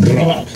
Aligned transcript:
Rock. 0.00 0.48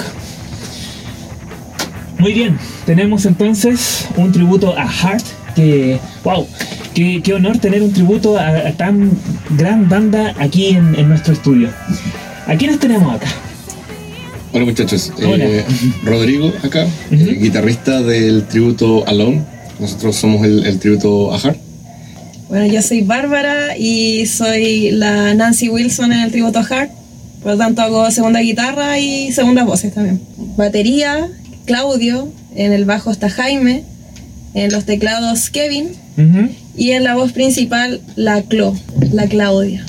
Muy 2.18 2.32
bien, 2.32 2.58
tenemos 2.86 3.26
entonces 3.26 4.06
un 4.16 4.32
tributo 4.32 4.76
a 4.76 4.88
Heart, 4.88 5.24
que, 5.54 5.98
wow, 6.24 6.46
qué, 6.94 7.20
qué 7.22 7.34
honor 7.34 7.58
tener 7.58 7.82
un 7.82 7.92
tributo 7.92 8.38
a, 8.38 8.48
a 8.48 8.72
tan 8.72 9.10
gran 9.50 9.88
banda 9.88 10.34
aquí 10.38 10.68
en, 10.68 10.94
en 10.98 11.08
nuestro 11.08 11.34
estudio. 11.34 11.68
¿A 12.46 12.54
quiénes 12.56 12.78
tenemos 12.78 13.14
acá? 13.14 13.26
Hola 14.52 14.64
muchachos, 14.64 15.12
Hola. 15.18 15.44
Eh, 15.44 15.64
Rodrigo 16.04 16.50
acá, 16.62 16.86
eh, 17.10 17.38
guitarrista 17.38 18.00
del 18.00 18.44
tributo 18.46 19.06
Alone. 19.06 19.42
Nosotros 19.78 20.16
somos 20.16 20.46
el, 20.46 20.64
el 20.64 20.78
tributo 20.78 21.34
a 21.34 21.38
Heart. 21.38 21.58
Bueno, 22.48 22.66
yo 22.72 22.80
soy 22.80 23.02
Bárbara 23.02 23.76
y 23.76 24.24
soy 24.24 24.92
la 24.92 25.34
Nancy 25.34 25.68
Wilson 25.68 26.12
en 26.12 26.20
el 26.20 26.30
tributo 26.30 26.60
a 26.60 26.64
Heart. 26.64 26.90
Por 27.42 27.52
lo 27.52 27.58
tanto, 27.58 27.82
hago 27.82 28.10
segunda 28.10 28.40
guitarra 28.40 28.98
y 28.98 29.30
segundas 29.32 29.66
voces 29.66 29.92
también. 29.94 30.20
Batería, 30.56 31.28
Claudio. 31.64 32.28
En 32.54 32.72
el 32.72 32.84
bajo 32.84 33.10
está 33.10 33.28
Jaime. 33.30 33.82
En 34.54 34.72
los 34.72 34.84
teclados, 34.84 35.50
Kevin. 35.50 35.88
Ujú. 36.16 36.48
Y 36.76 36.90
en 36.92 37.04
la 37.04 37.14
voz 37.14 37.32
principal, 37.32 38.00
la 38.16 38.42
Clo, 38.42 38.74
la 39.12 39.26
Claudia. 39.26 39.84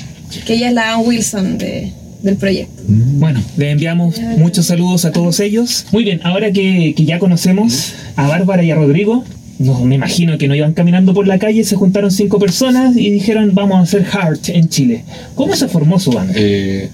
Que 0.46 0.54
ella 0.54 0.68
es 0.68 0.74
la 0.74 0.94
Ann 0.94 1.02
Wilson 1.06 1.58
de- 1.58 1.92
del 2.22 2.36
proyecto. 2.36 2.82
Bueno, 2.86 3.40
les 3.56 3.72
enviamos 3.72 4.16
muchos 4.38 4.66
saludos 4.66 5.04
a 5.04 5.12
todos 5.12 5.38
ellos. 5.40 5.86
Muy 5.92 6.04
bien, 6.04 6.20
ahora 6.24 6.50
que, 6.52 6.92
que 6.96 7.04
ya 7.04 7.18
conocemos 7.18 7.92
a 8.16 8.26
Bárbara 8.26 8.62
y 8.64 8.70
a 8.70 8.74
Rodrigo, 8.74 9.24
no, 9.60 9.84
me 9.84 9.94
imagino 9.94 10.36
que 10.36 10.48
no 10.48 10.54
iban 10.54 10.72
caminando 10.74 11.14
por 11.14 11.26
la 11.28 11.38
calle, 11.38 11.62
se 11.64 11.76
juntaron 11.76 12.10
cinco 12.10 12.38
personas 12.38 12.96
y 12.96 13.10
dijeron 13.10 13.54
vamos 13.54 13.78
a 13.78 13.82
hacer 13.82 14.04
Heart 14.04 14.48
en 14.50 14.68
Chile. 14.68 15.04
¿Cómo 15.36 15.54
se 15.56 15.68
formó 15.68 15.98
su 16.00 16.10
banda? 16.10 16.34
Eh, 16.36 16.90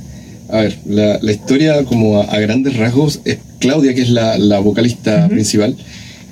a 0.49 0.61
ver, 0.61 0.79
la, 0.87 1.19
la 1.21 1.33
historia 1.33 1.85
como 1.85 2.21
a, 2.21 2.25
a 2.25 2.41
grandes 2.41 2.77
rasgos 2.77 3.21
es 3.25 3.39
Claudia, 3.59 3.95
que 3.95 4.03
es 4.03 4.11
la, 4.11 4.39
la 4.39 4.59
vocalista 4.59 5.29
principal. 5.29 5.77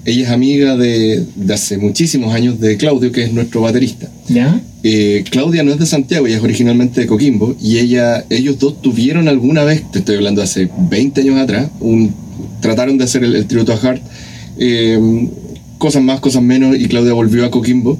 Ella 0.04 0.24
es 0.24 0.30
amiga 0.30 0.76
de, 0.76 1.24
de 1.36 1.54
hace 1.54 1.78
muchísimos 1.78 2.34
años 2.34 2.58
de 2.60 2.76
Claudio, 2.76 3.12
que 3.12 3.24
es 3.24 3.32
nuestro 3.32 3.60
baterista. 3.60 4.10
¿Ya? 4.28 4.60
Eh, 4.82 5.24
Claudia 5.30 5.62
no 5.62 5.72
es 5.72 5.78
de 5.78 5.86
Santiago, 5.86 6.26
ella 6.26 6.38
es 6.38 6.42
originalmente 6.42 7.00
de 7.00 7.06
Coquimbo 7.06 7.54
y 7.62 7.78
ella, 7.78 8.24
ellos 8.30 8.58
dos 8.58 8.82
tuvieron 8.82 9.28
alguna 9.28 9.62
vez, 9.62 9.88
te 9.92 10.00
estoy 10.00 10.16
hablando 10.16 10.42
hace 10.42 10.68
20 10.76 11.20
años 11.20 11.38
atrás, 11.38 11.70
un, 11.78 12.12
trataron 12.60 12.98
de 12.98 13.04
hacer 13.04 13.22
el, 13.22 13.36
el 13.36 13.46
tributo 13.46 13.72
a 13.72 13.76
Hart, 13.76 14.02
eh, 14.58 15.28
cosas 15.78 16.02
más, 16.02 16.20
cosas 16.20 16.42
menos, 16.42 16.76
y 16.76 16.86
Claudia 16.86 17.12
volvió 17.12 17.44
a 17.44 17.50
Coquimbo. 17.50 17.98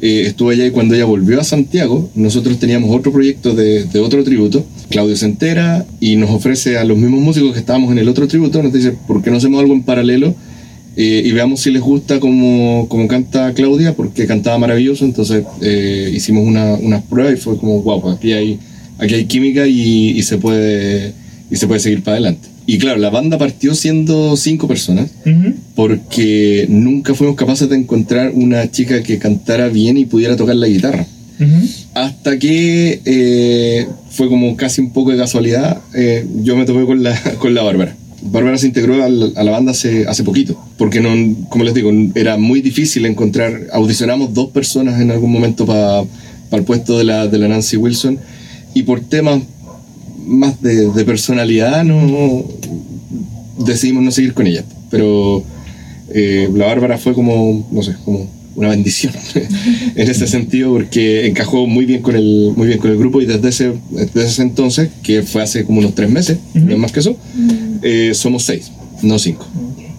Eh, 0.00 0.24
estuvo 0.26 0.50
allá 0.50 0.64
y 0.64 0.70
cuando 0.70 0.94
ella 0.94 1.04
volvió 1.04 1.40
a 1.40 1.44
Santiago, 1.44 2.08
nosotros 2.14 2.58
teníamos 2.58 2.94
otro 2.94 3.12
proyecto 3.12 3.54
de, 3.54 3.86
otro 4.00 4.22
tributo. 4.22 4.64
Claudio 4.90 5.16
se 5.16 5.26
entera 5.26 5.86
y 6.00 6.16
nos 6.16 6.30
ofrece 6.30 6.78
a 6.78 6.84
los 6.84 6.96
mismos 6.96 7.20
músicos 7.20 7.52
que 7.52 7.58
estábamos 7.58 7.90
en 7.92 7.98
el 7.98 8.08
otro 8.08 8.28
tributo, 8.28 8.62
nos 8.62 8.72
dice, 8.72 8.92
¿por 9.06 9.22
qué 9.22 9.30
no 9.30 9.38
hacemos 9.38 9.60
algo 9.60 9.74
en 9.74 9.82
paralelo? 9.82 10.34
Eh, 10.96 11.22
y 11.24 11.32
veamos 11.32 11.60
si 11.60 11.70
les 11.70 11.82
gusta 11.82 12.18
como, 12.20 12.86
como 12.88 13.06
canta 13.08 13.52
Claudia, 13.54 13.94
porque 13.94 14.26
cantaba 14.26 14.58
maravilloso. 14.58 15.04
Entonces 15.04 15.44
eh, 15.62 16.10
hicimos 16.14 16.46
una, 16.46 16.74
unas 16.74 17.02
pruebas 17.02 17.34
y 17.34 17.36
fue 17.36 17.56
como, 17.58 17.82
wow, 17.82 18.00
pues 18.00 18.16
aquí 18.16 18.32
hay, 18.32 18.58
aquí 18.98 19.14
hay 19.14 19.24
química 19.24 19.66
y 19.66 20.22
se 20.22 20.38
puede, 20.38 21.12
y 21.50 21.56
se 21.56 21.66
puede 21.66 21.80
seguir 21.80 22.02
para 22.02 22.16
adelante. 22.16 22.48
Y 22.70 22.76
claro, 22.76 22.98
la 22.98 23.08
banda 23.08 23.38
partió 23.38 23.74
siendo 23.74 24.36
cinco 24.36 24.68
personas, 24.68 25.10
porque 25.74 26.66
nunca 26.68 27.14
fuimos 27.14 27.34
capaces 27.34 27.66
de 27.70 27.76
encontrar 27.76 28.32
una 28.34 28.70
chica 28.70 29.02
que 29.02 29.18
cantara 29.18 29.68
bien 29.68 29.96
y 29.96 30.04
pudiera 30.04 30.36
tocar 30.36 30.54
la 30.54 30.66
guitarra. 30.66 31.06
Hasta 31.94 32.38
que 32.38 33.00
eh, 33.06 33.88
fue 34.10 34.28
como 34.28 34.54
casi 34.54 34.82
un 34.82 34.92
poco 34.92 35.12
de 35.12 35.16
casualidad, 35.16 35.80
eh, 35.94 36.26
yo 36.42 36.58
me 36.58 36.66
topé 36.66 36.84
con 36.84 37.02
la, 37.02 37.18
con 37.38 37.54
la 37.54 37.62
Bárbara. 37.62 37.96
Bárbara 38.20 38.58
se 38.58 38.66
integró 38.66 39.02
a 39.02 39.08
la 39.08 39.50
banda 39.50 39.72
hace, 39.72 40.06
hace 40.06 40.22
poquito, 40.22 40.62
porque 40.76 41.00
no, 41.00 41.08
como 41.48 41.64
les 41.64 41.72
digo, 41.72 41.90
era 42.16 42.36
muy 42.36 42.60
difícil 42.60 43.06
encontrar, 43.06 43.68
audicionamos 43.72 44.34
dos 44.34 44.50
personas 44.50 45.00
en 45.00 45.10
algún 45.10 45.32
momento 45.32 45.64
para 45.64 46.02
el 46.52 46.64
puesto 46.64 46.98
de 46.98 47.04
la, 47.04 47.28
de 47.28 47.38
la 47.38 47.48
Nancy 47.48 47.78
Wilson, 47.78 48.18
y 48.74 48.82
por 48.82 49.00
temas 49.00 49.40
más 50.28 50.60
de, 50.62 50.90
de 50.90 51.04
personalidad 51.04 51.82
no 51.84 52.44
decidimos 53.58 54.02
no 54.02 54.10
seguir 54.10 54.34
con 54.34 54.46
ella. 54.46 54.64
Pero 54.90 55.42
eh, 56.14 56.48
la 56.54 56.66
Bárbara 56.66 56.98
fue 56.98 57.12
como, 57.14 57.66
no 57.70 57.82
sé, 57.82 57.94
como 58.04 58.28
una 58.54 58.70
bendición 58.70 59.12
en 59.94 60.10
ese 60.10 60.26
sentido 60.26 60.72
porque 60.72 61.26
encajó 61.26 61.68
muy 61.68 61.84
bien 61.84 62.02
con 62.02 62.16
el 62.16 62.52
muy 62.56 62.66
bien 62.66 62.80
con 62.80 62.90
el 62.90 62.98
grupo 62.98 63.20
y 63.20 63.26
desde 63.26 63.48
ese 63.50 63.72
desde 63.90 64.24
ese 64.24 64.42
entonces 64.42 64.90
que 65.04 65.22
fue 65.22 65.44
hace 65.44 65.64
como 65.64 65.78
unos 65.78 65.94
tres 65.94 66.10
meses 66.10 66.38
no 66.54 66.72
es 66.72 66.78
más 66.78 66.90
que 66.90 66.98
eso 66.98 67.16
eh, 67.82 68.10
somos 68.14 68.42
seis 68.42 68.72
no 69.00 69.16
cinco 69.20 69.46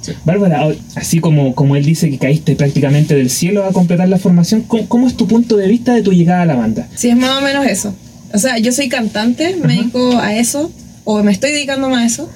Sí. 0.01 0.13
Bárbara, 0.23 0.61
ahora, 0.61 0.77
así 0.95 1.19
como, 1.19 1.53
como 1.53 1.75
él 1.75 1.83
dice 1.83 2.09
que 2.09 2.17
caíste 2.17 2.55
prácticamente 2.55 3.15
del 3.15 3.29
cielo 3.29 3.65
a 3.65 3.73
completar 3.73 4.07
la 4.07 4.17
formación, 4.17 4.61
¿cómo, 4.61 4.87
cómo 4.87 5.07
es 5.07 5.17
tu 5.17 5.27
punto 5.27 5.57
de 5.57 5.67
vista 5.67 5.93
de 5.93 6.01
tu 6.01 6.13
llegada 6.13 6.43
a 6.43 6.45
la 6.45 6.55
banda? 6.55 6.87
Sí, 6.95 7.09
es 7.09 7.17
más 7.17 7.37
o 7.37 7.41
menos 7.41 7.65
eso. 7.65 7.93
O 8.33 8.37
sea, 8.37 8.57
yo 8.57 8.71
soy 8.71 8.89
cantante, 8.89 9.55
me 9.55 9.75
dedico 9.75 10.17
a 10.17 10.35
eso, 10.35 10.71
o 11.03 11.23
me 11.23 11.31
estoy 11.31 11.51
dedicando 11.51 11.89
más 11.89 12.03
a 12.03 12.05
eso. 12.05 12.29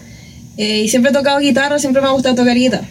eh, 0.58 0.82
y 0.86 0.90
siempre 0.90 1.12
he 1.12 1.14
tocado 1.14 1.40
guitarra, 1.40 1.80
siempre 1.80 2.02
me 2.02 2.08
ha 2.08 2.12
gustado 2.12 2.36
tocar 2.36 2.56
guitarra. 2.56 2.88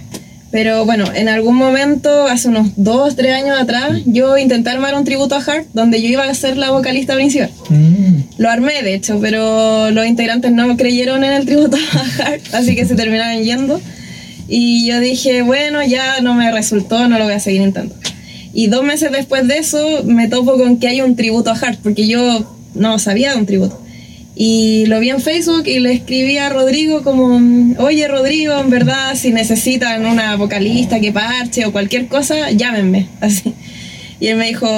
Pero 0.53 0.85
bueno, 0.85 1.07
en 1.15 1.31
algún 1.31 1.57
momento, 1.57 2.27
hace 2.27 2.49
unos 2.49 2.73
dos, 2.77 3.17
tres 3.17 3.33
años 3.33 3.59
atrás, 3.59 4.03
yo 4.05 4.37
intenté 4.37 4.69
armar 4.69 4.95
un 4.95 5.05
tributo 5.05 5.35
a 5.35 5.41
Heart, 5.41 5.69
donde 5.73 6.03
yo 6.03 6.09
iba 6.09 6.25
a 6.25 6.35
ser 6.35 6.59
la 6.59 6.71
vocalista 6.71 7.15
principal. 7.15 7.51
Mm. 7.71 8.17
Lo 8.37 8.51
armé, 8.51 8.83
de 8.83 8.95
hecho, 8.95 9.19
pero 9.19 9.91
los 9.91 10.07
integrantes 10.07 10.53
no 10.53 10.77
creyeron 10.77 11.25
en 11.25 11.33
el 11.33 11.47
tributo 11.47 11.79
a 11.79 12.05
Heart, 12.05 12.55
así 12.55 12.75
que 12.75 12.85
se 12.85 12.95
terminaron 12.95 13.43
yendo. 13.43 13.81
Y 14.47 14.87
yo 14.87 15.01
dije, 15.01 15.41
bueno, 15.41 15.83
ya 15.83 16.21
no 16.21 16.35
me 16.35 16.53
resultó, 16.53 17.09
no 17.09 17.19
lo 17.19 17.25
voy 17.25 17.35
a 17.35 17.41
seguir 17.41 17.63
intentando. 17.63 17.97
Y 18.53 18.67
dos 18.67 18.85
meses 18.85 19.11
después 19.11 19.49
de 19.49 19.57
eso 19.57 20.03
me 20.05 20.29
topo 20.29 20.59
con 20.59 20.77
que 20.77 20.89
hay 20.89 21.01
un 21.01 21.17
tributo 21.17 21.51
a 21.51 21.55
Hart, 21.55 21.81
porque 21.83 22.07
yo 22.07 22.52
no 22.75 22.99
sabía 22.99 23.33
de 23.33 23.39
un 23.39 23.47
tributo. 23.47 23.83
Y 24.35 24.87
lo 24.87 24.99
vi 25.01 25.11
en 25.11 25.21
Facebook 25.21 25.65
y 25.67 25.79
le 25.79 25.93
escribí 25.93 26.39
a 26.39 26.49
Rodrigo 26.49 27.03
como, 27.03 27.39
oye 27.79 28.09
Rodrigo, 28.09 28.59
en 28.59 28.71
verdad, 28.71 29.15
si 29.15 29.31
necesitan 29.31 30.07
una 30.07 30.37
vocalista 30.37 31.01
que 31.01 31.13
parche 31.13 31.67
o 31.67 31.73
cualquier 31.73 32.09
cosa, 32.09 32.51
llámenme. 32.51 33.09
Así. 33.21 33.53
Y 34.21 34.29
él 34.29 34.37
me 34.37 34.47
dijo, 34.47 34.69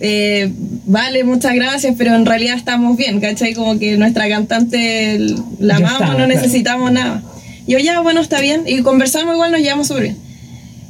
eh, 0.00 0.52
vale, 0.84 1.22
muchas 1.22 1.54
gracias, 1.54 1.94
pero 1.96 2.14
en 2.14 2.26
realidad 2.26 2.56
estamos 2.56 2.96
bien, 2.96 3.20
¿cachai? 3.20 3.54
Como 3.54 3.78
que 3.78 3.96
nuestra 3.96 4.28
cantante 4.28 5.18
la 5.60 5.76
amamos, 5.76 5.92
estaba, 5.92 6.10
no 6.10 6.26
claro. 6.26 6.34
necesitamos 6.34 6.90
nada. 6.90 7.22
Y 7.66 7.72
yo, 7.72 7.78
ya, 7.78 8.00
bueno, 8.00 8.20
está 8.20 8.40
bien. 8.40 8.64
Y 8.66 8.82
conversamos 8.82 9.34
igual, 9.34 9.52
nos 9.52 9.60
llevamos 9.60 9.86
súper 9.86 10.02
bien. 10.02 10.16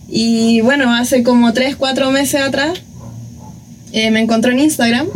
Y 0.09 0.63
bueno, 0.63 0.95
hace 0.95 1.23
como 1.23 1.53
3, 1.53 1.77
4 1.77 2.11
meses 2.11 2.41
atrás, 2.41 2.81
eh, 3.93 4.11
me 4.11 4.21
encontró 4.21 4.51
en 4.51 4.61
Instagram 4.61 5.07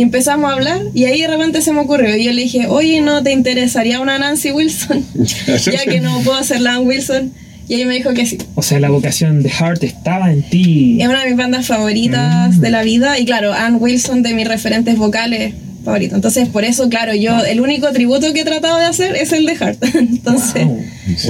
y 0.00 0.02
empezamos 0.02 0.50
a 0.50 0.54
hablar 0.54 0.80
y 0.94 1.04
ahí 1.04 1.20
de 1.20 1.28
repente 1.28 1.60
se 1.60 1.72
me 1.74 1.80
ocurrió. 1.80 2.16
Y 2.16 2.24
yo 2.24 2.32
le 2.32 2.40
dije, 2.42 2.66
oye, 2.68 3.02
¿no 3.02 3.22
te 3.22 3.32
interesaría 3.32 4.00
una 4.00 4.18
Nancy 4.18 4.50
Wilson? 4.50 5.04
ya 5.72 5.84
que 5.84 6.00
no 6.00 6.20
puedo 6.20 6.42
ser 6.42 6.62
la 6.62 6.76
Ann 6.76 6.86
Wilson. 6.86 7.32
Y 7.68 7.74
ahí 7.74 7.84
me 7.84 7.94
dijo 7.94 8.14
que 8.14 8.24
sí. 8.24 8.38
O 8.54 8.62
sea, 8.62 8.80
la 8.80 8.88
vocación 8.88 9.42
de 9.42 9.50
Heart 9.50 9.84
estaba 9.84 10.32
en 10.32 10.42
ti. 10.42 10.96
Es 11.02 11.06
una 11.06 11.22
de 11.22 11.28
mis 11.28 11.36
bandas 11.36 11.66
favoritas 11.66 12.56
Mm. 12.56 12.60
de 12.60 12.70
la 12.70 12.82
vida 12.82 13.18
y 13.18 13.26
claro, 13.26 13.52
Ann 13.52 13.76
Wilson 13.78 14.22
de 14.22 14.32
mis 14.34 14.48
referentes 14.48 14.96
vocales 14.96 15.52
favoritos. 15.84 16.16
Entonces, 16.16 16.48
por 16.48 16.64
eso, 16.64 16.88
claro, 16.88 17.14
yo 17.14 17.44
el 17.44 17.60
único 17.60 17.92
tributo 17.92 18.32
que 18.32 18.40
he 18.40 18.44
tratado 18.44 18.78
de 18.78 18.86
hacer 18.86 19.14
es 19.16 19.32
el 19.32 19.44
de 19.44 19.54
Heart. 19.56 19.84
Entonces, 19.94 20.64
Wow. 20.66 20.82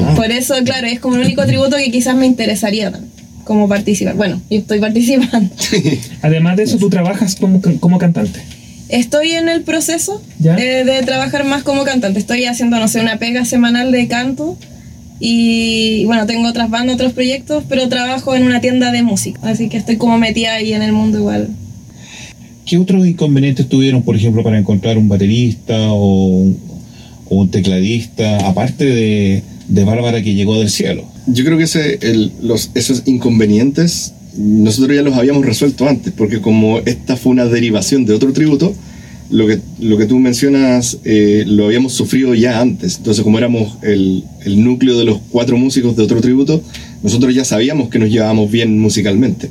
Wow. 0.07 0.15
por 0.15 0.31
eso, 0.31 0.55
claro, 0.65 0.87
es 0.87 1.01
como 1.01 1.17
el 1.17 1.23
único 1.23 1.45
tributo 1.45 1.77
que 1.77 1.91
quizás 1.91 2.15
me 2.15 2.27
interesaría 2.27 2.91
también, 2.93 3.11
como 3.45 3.69
participar. 3.69 4.15
Bueno, 4.15 4.41
yo 4.49 4.59
estoy 4.61 4.79
participando. 4.79 5.51
Además 6.23 6.57
de 6.57 6.63
eso, 6.65 6.79
tú 6.79 6.89
trabajas 6.89 7.35
como, 7.35 7.61
como 7.81 7.99
cantante. 7.99 8.41
Estoy 8.91 9.31
en 9.33 9.49
el 9.49 9.63
proceso 9.63 10.21
¿Ya? 10.39 10.57
eh, 10.57 10.85
de 10.85 11.03
trabajar 11.03 11.45
más 11.45 11.63
como 11.63 11.85
cantante. 11.85 12.19
Estoy 12.19 12.45
haciendo, 12.45 12.79
no 12.79 12.89
sé, 12.89 13.01
una 13.01 13.19
pega 13.19 13.45
semanal 13.45 13.93
de 13.93 14.09
canto. 14.09 14.57
Y 15.23 16.05
bueno, 16.07 16.27
tengo 16.27 16.49
otras 16.49 16.71
bandas, 16.71 16.95
otros 16.95 17.13
proyectos, 17.13 17.65
pero 17.69 17.89
trabajo 17.89 18.35
en 18.35 18.45
una 18.45 18.61
tienda 18.61 18.91
de 18.91 19.03
música. 19.03 19.39
Así 19.43 19.69
que 19.69 19.77
estoy 19.77 19.97
como 19.97 20.19
metida 20.19 20.55
ahí 20.55 20.73
en 20.73 20.83
el 20.83 20.93
mundo 20.93 21.19
igual. 21.19 21.49
¿Qué 22.65 22.79
otros 22.79 23.07
inconvenientes 23.07 23.69
tuvieron, 23.69 24.03
por 24.03 24.17
ejemplo, 24.17 24.43
para 24.43 24.59
encontrar 24.59 24.97
un 24.97 25.09
baterista 25.09 25.93
o, 25.93 26.27
un- 26.39 26.59
o 27.29 27.37
un 27.37 27.51
tecladista, 27.51 28.47
aparte 28.49 28.85
de, 28.85 29.43
de 29.69 29.85
Bárbara 29.85 30.23
que 30.23 30.35
llegó 30.35 30.59
del 30.59 30.71
cielo? 30.71 31.05
Yo 31.27 31.45
creo 31.45 31.59
que 31.59 31.65
ese, 31.65 31.99
el- 32.01 32.33
los, 32.43 32.71
esos 32.75 33.03
inconvenientes 33.07 34.15
nosotros 34.37 34.95
ya 34.97 35.03
los 35.03 35.15
habíamos 35.15 35.45
resuelto 35.45 35.89
antes, 35.89 36.13
porque 36.17 36.41
como 36.41 36.79
esta 36.85 37.17
fue 37.17 37.33
una 37.33 37.47
derivación 37.47 38.05
de 38.07 38.15
otro 38.15 38.33
tributo, 38.33 38.75
lo 39.31 39.47
que, 39.47 39.59
lo 39.81 39.97
que 39.97 40.07
tú 40.07 40.19
mencionas 40.19 40.99
eh, 41.05 41.45
lo 41.47 41.67
habíamos 41.67 41.93
sufrido 41.93 42.35
ya 42.35 42.61
antes. 42.61 42.97
Entonces, 42.99 43.23
como 43.23 43.39
éramos 43.39 43.79
el, 43.83 44.25
el 44.45 44.65
núcleo 44.65 44.99
de 44.99 45.05
los 45.05 45.19
cuatro 45.31 45.57
músicos 45.57 45.97
de 45.97 46.03
otro 46.03 46.21
tributo, 46.21 46.63
nosotros 47.03 47.35
ya 47.35 47.45
sabíamos 47.45 47.89
que 47.91 47.99
nos 48.01 48.11
llevábamos 48.11 48.51
bien 48.51 48.79
musicalmente. 48.79 49.49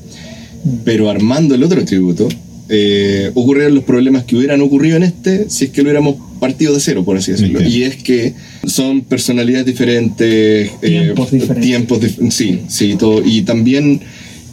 Pero 0.84 1.10
armando 1.10 1.56
el 1.56 1.64
otro 1.64 1.84
tributo, 1.86 2.28
eh, 2.68 3.32
ocurrieron 3.34 3.74
los 3.76 3.86
problemas 3.86 4.26
que 4.26 4.36
hubieran 4.36 4.62
ocurrido 4.62 4.98
en 4.98 5.04
este 5.04 5.50
si 5.50 5.66
es 5.66 5.72
que 5.72 5.82
lo 5.82 5.86
hubiéramos 5.88 6.16
partido 6.40 6.74
de 6.74 6.80
cero, 6.82 7.04
por 7.06 7.16
así 7.18 7.32
decirlo. 7.32 7.62
Y 7.66 7.84
es 7.84 7.96
que 7.96 8.34
son 8.66 9.02
personalidades 9.02 9.66
diferentes, 9.66 10.70
eh, 10.70 10.72
Tiempos 10.82 11.32
diferentes. 11.32 11.66
tiempos 11.66 12.00
dif- 12.02 12.32
sí, 12.32 12.60
sí, 12.68 12.96
todo. 13.00 13.22
Y 13.26 13.42
también 13.44 14.02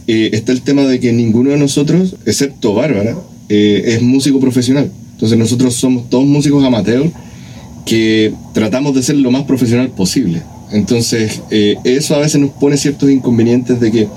eh, 0.06 0.30
está 0.32 0.52
el 0.52 0.62
tema 0.62 0.82
de 0.82 1.00
que 1.00 1.12
ninguno 1.12 1.50
de 1.50 1.56
nosotros, 1.56 2.16
excepto 2.26 2.74
Bárbara, 2.74 3.16
eh, 3.48 3.82
es 3.86 4.02
músico 4.02 4.40
profesional. 4.40 4.90
Entonces 5.12 5.38
nosotros 5.38 5.74
somos 5.74 6.08
todos 6.10 6.24
músicos 6.24 6.64
amateurs 6.64 7.10
que 7.84 8.32
tratamos 8.52 8.94
de 8.94 9.02
ser 9.02 9.16
lo 9.16 9.30
más 9.30 9.44
profesional 9.44 9.88
posible. 9.90 10.42
Entonces, 10.72 11.40
eh, 11.50 11.76
eso 11.84 12.14
a 12.16 12.18
veces 12.18 12.40
nos 12.40 12.50
pone 12.50 12.76
ciertos 12.76 13.10
inconvenientes 13.10 13.80
de 13.80 13.92
que 13.92 14.08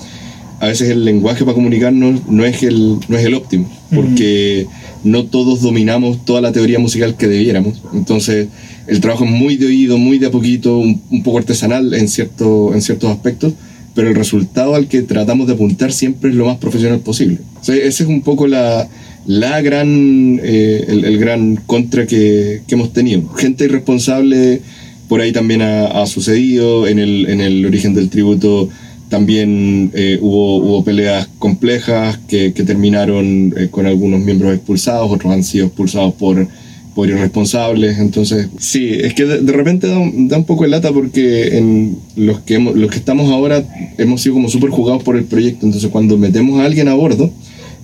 a 0.60 0.68
veces 0.68 0.90
el 0.90 1.06
lenguaje 1.06 1.46
para 1.46 1.56
comunicarnos 1.56 2.28
no 2.28 2.44
es 2.44 2.64
el, 2.64 2.98
no 3.08 3.18
es 3.18 3.26
el 3.26 3.34
óptimo, 3.34 3.70
porque 3.94 4.68
no 5.04 5.26
todos 5.26 5.62
dominamos 5.62 6.26
toda 6.26 6.42
la 6.42 6.52
teoría 6.52 6.80
musical 6.80 7.16
que 7.16 7.28
debiéramos. 7.28 7.82
Entonces, 7.94 8.48
el 8.88 9.00
trabajo 9.00 9.24
es 9.24 9.32
muy 9.32 9.56
de 9.56 9.68
oído, 9.68 9.98
muy 9.98 10.20
de 10.20 10.28
a 10.28 10.32
poquito, 10.32 10.78
un, 10.78 11.02
un 11.12 11.24
poco 11.24 11.38
artesanal 11.38 11.94
en, 11.94 12.10
cierto, 12.10 12.74
en 12.74 12.82
ciertos 12.82 13.10
aspectos, 13.10 13.54
pero 13.96 14.10
el 14.10 14.16
resultado 14.16 14.76
al 14.76 14.88
que 14.88 15.02
tratamos 15.02 15.48
de 15.48 15.54
apuntar 15.54 15.92
siempre 15.92 16.30
es 16.30 16.36
lo 16.36 16.46
más 16.46 16.58
profesional 16.58 17.00
posible. 17.00 17.40
O 17.62 17.64
sea, 17.64 17.76
ese 17.76 18.04
es 18.04 18.10
un 18.10 18.22
poco 18.22 18.48
la, 18.48 18.88
la 19.26 19.62
gran, 19.62 20.40
eh, 20.44 20.86
el, 20.88 21.06
el 21.06 21.18
gran 21.18 21.56
contra 21.56 22.06
que, 22.08 22.62
que 22.68 22.76
hemos 22.76 22.94
tenido. 22.94 23.28
Gente 23.30 23.66
irresponsable 23.66 24.62
por 25.08 25.22
ahí 25.22 25.32
también 25.32 25.62
ha, 25.62 25.88
ha 25.88 26.06
sucedido. 26.06 26.88
En 26.88 27.00
el, 27.00 27.28
en 27.30 27.42
el 27.42 27.66
origen 27.66 27.94
del 27.94 28.10
tributo 28.10 28.70
también 29.10 29.92
eh, 29.96 30.20
hubo, 30.22 30.58
hubo 30.58 30.84
peleas 30.84 31.28
complejas 31.40 32.20
que, 32.28 32.54
que 32.54 32.64
terminaron 32.64 33.54
eh, 33.58 33.68
con 33.72 33.88
algunos 33.88 34.22
miembros 34.22 34.54
expulsados, 34.54 35.12
otros 35.12 35.34
han 35.34 35.44
sido 35.44 35.66
expulsados 35.66 36.14
por, 36.14 36.48
por 36.96 37.08
irresponsables. 37.10 38.00
Entonces, 38.00 38.48
sí, 38.58 38.90
es 38.92 39.14
que 39.14 39.26
de, 39.26 39.40
de 39.42 39.52
repente 39.54 39.88
da 39.88 39.98
un, 39.98 40.28
da 40.28 40.38
un 40.38 40.44
poco 40.46 40.64
de 40.64 40.70
lata 40.70 40.92
porque 40.92 41.58
en 41.58 41.98
los 42.16 42.40
que, 42.42 42.56
hemos- 42.56 42.76
los 42.76 42.90
que 42.92 42.98
estamos 42.98 43.32
ahora 43.32 43.64
hemos 43.98 44.22
sido 44.22 44.36
como 44.36 44.50
súper 44.50 44.70
jugados 44.70 45.04
por 45.04 45.16
el 45.16 45.24
proyecto. 45.26 45.66
Entonces, 45.66 45.90
cuando 45.90 46.18
metemos 46.18 46.60
a 46.60 46.66
alguien 46.66 46.88
a 46.88 46.94
bordo, 46.94 47.32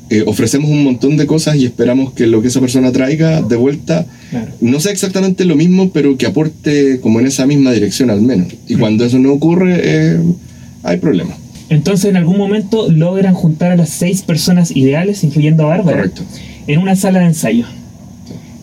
eh, 0.10 0.24
ofrecemos 0.28 0.70
un 0.70 0.84
montón 0.84 1.18
de 1.18 1.26
cosas 1.26 1.56
y 1.56 1.66
esperamos 1.66 2.14
que 2.14 2.28
lo 2.28 2.42
que 2.42 2.50
esa 2.50 2.60
persona 2.60 2.92
traiga 2.92 3.42
de 3.42 3.56
vuelta 3.56 4.06
Claro. 4.30 4.52
no 4.62 4.80
sea 4.80 4.92
exactamente 4.92 5.46
lo 5.46 5.56
mismo, 5.56 5.90
pero 5.92 6.16
que 6.18 6.28
aporte 6.28 7.00
como 7.00 7.20
en 7.20 7.26
esa 7.28 7.48
misma 7.48 7.72
dirección 7.72 8.10
al 8.12 8.22
menos. 8.22 8.48
Y 8.68 8.76
cuando 8.76 9.04
eso 9.06 9.18
no 9.18 9.32
ocurre, 9.34 9.80
eh, 9.82 10.20
hay 10.84 10.98
problemas. 10.98 11.38
Entonces, 11.70 12.06
en 12.12 12.18
algún 12.18 12.38
momento 12.38 12.92
logran 12.92 13.34
juntar 13.34 13.72
a 13.72 13.76
las 13.76 13.90
seis 13.90 14.22
personas 14.22 14.76
ideales, 14.76 15.24
incluyendo 15.24 15.64
a 15.64 15.68
Bárbara, 15.68 15.98
Correcto. 15.98 16.22
en 16.68 16.80
una 16.80 16.96
sala 16.96 17.20
de 17.22 17.26
ensayo. 17.26 17.66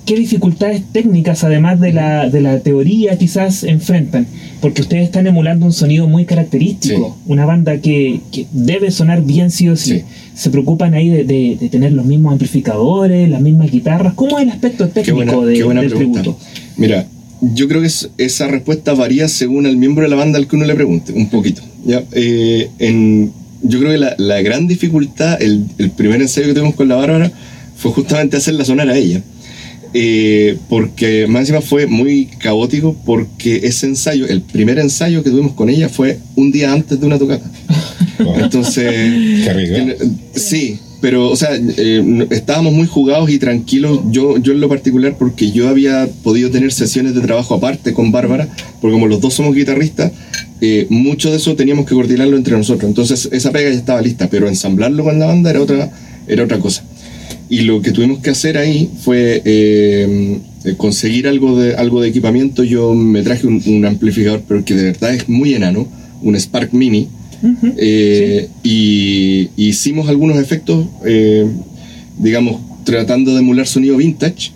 ¿Qué 0.05 0.17
dificultades 0.17 0.83
técnicas, 0.93 1.45
además 1.45 1.79
de 1.81 1.93
la, 1.93 2.29
de 2.29 2.41
la 2.41 2.59
teoría, 2.59 3.17
quizás 3.19 3.63
enfrentan? 3.63 4.27
Porque 4.61 4.83
ustedes 4.83 5.05
están 5.05 5.29
emulando 5.29 5.65
un 5.65 5.73
sonido 5.73 6.09
muy 6.09 6.25
característico, 6.25 7.17
una 7.27 7.47
banda 7.47 7.79
que, 7.79 8.21
que 8.33 8.47
debe 8.53 8.91
sonar 8.91 9.23
bien 9.25 9.51
sí 9.53 9.69
o 9.69 9.77
sí. 9.77 9.99
Sí. 9.99 10.03
Se 10.35 10.51
preocupan 10.51 10.95
ahí 10.95 11.09
de, 11.09 11.23
de- 11.25 11.57
de 11.61 11.69
tener 11.69 11.93
los 11.93 12.05
mismos 12.05 12.33
amplificadores, 12.33 13.29
las 13.29 13.41
mismas 13.41 13.71
guitarras. 13.71 14.15
¿Cómo 14.15 14.39
es 14.39 14.45
el 14.45 14.51
aspecto 14.51 14.89
técnico 14.89 15.17
buena, 15.17 15.37
de- 15.47 15.55
qué 15.55 15.63
buena 15.63 15.81
del 15.83 15.91
pregunta. 15.91 16.21
tributo? 16.23 16.41
Mira, 16.77 17.07
yo 17.41 17.69
creo 17.69 17.81
que 17.81 17.87
es- 17.87 18.11
esa 18.19 18.49
respuesta 18.49 18.95
varía 18.95 19.29
según 19.29 19.67
el 19.67 19.77
miembro 19.77 20.03
de 20.03 20.11
la 20.11 20.17
banda 20.17 20.39
al 20.39 20.49
que 20.49 20.57
uno 20.57 20.65
le 20.65 20.75
pregunte, 20.75 21.13
un 21.13 21.29
poquito. 21.31 21.63
¿ya? 21.87 22.03
Eh, 22.13 22.69
en, 22.81 23.31
yo 23.63 23.79
creo 23.79 23.93
que 23.93 23.99
la, 23.99 24.15
la 24.19 24.43
gran 24.43 24.67
dificultad, 24.67 25.41
el, 25.41 25.65
el 25.79 25.91
primer 25.91 26.21
ensayo 26.21 26.49
que 26.49 26.55
tuvimos 26.55 26.75
con 26.75 26.89
la 26.89 26.97
Bárbara, 26.97 27.31
fue 27.77 27.93
justamente 27.93 28.37
hacerla 28.37 28.65
sonar 28.65 28.89
a 28.89 28.97
ella. 28.97 29.23
Eh, 29.95 30.57
porque 30.69 31.27
más 31.27 31.41
encima 31.41 31.61
fue 31.61 31.87
muy 31.87 32.27
caótico 32.39 32.97
porque 33.05 33.61
ese 33.65 33.87
ensayo, 33.87 34.27
el 34.27 34.41
primer 34.41 34.79
ensayo 34.79 35.23
que 35.23 35.31
tuvimos 35.31 35.53
con 35.53 35.69
ella 35.69 35.89
fue 35.91 36.19
un 36.35 36.51
día 36.51 36.73
antes 36.73 36.99
de 36.99 37.07
una 37.07 37.19
tocata. 37.19 37.51
Wow. 38.19 38.39
Entonces, 38.39 38.85
Qué 38.85 39.51
eh, 39.51 39.97
sí, 40.35 40.79
pero, 41.03 41.31
o 41.31 41.37
sea, 41.37 41.51
eh, 41.57 42.27
estábamos 42.31 42.73
muy 42.73 42.87
jugados 42.87 43.29
y 43.29 43.41
tranquilos. 43.41 44.01
Yo, 44.13 44.39
yo 44.39 44.53
en 44.53 44.61
lo 44.61 44.69
particular, 44.69 45.17
porque 45.19 45.51
yo 45.51 45.69
había 45.69 46.09
podido 46.23 46.49
tener 46.49 46.73
sesiones 46.73 47.17
de 47.17 47.21
trabajo 47.21 47.57
aparte 47.57 47.93
con 47.93 48.13
Bárbara, 48.13 48.49
porque 48.81 48.93
como 48.93 49.09
los 49.09 49.21
dos 49.21 49.35
somos 49.35 49.53
guitarristas, 49.53 50.13
eh, 50.61 50.87
mucho 50.91 51.33
de 51.33 51.39
eso 51.39 51.57
teníamos 51.57 51.87
que 51.87 51.97
coordinarlo 51.97 52.37
entre 52.37 52.57
nosotros. 52.57 52.89
Entonces, 52.89 53.29
esa 53.33 53.51
pega 53.51 53.69
ya 53.71 53.77
estaba 53.77 54.01
lista, 54.01 54.29
pero 54.31 54.47
ensamblarlo 54.47 55.03
con 55.03 55.19
la 55.19 55.27
banda 55.27 55.51
era 55.51 55.61
otra, 55.61 55.91
era 56.29 56.45
otra 56.45 56.61
cosa. 56.61 56.85
Y 57.53 57.65
lo 57.65 57.83
que 57.83 57.93
tuvimos 57.93 58.21
que 58.21 58.31
hacer 58.31 58.57
ahí 58.57 58.89
fue 59.05 59.43
eh, 59.45 60.39
eh, 60.65 60.75
conseguir 60.79 61.29
algo 61.29 61.61
de, 61.61 61.75
algo 61.75 62.01
de 62.01 62.09
equipamiento. 62.09 62.65
Yo 62.65 62.95
me 62.95 63.21
traje 63.21 63.47
un, 63.47 63.63
un 63.67 63.85
amplificador, 63.85 64.43
pero 64.49 64.65
que 64.65 64.73
de 64.75 64.85
verdad 64.85 65.15
es 65.15 65.29
muy 65.29 65.53
enano, 65.53 65.87
un 66.23 66.35
Spark 66.35 66.73
Mini. 66.73 67.09
Eh, 67.77 68.49
y 68.63 69.51
y 69.55 69.67
hicimos 69.67 70.09
algunos 70.09 70.39
efectos, 70.39 70.87
eh, 71.05 71.47
digamos, 72.19 72.59
tratando 72.85 73.35
de 73.35 73.41
emular 73.41 73.67
sonido 73.67 73.99
vintage. 73.99 74.53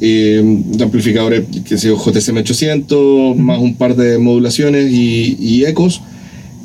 De 0.00 0.78
amplificadores, 0.80 1.42
que 1.68 1.76
sé 1.76 1.88
yo, 1.88 1.98
JCM 2.02 2.38
800, 2.38 3.36
más 3.36 3.58
un 3.58 3.74
par 3.74 3.94
de 3.94 4.16
modulaciones 4.16 4.90
y, 4.90 5.36
y 5.38 5.66
ecos. 5.66 6.00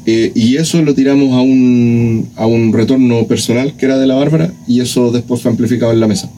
Eh, 0.09 0.31
y 0.33 0.55
eso 0.55 0.81
lo 0.81 0.95
tiramos 0.95 1.33
a 1.33 1.41
un, 1.41 2.29
a 2.37 2.45
un 2.45 2.71
retorno 2.71 3.27
personal 3.27 3.75
que 3.75 3.85
era 3.85 3.97
de 3.97 4.07
la 4.07 4.15
Bárbara 4.15 4.53
y 4.65 4.79
eso 4.79 5.11
después 5.11 5.41
fue 5.41 5.51
amplificado 5.51 5.91
en 5.91 5.99
la 5.99 6.07
mesa. 6.07 6.31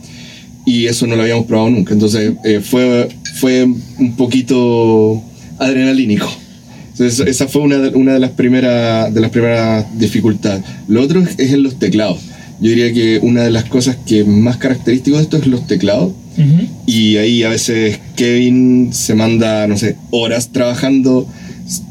Y 0.66 0.88
eso 0.88 1.06
no 1.06 1.16
lo 1.16 1.21
habíamos 1.21 1.45
probado 1.45 1.69
nunca. 1.69 1.94
Entonces 1.94 2.33
eh, 2.44 2.62
fue, 2.62 3.07
fue 3.36 3.66
un 3.66 4.16
poquito 4.18 5.21
adrenalínico. 5.60 6.27
Entonces, 6.94 7.27
esa 7.27 7.48
fue 7.48 7.62
una 7.62 7.77
de, 7.77 7.89
una 7.89 8.13
de 8.13 8.19
las 8.19 8.31
primeras 8.31 9.13
de 9.13 9.21
las 9.21 9.30
primeras 9.30 9.86
dificultades. 10.00 10.63
Lo 10.88 11.04
otro 11.04 11.22
es, 11.22 11.38
es 11.38 11.54
en 11.54 11.62
los 11.62 11.77
teclados. 11.77 12.19
Yo 12.60 12.72
diría 12.72 12.92
que 12.92 13.19
una 13.22 13.44
de 13.44 13.51
las 13.51 13.65
cosas 13.65 13.98
que 14.06 14.24
más 14.24 14.57
característico 14.57 15.18
de 15.18 15.24
esto 15.24 15.38
es 15.38 15.45
los 15.45 15.68
teclados. 15.68 16.12
Ujú. 16.38 16.68
Y 16.88 17.18
ahí 17.18 17.44
a 17.44 17.50
veces 17.50 18.00
Kevin 18.15 18.89
se 18.94 19.13
manda, 19.13 19.68
no 19.68 19.77
sé, 19.77 19.95
horas 20.10 20.50
trabajando, 20.51 21.27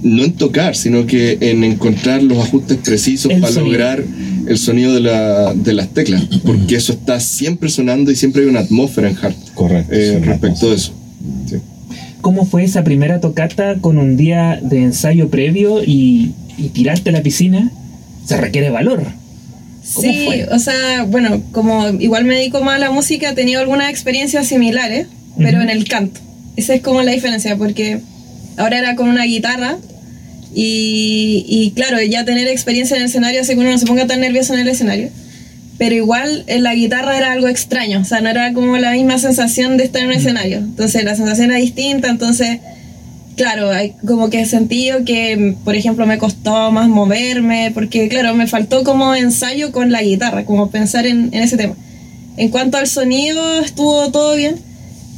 no 0.03 0.25
en 0.25 0.33
tocar, 0.33 0.75
sino 0.77 1.07
que 1.07 1.39
en 1.41 1.63
encontrar 1.65 2.23
los 2.23 2.39
ajustes 2.39 2.79
precisos 2.79 3.31
El 3.31 3.41
para 3.41 3.53
sonido. 3.53 3.73
lograr 3.73 4.05
el 4.47 4.59
sonido 4.59 4.95
de, 4.95 5.01
la- 5.01 5.55
de 5.55 5.73
las 5.75 5.89
teclas. 5.89 6.25
Porque 6.45 6.77
eso 6.77 6.93
está 6.93 7.21
siempre 7.21 7.69
sonando 7.69 8.11
y 8.11 8.17
siempre 8.17 8.43
hay 8.43 8.49
una 8.49 8.61
atmósfera 8.61 9.09
en 9.11 9.17
Hard 9.17 9.35
Correcto. 9.55 9.93
eh, 9.95 10.21
respecto 10.25 10.71
de 10.71 10.77
eso. 10.77 10.93
Sí. 11.49 11.57
¿Cómo 12.21 12.45
fue 12.47 12.65
esa 12.65 12.83
primera 12.83 13.21
tocata 13.21 13.77
con 13.81 13.99
un 13.99 14.17
día 14.17 14.59
de 14.63 14.83
ensayo 14.83 15.29
previo 15.29 15.83
y, 15.85 16.33
y 16.57 16.69
tirarte 16.71 17.11
a 17.11 17.13
la 17.13 17.23
piscina? 17.23 17.71
Se 18.27 18.37
requiere 18.37 18.71
valor. 18.71 19.03
¿Cómo 19.95 20.07
Sí, 20.13 20.23
fue? 20.27 20.47
o 20.53 20.59
sea, 20.59 21.05
bueno, 21.05 21.41
como 21.53 21.89
igual 21.89 22.25
me 22.25 22.35
dedico 22.35 22.61
más 22.63 22.77
a 22.77 22.79
la 22.79 22.91
música, 22.91 23.31
he 23.31 23.35
tenido 23.35 23.61
algunas 23.61 23.89
experiencias 23.91 24.47
similares, 24.49 25.07
pero 25.39 25.63
en 25.63 25.71
el 25.71 25.85
canto. 25.89 26.21
Esa 26.57 26.75
es 26.75 26.83
como 26.83 27.01
la 27.03 27.13
diferencia, 27.13 27.57
porque 27.57 28.01
ahora 28.59 28.79
era 28.79 28.97
con 28.97 29.09
una 29.09 29.25
guitarra 29.25 29.79
y, 30.55 31.45
y 31.49 31.71
claro, 31.73 32.01
ya 32.03 32.25
tener 32.25 32.49
experiencia 32.49 32.97
en 32.97 33.03
el 33.03 33.09
escenario 33.09 33.41
hace 33.41 33.55
que 33.55 33.61
uno 33.61 33.71
no 33.71 33.79
se 33.79 33.87
ponga 33.87 34.07
tan 34.07 34.21
nervioso 34.21 34.55
en 34.55 34.61
el 34.61 34.69
escenario. 34.69 35.11
Pero 35.79 35.95
igual 35.95 36.45
en 36.49 36.65
la 36.65 36.75
guitarra 36.75 37.17
era 37.17 37.33
algo 37.33 37.47
extraño, 37.47 38.01
o 38.01 38.05
sea, 38.05 38.21
no 38.21 38.29
era 38.29 38.53
como 38.53 38.77
la 38.79 38.93
misma 38.93 39.19
sensación 39.19 39.77
de 39.77 39.85
estar 39.85 40.03
en 40.03 40.09
un 40.09 40.15
escenario. 40.15 40.59
Entonces 40.59 41.05
la 41.05 41.15
sensación 41.15 41.51
era 41.51 41.61
distinta, 41.61 42.09
entonces 42.09 42.59
claro, 43.39 43.71
hay 43.71 43.95
como 44.07 44.29
que 44.29 44.41
he 44.41 44.47
sentido 44.47 45.05
que, 45.05 45.55
por 45.65 45.77
ejemplo, 45.77 46.05
me 46.05 46.19
costó 46.19 46.71
más 46.73 46.89
moverme, 46.89 47.71
porque, 47.73 48.09
claro, 48.09 48.35
me 48.35 48.47
faltó 48.47 48.85
como 48.85 49.15
ensayo 49.15 49.73
con 49.73 49.91
la 49.91 50.03
guitarra, 50.03 50.45
como 50.45 50.71
pensar 50.71 51.07
en, 51.07 51.31
en 51.33 51.43
ese 51.43 51.57
tema. 51.57 51.75
En 52.37 52.51
cuanto 52.51 52.77
al 52.77 52.89
sonido, 52.89 53.61
estuvo 53.61 54.11
todo 54.11 54.37
bien, 54.37 54.57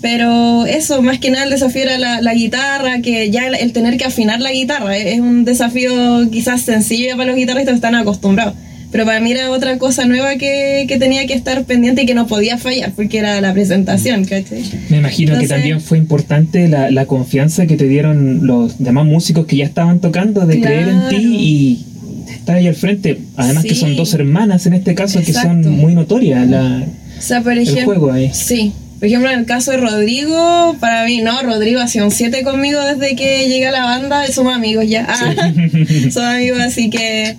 pero 0.00 0.66
eso, 0.66 1.02
más 1.02 1.18
que 1.18 1.30
nada, 1.30 1.44
el 1.44 1.50
desafío 1.50 1.82
era 1.82 1.98
la, 1.98 2.20
la 2.22 2.34
guitarra, 2.34 3.00
que 3.02 3.30
ya 3.30 3.46
el, 3.46 3.54
el 3.54 3.72
tener 3.72 3.96
que 3.96 4.04
afinar 4.04 4.40
la 4.40 4.52
guitarra 4.52 4.96
es 4.96 5.06
es 5.14 5.20
un 5.20 5.44
desafío 5.44 5.92
quizás 6.30 6.62
sencillo 6.62 7.12
para 7.16 7.26
los 7.26 7.36
guitarristas 7.36 7.72
que 7.72 7.76
están 7.76 7.94
acostumbrados. 7.94 8.54
Pero 8.92 9.04
para 9.04 9.20
mí 9.20 9.30
era 9.30 9.50
otra 9.52 9.78
cosa 9.78 10.04
nueva 10.06 10.34
que, 10.34 10.84
que 10.88 10.98
tenía 10.98 11.24
que 11.26 11.34
estar 11.34 11.62
pendiente 11.64 12.02
y 12.02 12.06
que 12.06 12.14
no 12.14 12.26
podía 12.26 12.58
fallar, 12.58 12.90
porque 12.96 13.18
era 13.18 13.40
la 13.40 13.52
presentación, 13.52 14.24
¿cachai? 14.24 14.64
Me 14.88 14.96
imagino 14.96 15.28
que 15.28 15.44
Entonces- 15.44 15.48
también 15.48 15.80
fue 15.80 15.96
importante 15.98 16.66
la, 16.66 16.90
la 16.90 17.06
confianza 17.06 17.66
que 17.66 17.76
te 17.76 17.86
dieron 17.86 18.46
los 18.48 18.78
demás 18.82 19.06
músicos 19.06 19.46
que 19.46 19.56
ya 19.58 19.64
estaban 19.64 20.00
tocando 20.00 20.44
de 20.44 20.60
creer 20.60 20.88
en 20.88 21.00
ti 21.08 21.16
Claro. 21.16 21.28
y 21.38 21.84
estar 22.32 22.56
ahí 22.56 22.66
al 22.66 22.74
frente. 22.74 23.18
Además 23.36 23.62
que 23.62 23.74
Sí. 23.74 23.80
son 23.80 23.94
dos 23.94 24.12
hermanas 24.14 24.66
en 24.66 24.72
este 24.74 24.94
caso 24.96 25.20
que 25.20 25.30
Exacto. 25.30 25.64
son 25.64 25.76
muy 25.76 25.94
notorias. 25.94 26.48
La, 26.48 26.82
O 27.16 27.22
sea, 27.22 27.42
por 27.42 27.56
ejemplo, 27.56 27.84
juego 27.84 28.10
ahí. 28.12 28.30
Sí. 28.32 28.72
Por 29.00 29.08
ejemplo, 29.08 29.30
en 29.30 29.38
el 29.38 29.46
caso 29.46 29.70
de 29.70 29.78
Rodrigo, 29.78 30.76
para 30.78 31.06
mí, 31.06 31.22
no, 31.22 31.42
Rodrigo 31.42 31.80
ha 31.80 31.88
sido 31.88 32.04
un 32.04 32.10
7 32.10 32.42
conmigo 32.44 32.78
desde 32.82 33.16
que 33.16 33.48
llegué 33.48 33.66
a 33.66 33.72
la 33.72 33.84
banda, 33.84 34.26
somos 34.26 34.54
amigos 34.54 34.84
ya. 34.86 35.06
Ah, 35.08 35.34
somos 36.12 36.28
amigos, 36.28 36.60
así 36.60 36.90
que 36.90 37.34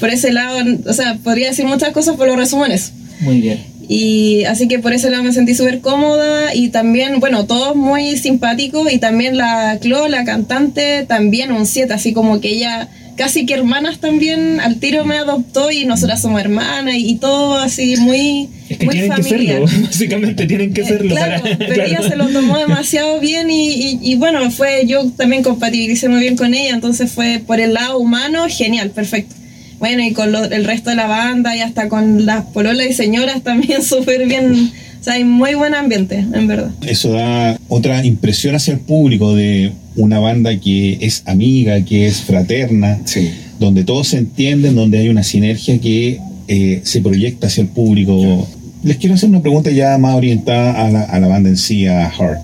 por 0.00 0.10
ese 0.10 0.32
lado, 0.32 0.58
o 0.86 0.92
sea, 0.92 1.16
podría 1.22 1.50
decir 1.50 1.66
muchas 1.66 1.92
cosas, 1.92 2.16
pero 2.18 2.32
lo 2.32 2.36
resumo 2.36 2.66
en 2.66 2.72
eso. 2.72 2.90
muy 3.20 3.40
bien. 3.40 3.60
Y 3.88 4.44
así 4.44 4.66
que 4.66 4.80
por 4.80 4.92
ese 4.92 5.08
lado 5.08 5.22
me 5.22 5.32
sentí 5.32 5.54
súper 5.54 5.80
cómoda 5.80 6.52
y 6.52 6.70
también, 6.70 7.20
bueno, 7.20 7.46
todos 7.46 7.76
muy 7.76 8.16
simpáticos 8.16 8.92
y 8.92 8.98
también 8.98 9.36
la 9.36 9.78
Clo, 9.80 10.08
la 10.08 10.24
cantante, 10.24 11.04
también 11.06 11.52
un 11.52 11.64
7, 11.64 11.92
así 11.92 12.12
como 12.12 12.40
que 12.40 12.48
ella 12.48 12.88
casi 13.16 13.46
que 13.46 13.54
hermanas 13.54 13.98
también 13.98 14.60
al 14.60 14.76
tiro 14.76 15.04
me 15.04 15.16
adoptó 15.16 15.70
y 15.70 15.84
nosotras 15.84 16.20
somos 16.20 16.40
hermanas 16.40 16.94
y, 16.98 17.16
todo 17.16 17.56
así 17.58 17.96
muy, 17.96 18.48
es 18.68 18.78
que 18.78 18.84
muy 18.86 18.94
tienen 18.94 19.12
familiar. 19.12 19.60
que 19.62 19.68
serlo, 19.68 19.82
básicamente 19.86 20.46
tienen 20.46 20.72
que 20.74 20.80
Eh, 20.82 20.86
serlo. 20.86 21.14
claro, 21.14 21.42
para- 21.42 21.58
pero 21.58 21.74
claro. 21.74 21.90
ella 21.90 22.02
se 22.08 22.16
lo 22.16 22.28
tomó 22.28 22.58
demasiado 22.58 23.20
bien 23.20 23.50
y, 23.50 23.68
y- 23.72 23.98
y 24.02 24.14
bueno, 24.16 24.50
fue 24.50 24.84
yo 24.86 25.08
también 25.10 25.42
compatibilicé 25.42 26.08
muy 26.08 26.20
bien 26.20 26.36
con 26.36 26.54
ella, 26.54 26.70
entonces 26.74 27.10
fue 27.12 27.40
por 27.46 27.60
el 27.60 27.74
lado 27.74 27.98
humano 27.98 28.46
genial, 28.48 28.90
perfecto. 28.90 29.34
Bueno, 29.78 30.02
y 30.04 30.12
con 30.12 30.32
lo- 30.32 30.44
el 30.44 30.64
resto 30.64 30.90
de 30.90 30.96
la 30.96 31.06
banda 31.06 31.54
y 31.56 31.60
hasta 31.60 31.88
con 31.88 32.24
las 32.26 32.44
pololas 32.46 32.86
y 32.88 32.92
señoras 32.94 33.42
también 33.42 33.82
súper 33.84 34.26
bien, 34.26 34.72
o 35.00 35.04
sea, 35.04 35.14
hay 35.14 35.24
muy 35.24 35.54
buen 35.54 35.74
ambiente, 35.74 36.16
en 36.32 36.46
verdad. 36.46 36.70
Eso 36.86 37.12
da 37.12 37.58
otra 37.68 38.04
impresión 38.04 38.54
hacia 38.54 38.72
el 38.74 38.80
público 38.80 39.34
de 39.34 39.72
una 39.96 40.18
banda 40.18 40.58
que 40.58 40.98
es 41.00 41.22
amiga, 41.26 41.80
que 41.84 42.06
es 42.06 42.22
fraterna, 42.22 43.00
Sí. 43.04 43.30
donde 43.60 43.84
todos 43.84 44.08
se 44.08 44.18
entienden, 44.18 44.74
donde 44.74 44.98
hay 44.98 45.08
una 45.08 45.22
sinergia 45.22 45.78
que 45.78 46.18
eh, 46.48 46.80
se 46.84 47.00
proyecta 47.00 47.46
hacia 47.46 47.62
el 47.62 47.68
público. 47.68 48.46
Les 48.82 48.96
quiero 48.98 49.14
hacer 49.14 49.28
una 49.30 49.40
pregunta 49.40 49.70
ya 49.70 49.96
más 49.98 50.14
orientada 50.16 50.72
a 50.86 50.90
la, 50.90 51.02
a 51.02 51.20
la 51.20 51.26
banda 51.28 51.48
en 51.48 51.56
sí, 51.56 51.86
a 51.86 52.10
Heart. 52.10 52.40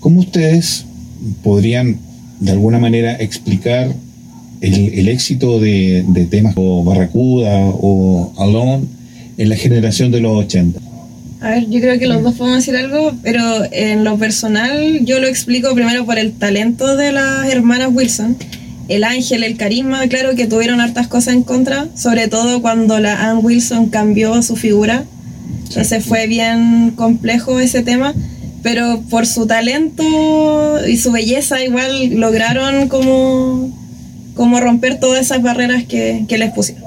¿Cómo 0.00 0.20
ustedes 0.20 0.84
podrían 1.42 1.96
de 2.40 2.52
alguna 2.52 2.78
manera 2.78 3.14
explicar 3.16 3.92
el, 4.60 4.74
el 4.94 5.08
éxito 5.08 5.60
de, 5.60 6.04
de 6.08 6.26
temas 6.26 6.54
como 6.54 6.84
Barracuda 6.84 7.50
o 7.66 8.32
Alone 8.38 8.84
en 9.36 9.48
la 9.48 9.56
generación 9.56 10.10
de 10.10 10.20
los 10.20 10.44
80? 10.46 10.80
A 11.44 11.50
ver, 11.50 11.68
yo 11.68 11.78
creo 11.78 11.98
que 11.98 12.06
los 12.06 12.22
dos 12.22 12.36
podemos 12.36 12.60
decir 12.60 12.74
algo, 12.74 13.12
pero 13.22 13.42
en 13.70 14.02
lo 14.02 14.16
personal 14.16 15.04
yo 15.04 15.20
lo 15.20 15.26
explico 15.26 15.74
primero 15.74 16.06
por 16.06 16.18
el 16.18 16.32
talento 16.32 16.96
de 16.96 17.12
las 17.12 17.46
hermanas 17.50 17.90
Wilson, 17.92 18.38
el 18.88 19.04
ángel, 19.04 19.44
el 19.44 19.58
carisma, 19.58 20.08
claro 20.08 20.34
que 20.36 20.46
tuvieron 20.46 20.80
hartas 20.80 21.06
cosas 21.06 21.34
en 21.34 21.42
contra, 21.42 21.88
sobre 21.96 22.28
todo 22.28 22.62
cuando 22.62 22.98
la 22.98 23.28
Ann 23.28 23.40
Wilson 23.42 23.90
cambió 23.90 24.42
su 24.42 24.56
figura, 24.56 25.04
entonces 25.68 26.02
fue 26.02 26.26
bien 26.28 26.92
complejo 26.96 27.60
ese 27.60 27.82
tema, 27.82 28.14
pero 28.62 29.02
por 29.10 29.26
su 29.26 29.46
talento 29.46 30.78
y 30.88 30.96
su 30.96 31.12
belleza 31.12 31.62
igual 31.62 32.14
lograron 32.14 32.88
como, 32.88 33.70
como 34.34 34.60
romper 34.60 34.98
todas 34.98 35.20
esas 35.20 35.42
barreras 35.42 35.84
que, 35.84 36.24
que 36.26 36.38
les 36.38 36.52
pusieron. 36.52 36.83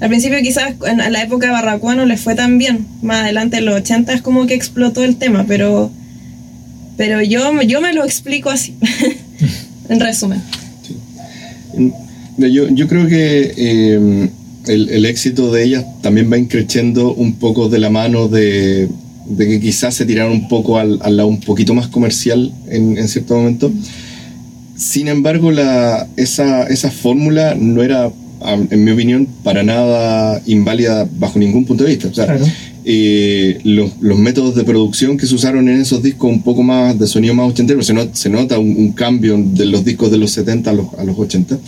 Al 0.00 0.08
principio 0.08 0.38
quizás 0.42 0.74
en 0.86 0.98
la 1.12 1.22
época 1.22 1.46
de 1.46 1.52
Barracuda 1.52 1.96
no 1.96 2.06
les 2.06 2.20
fue 2.20 2.34
tan 2.34 2.58
bien. 2.58 2.86
Más 3.02 3.22
adelante 3.22 3.58
en 3.58 3.64
los 3.64 3.74
80 3.76 4.12
es 4.12 4.22
como 4.22 4.46
que 4.46 4.54
explotó 4.54 5.02
el 5.04 5.16
tema, 5.16 5.44
pero, 5.48 5.90
pero 6.96 7.20
yo, 7.22 7.60
yo 7.62 7.80
me 7.80 7.92
lo 7.92 8.04
explico 8.04 8.50
así, 8.50 8.74
en 9.88 10.00
resumen. 10.00 10.40
Mm, 11.76 11.90
Yo, 12.38 12.68
yo 12.68 12.86
creo 12.86 13.08
que 13.08 13.52
eh, 13.56 14.28
el, 14.68 14.88
el 14.90 15.06
éxito 15.06 15.50
de 15.52 15.64
ellas 15.64 15.84
también 16.02 16.30
va 16.30 16.38
increciendo 16.38 17.12
un 17.14 17.34
poco 17.34 17.68
de 17.68 17.78
la 17.80 17.90
mano 17.90 18.28
de, 18.28 18.88
de 19.26 19.48
que 19.48 19.60
quizás 19.60 19.94
se 19.94 20.04
tiraron 20.06 20.32
un 20.32 20.48
poco 20.48 20.78
al, 20.78 21.00
al 21.02 21.16
lado 21.16 21.28
un 21.28 21.40
poquito 21.40 21.74
más 21.74 21.88
comercial 21.88 22.52
en, 22.68 22.96
en 22.96 23.08
cierto 23.08 23.36
momento. 23.36 23.72
Sin 24.76 25.08
embargo, 25.08 25.50
la, 25.50 26.06
esa, 26.16 26.62
esa 26.68 26.90
fórmula 26.92 27.56
no 27.56 27.82
era, 27.82 28.10
en 28.70 28.84
mi 28.84 28.90
opinión, 28.90 29.26
para 29.42 29.62
nada 29.62 30.40
inválida 30.46 31.08
bajo 31.18 31.38
ningún 31.38 31.64
punto 31.64 31.84
de 31.84 31.90
vista. 31.90 32.08
O 32.08 32.14
sea, 32.14 32.26
Claro. 32.26 32.44
eh, 32.84 33.58
los, 33.64 33.92
los 34.00 34.18
métodos 34.18 34.54
de 34.54 34.64
producción 34.64 35.16
que 35.16 35.26
se 35.26 35.34
usaron 35.34 35.68
en 35.68 35.80
esos 35.80 36.02
discos 36.02 36.30
un 36.30 36.42
poco 36.42 36.62
más 36.62 36.98
de 36.98 37.06
sonido 37.06 37.34
más 37.34 37.50
ochentero, 37.50 37.82
se, 37.82 37.92
not- 37.94 38.14
se 38.14 38.30
nota 38.30 38.58
un, 38.58 38.76
un 38.76 38.92
cambio 38.92 39.36
de 39.38 39.66
los 39.66 39.84
discos 39.84 40.10
de 40.10 40.18
los 40.18 40.30
70 40.30 40.70
a 40.70 40.72
los, 40.72 40.86
a 40.98 41.04
los 41.04 41.18
80. 41.18 41.58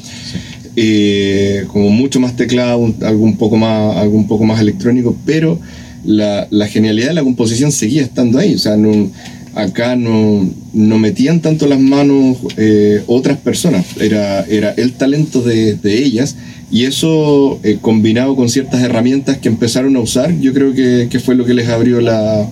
Eh, 0.77 1.65
como 1.69 1.91
mucho 1.91 2.21
más 2.21 2.37
teclado, 2.37 2.95
algo 3.03 3.25
un 3.25 3.37
poco 3.37 3.57
más, 3.57 3.97
algo 3.97 4.17
un 4.17 4.27
poco 4.29 4.45
más 4.45 4.61
electrónico, 4.61 5.17
pero 5.27 5.59
la, 6.05 6.47
la 6.51 6.69
genialidad 6.69 7.09
de 7.09 7.15
la 7.15 7.23
composición 7.25 7.73
seguía 7.73 8.03
estando 8.03 8.39
ahí. 8.39 8.55
O 8.55 8.59
sea, 8.59 8.77
no, 8.77 9.11
acá 9.55 9.97
no, 9.97 10.49
no 10.73 10.99
metían 10.99 11.41
tanto 11.41 11.67
las 11.67 11.81
manos 11.81 12.39
eh, 12.57 13.03
otras 13.07 13.39
personas, 13.39 13.87
era, 14.01 14.43
era 14.43 14.71
el 14.71 14.93
talento 14.93 15.43
de, 15.43 15.75
de 15.75 16.03
ellas. 16.03 16.37
Y 16.73 16.85
eso 16.85 17.59
eh, 17.65 17.79
combinado 17.81 18.37
con 18.37 18.49
ciertas 18.49 18.81
herramientas 18.83 19.39
que 19.39 19.49
empezaron 19.49 19.97
a 19.97 20.01
usar, 20.01 20.39
yo 20.39 20.55
creo 20.55 20.73
que, 20.73 21.09
que 21.11 21.19
fue 21.19 21.35
lo 21.35 21.45
que 21.45 21.55
les 21.55 21.69
abrió 21.69 22.01
la, 22.01 22.49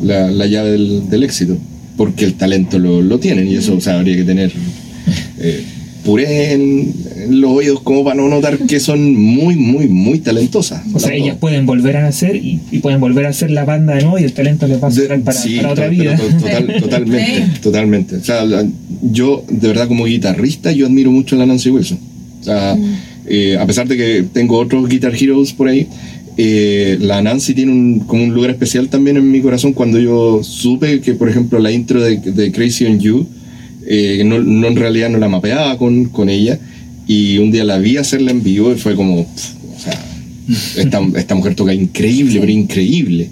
la, 0.00 0.30
la 0.30 0.46
llave 0.46 0.70
del, 0.70 1.22
éxito. 1.22 1.56
Porque 1.96 2.24
el 2.24 2.34
talento 2.34 2.78
lo, 2.78 3.02
lo 3.02 3.18
tienen 3.18 3.48
y 3.48 3.56
eso 3.56 3.76
habría 3.90 4.14
que 4.14 4.22
tener 4.22 4.52
eh, 5.40 5.64
puré 6.04 6.52
en, 6.52 6.92
en 7.16 7.40
los 7.40 7.50
oídos 7.50 7.80
como 7.80 8.04
para 8.04 8.16
no 8.16 8.28
notar 8.28 8.58
que 8.58 8.80
son 8.80 9.14
muy, 9.14 9.56
muy, 9.56 9.88
muy 9.88 10.20
talentosas. 10.20 10.82
O 10.94 10.98
sea, 10.98 11.10
Las 11.10 11.18
ellas 11.20 11.36
pueden 11.38 11.66
volver 11.66 11.96
a 11.96 12.02
nacer 12.02 12.36
y, 12.36 12.60
y 12.70 12.78
pueden 12.78 13.00
volver 13.00 13.26
a 13.26 13.30
hacer 13.30 13.50
la 13.50 13.64
banda 13.64 13.94
de 13.94 14.02
nuevo 14.02 14.18
y 14.18 14.24
el 14.24 14.32
talento 14.32 14.66
les 14.66 14.82
va 14.82 14.88
a 14.88 14.90
sobrar 14.90 15.20
para, 15.20 15.36
sí, 15.38 15.56
para 15.56 15.70
otra 15.70 15.88
vida. 15.88 16.16
total- 16.16 16.76
totalmente, 16.80 17.60
totalmente. 17.62 18.16
O 18.16 18.24
sea, 18.24 18.44
la- 18.44 18.66
yo, 19.02 19.44
de 19.50 19.68
verdad, 19.68 19.86
como 19.88 20.04
guitarrista, 20.06 20.72
yo 20.72 20.86
admiro 20.86 21.10
mucho 21.10 21.36
a 21.36 21.38
la 21.40 21.46
Nancy 21.46 21.70
Wilson. 21.70 21.98
O 22.40 22.44
sea, 22.44 22.76
eh, 23.26 23.56
a 23.60 23.66
pesar 23.66 23.86
de 23.88 23.96
que 23.96 24.24
tengo 24.32 24.56
otros 24.58 24.88
Guitar 24.88 25.14
Heroes 25.14 25.52
por 25.52 25.68
ahí, 25.68 25.86
eh, 26.36 26.96
la 27.00 27.20
Nancy 27.20 27.52
tiene 27.52 27.72
un, 27.72 28.00
como 28.00 28.22
un 28.22 28.32
lugar 28.32 28.50
especial 28.50 28.88
también 28.88 29.16
en 29.16 29.30
mi 29.30 29.40
corazón 29.40 29.72
cuando 29.72 29.98
yo 29.98 30.40
supe 30.44 31.00
que, 31.00 31.14
por 31.14 31.28
ejemplo, 31.28 31.58
la 31.58 31.72
intro 31.72 32.00
de, 32.00 32.16
de 32.18 32.52
Crazy 32.52 32.86
on 32.86 33.00
You, 33.00 33.26
eh, 33.90 34.22
no, 34.24 34.38
no 34.40 34.66
en 34.66 34.76
realidad 34.76 35.08
no 35.08 35.18
la 35.18 35.28
mapeaba 35.28 35.78
con, 35.78 36.06
con 36.06 36.28
ella, 36.28 36.58
y 37.06 37.38
un 37.38 37.50
día 37.50 37.64
la 37.64 37.78
vi 37.78 37.96
hacerla 37.96 38.30
en 38.30 38.42
vivo 38.42 38.70
y 38.70 38.76
fue 38.76 38.94
como, 38.94 39.24
pff, 39.24 39.54
o 39.76 39.80
sea, 39.80 40.04
esta, 40.82 41.00
esta 41.16 41.34
mujer 41.34 41.54
toca 41.54 41.72
increíble, 41.72 42.38
pero 42.38 42.52
increíble. 42.52 43.30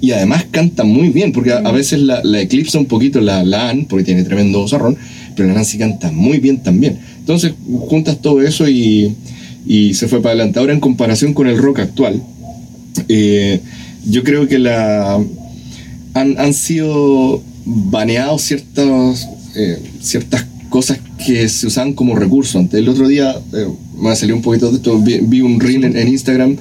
Y 0.00 0.12
además 0.12 0.46
canta 0.50 0.84
muy 0.84 1.10
bien, 1.10 1.32
porque 1.32 1.52
a, 1.52 1.58
a 1.58 1.72
veces 1.72 2.00
la, 2.00 2.22
la 2.24 2.40
eclipsa 2.40 2.78
un 2.78 2.86
poquito 2.86 3.20
la, 3.20 3.42
la 3.44 3.70
Ann, 3.70 3.86
porque 3.86 4.04
tiene 4.04 4.22
tremendo 4.22 4.66
zarrón, 4.68 4.96
pero 5.36 5.48
la 5.48 5.54
Nancy 5.54 5.78
canta 5.78 6.10
muy 6.12 6.38
bien 6.38 6.62
también. 6.62 6.98
Entonces 7.18 7.52
juntas 7.88 8.20
todo 8.20 8.42
eso 8.42 8.68
y, 8.68 9.14
y 9.66 9.94
se 9.94 10.08
fue 10.08 10.20
para 10.22 10.34
adelante. 10.34 10.58
Ahora 10.58 10.72
en 10.72 10.80
comparación 10.80 11.34
con 11.34 11.46
el 11.46 11.58
rock 11.58 11.80
actual, 11.80 12.22
eh, 13.08 13.60
yo 14.06 14.24
creo 14.24 14.48
que 14.48 14.58
la 14.58 15.16
han, 16.14 16.38
han 16.38 16.54
sido 16.54 17.42
baneados 17.64 18.42
ciertas, 18.42 19.28
eh, 19.56 19.78
ciertas 20.00 20.46
cosas 20.68 20.98
que 21.24 21.48
se 21.48 21.66
usaban 21.66 21.92
como 21.94 22.16
recurso. 22.16 22.58
Antes, 22.58 22.78
el 22.78 22.88
otro 22.88 23.08
día, 23.08 23.34
eh, 23.52 23.66
me 24.00 24.14
salió 24.16 24.34
un 24.36 24.42
poquito 24.42 24.70
de 24.70 24.76
esto, 24.76 24.98
vi, 25.00 25.18
vi 25.22 25.40
un 25.40 25.60
reel 25.60 25.84
en, 25.84 25.96
en 25.96 26.08
Instagram, 26.08 26.56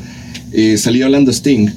eh, 0.52 0.78
salía 0.78 1.06
hablando 1.06 1.32
Sting, 1.32 1.70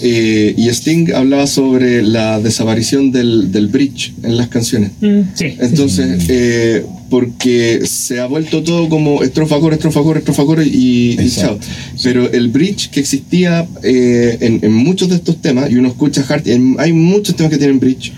eh, 0.00 0.54
y 0.56 0.68
Sting 0.68 1.12
hablaba 1.12 1.46
sobre 1.48 2.02
la 2.02 2.38
desaparición 2.38 3.10
del, 3.10 3.50
del 3.50 3.66
bridge 3.66 4.12
en 4.22 4.36
las 4.36 4.48
canciones. 4.48 4.92
Mm, 5.00 5.20
sí, 5.34 5.50
sí, 5.50 5.56
Entonces, 5.58 6.26
eh, 6.28 6.84
porque 7.10 7.80
se 7.84 8.20
ha 8.20 8.26
vuelto 8.26 8.62
todo 8.62 8.88
como 8.88 9.24
estrofa, 9.24 9.58
coro, 9.58 9.74
estrofa, 9.74 10.00
coro, 10.02 10.18
estrofa, 10.20 10.44
coro 10.44 10.62
y, 10.62 11.16
y 11.20 11.30
chao. 11.30 11.58
Pero 12.04 12.30
el 12.30 12.48
bridge 12.48 12.90
que 12.90 13.00
existía 13.00 13.66
eh, 13.82 14.36
en, 14.40 14.60
en 14.62 14.72
muchos 14.72 15.08
de 15.08 15.16
estos 15.16 15.42
temas, 15.42 15.70
y 15.70 15.76
uno 15.76 15.88
escucha 15.88 16.24
Hart, 16.28 16.46
hay 16.78 16.92
muchos 16.92 17.34
temas 17.34 17.50
que 17.50 17.58
tienen 17.58 17.80
bridge, 17.80 18.12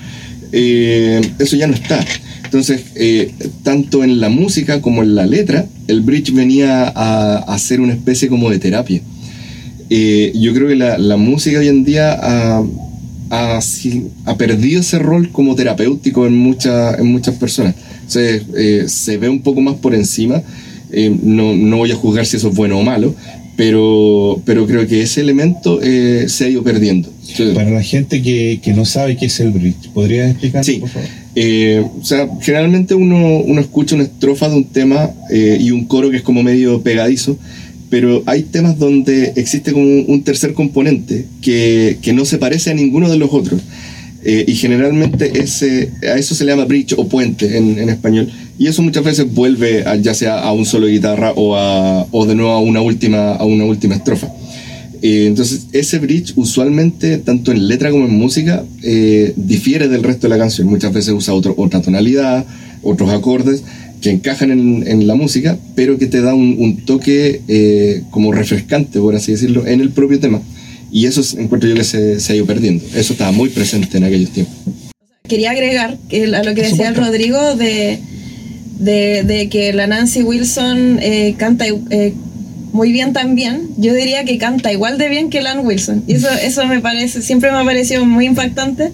eh, 0.53 1.21
eso 1.39 1.57
ya 1.57 1.67
no 1.67 1.75
está. 1.75 2.05
Entonces, 2.45 2.83
eh, 2.97 3.33
tanto 3.63 4.03
en 4.03 4.21
la 4.21 4.29
música 4.29 4.81
como 4.81 5.03
en 5.03 5.15
la 5.15 5.27
letra, 5.27 5.67
el 5.87 6.01
bridge 6.01 6.33
venía 6.33 6.89
a, 6.89 7.37
a 7.39 7.59
ser 7.59 7.81
una 7.81 7.93
especie 7.93 8.29
como 8.29 8.51
de 8.51 8.59
terapia. 8.59 9.01
Eh, 9.89 10.33
yo 10.35 10.53
creo 10.55 10.69
que 10.69 10.77
la, 10.77 10.99
la 10.99 11.17
música 11.17 11.59
hoy 11.59 11.69
en 11.69 11.85
día 11.85 12.13
ha, 12.13 12.63
ha, 13.31 14.37
perdido 14.37 14.81
ese 14.81 14.99
rol 14.99 15.31
como 15.31 15.55
terapéutico 15.55 16.27
en, 16.27 16.37
muchas 16.37 16.99
en 16.99 17.07
muchas 17.07 17.37
personas. 17.37 17.75
Se, 18.07 19.17
ve 19.19 19.29
un 19.29 19.43
poco 19.43 19.61
más 19.61 19.77
por 19.77 19.95
encima. 19.95 20.43
No, 21.23 21.55
no 21.55 21.77
voy 21.77 21.93
a 21.93 21.95
juzgar 21.95 22.27
si 22.27 22.37
eso 22.37 22.49
es 22.49 22.57
bueno 22.57 22.77
o 22.77 22.83
malo, 22.83 23.15
pero, 23.61 24.41
pero 24.47 24.67
creo 24.67 24.87
que 24.87 25.03
ese 25.03 25.21
elemento 25.21 25.81
eh, 25.83 26.31
se 26.31 26.47
ha 26.47 26.49
ido 26.49 26.63
perdiendo. 26.63 27.11
Entonces, 27.29 27.55
Para 27.55 27.69
la 27.69 27.83
gente 27.83 28.23
que, 28.23 28.59
que 28.63 28.73
no 28.73 28.87
sabe 28.87 29.19
qué 29.19 29.27
es 29.27 29.39
el 29.39 29.51
bridge, 29.51 29.91
¿podría 29.93 30.31
explicar? 30.31 30.65
Sí. 30.65 30.79
por 30.79 30.89
favor? 30.89 31.07
Eh, 31.37 31.85
o 32.01 32.03
sea, 32.03 32.27
generalmente 32.41 32.95
uno, 32.95 33.41
uno 33.41 33.61
escucha 33.61 33.97
una 33.97 34.05
estrofa 34.05 34.49
de 34.49 34.57
un 34.57 34.65
tema 34.65 35.11
eh, 35.31 35.59
y 35.61 35.73
un 35.73 35.85
coro 35.85 36.11
que 36.11 36.17
es 36.17 36.23
como 36.23 36.43
medio 36.43 36.81
pegadizo, 36.81 37.37
pero 37.91 38.23
hay 38.25 38.45
temas 38.45 38.79
donde 38.79 39.35
existe 39.37 39.73
como 39.73 39.85
un, 39.85 40.07
un 40.09 40.23
tercer 40.23 40.55
componente 40.55 41.27
que, 41.43 41.99
que 42.01 42.15
no 42.15 42.25
se 42.25 42.39
parece 42.39 42.71
a 42.71 42.75
ninguno 42.75 43.11
de 43.11 43.19
los 43.19 43.29
otros. 43.31 43.61
Eh, 44.23 44.45
y 44.47 44.55
generalmente 44.55 45.41
ese, 45.41 45.91
a 46.03 46.19
eso 46.19 46.35
se 46.35 46.45
le 46.45 46.53
llama 46.53 46.67
bridge 46.67 46.93
o 46.99 47.09
puente 47.09 47.57
en, 47.57 47.79
en 47.79 47.89
español. 47.89 48.31
Y 48.59 48.67
eso 48.67 48.83
muchas 48.83 49.03
veces 49.03 49.33
vuelve 49.33 49.85
a- 49.87 49.97
ya 49.97 50.13
sea 50.13 50.41
a 50.41 50.53
un 50.53 50.67
solo 50.67 50.87
de 50.87 50.93
guitarra 50.93 51.33
o, 51.37 51.57
a, 51.57 52.07
o 52.11 52.27
de 52.27 52.35
nuevo 52.35 52.51
a 52.53 52.61
una 52.61 52.83
última, 52.83 53.33
a 53.33 53.45
una 53.45 53.65
última 53.65 53.95
estrofa. 53.95 54.29
Eh, 55.03 55.25
entonces, 55.27 55.69
ese 55.73 55.99
bridge 55.99 56.35
usualmente, 56.37 57.17
tanto 57.17 57.53
en 57.53 57.67
letra 57.67 57.91
como 57.91 58.05
en 58.05 58.13
música, 58.15 58.63
eh, 58.83 59.33
difiere 59.37 59.89
del 59.89 60.03
resto 60.03 60.29
de 60.29 60.37
la 60.37 60.39
canción. 60.39 60.67
Muchas 60.69 60.93
veces 60.93 61.15
usa 61.15 61.33
otro, 61.33 61.55
otra 61.57 61.81
tonalidad, 61.81 62.45
otros 62.83 63.09
acordes 63.11 63.63
que 64.03 64.11
encajan 64.11 64.51
en, 64.51 64.87
en 64.87 65.07
la 65.07 65.15
música, 65.15 65.59
pero 65.75 65.97
que 65.99 66.07
te 66.07 66.21
da 66.21 66.35
un, 66.35 66.57
un 66.59 66.77
toque 66.85 67.41
eh, 67.49 68.03
como 68.11 68.33
refrescante, 68.33 68.99
por 68.99 69.15
así 69.15 69.33
decirlo, 69.33 69.67
en 69.67 69.81
el 69.81 69.91
propio 69.91 70.21
tema. 70.21 70.43
Y 70.93 71.07
eso 71.07 71.21
es- 71.21 71.35
encuentro 71.35 71.69
yo 71.69 71.75
que 71.77 71.85
se, 71.85 72.21
se 72.21 72.33
ha 72.33 72.37
ido 72.37 72.47
perdiendo. 72.47 72.85
Eso 72.95 73.13
estaba 73.13 73.33
muy 73.33 73.49
presente 73.49 73.97
en 73.99 74.05
aquellos 74.05 74.31
tiempos. 74.31 74.55
Quería 75.29 75.53
agregar 75.53 75.91
a 75.93 76.43
lo 76.43 76.55
que 76.55 76.63
decía 76.63 76.89
el 76.89 76.97
Rodrigo 76.97 77.55
de, 77.55 77.99
de, 78.79 79.23
de 79.23 79.49
que 79.49 79.73
la 79.73 79.87
Nancy 79.87 80.23
Wilson 80.23 80.99
eh, 81.01 81.35
canta 81.39 81.67
eh, 81.69 82.15
muy 82.73 82.91
bien 82.93 83.13
también. 83.13 83.69
Yo 83.77 83.95
diría 83.95 84.25
que 84.25 84.39
canta 84.39 84.73
igual 84.73 84.99
de 84.99 85.09
bien 85.09 85.31
que 85.31 85.41
Lan 85.43 85.65
Wilson. 85.65 86.05
Y 86.09 86.15
eso, 86.15 86.29
eso 86.31 86.67
me 86.67 86.81
parece, 86.81 87.23
siempre 87.23 87.53
me 87.53 87.59
ha 87.59 87.65
parecido 87.65 88.05
muy 88.05 88.27
impactante. 88.27 88.91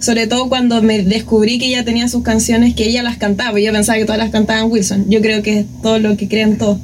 Sobre 0.00 0.26
todo 0.26 0.48
cuando 0.50 0.82
me 0.82 1.02
descubrí 1.02 1.58
que 1.58 1.66
ella 1.66 1.84
tenía 1.84 2.08
sus 2.08 2.22
canciones 2.22 2.74
que 2.74 2.86
ella 2.86 3.02
las 3.02 3.16
cantaba. 3.16 3.58
Yo 3.58 3.72
pensaba 3.72 3.98
que 3.98 4.04
todas 4.04 4.18
las 4.18 4.30
cantaban 4.30 4.70
Wilson. 4.70 5.06
Yo 5.08 5.20
creo 5.22 5.42
que 5.42 5.60
es 5.60 5.66
todo 5.82 5.98
lo 5.98 6.16
que 6.16 6.28
creen 6.28 6.58
todos, 6.58 6.78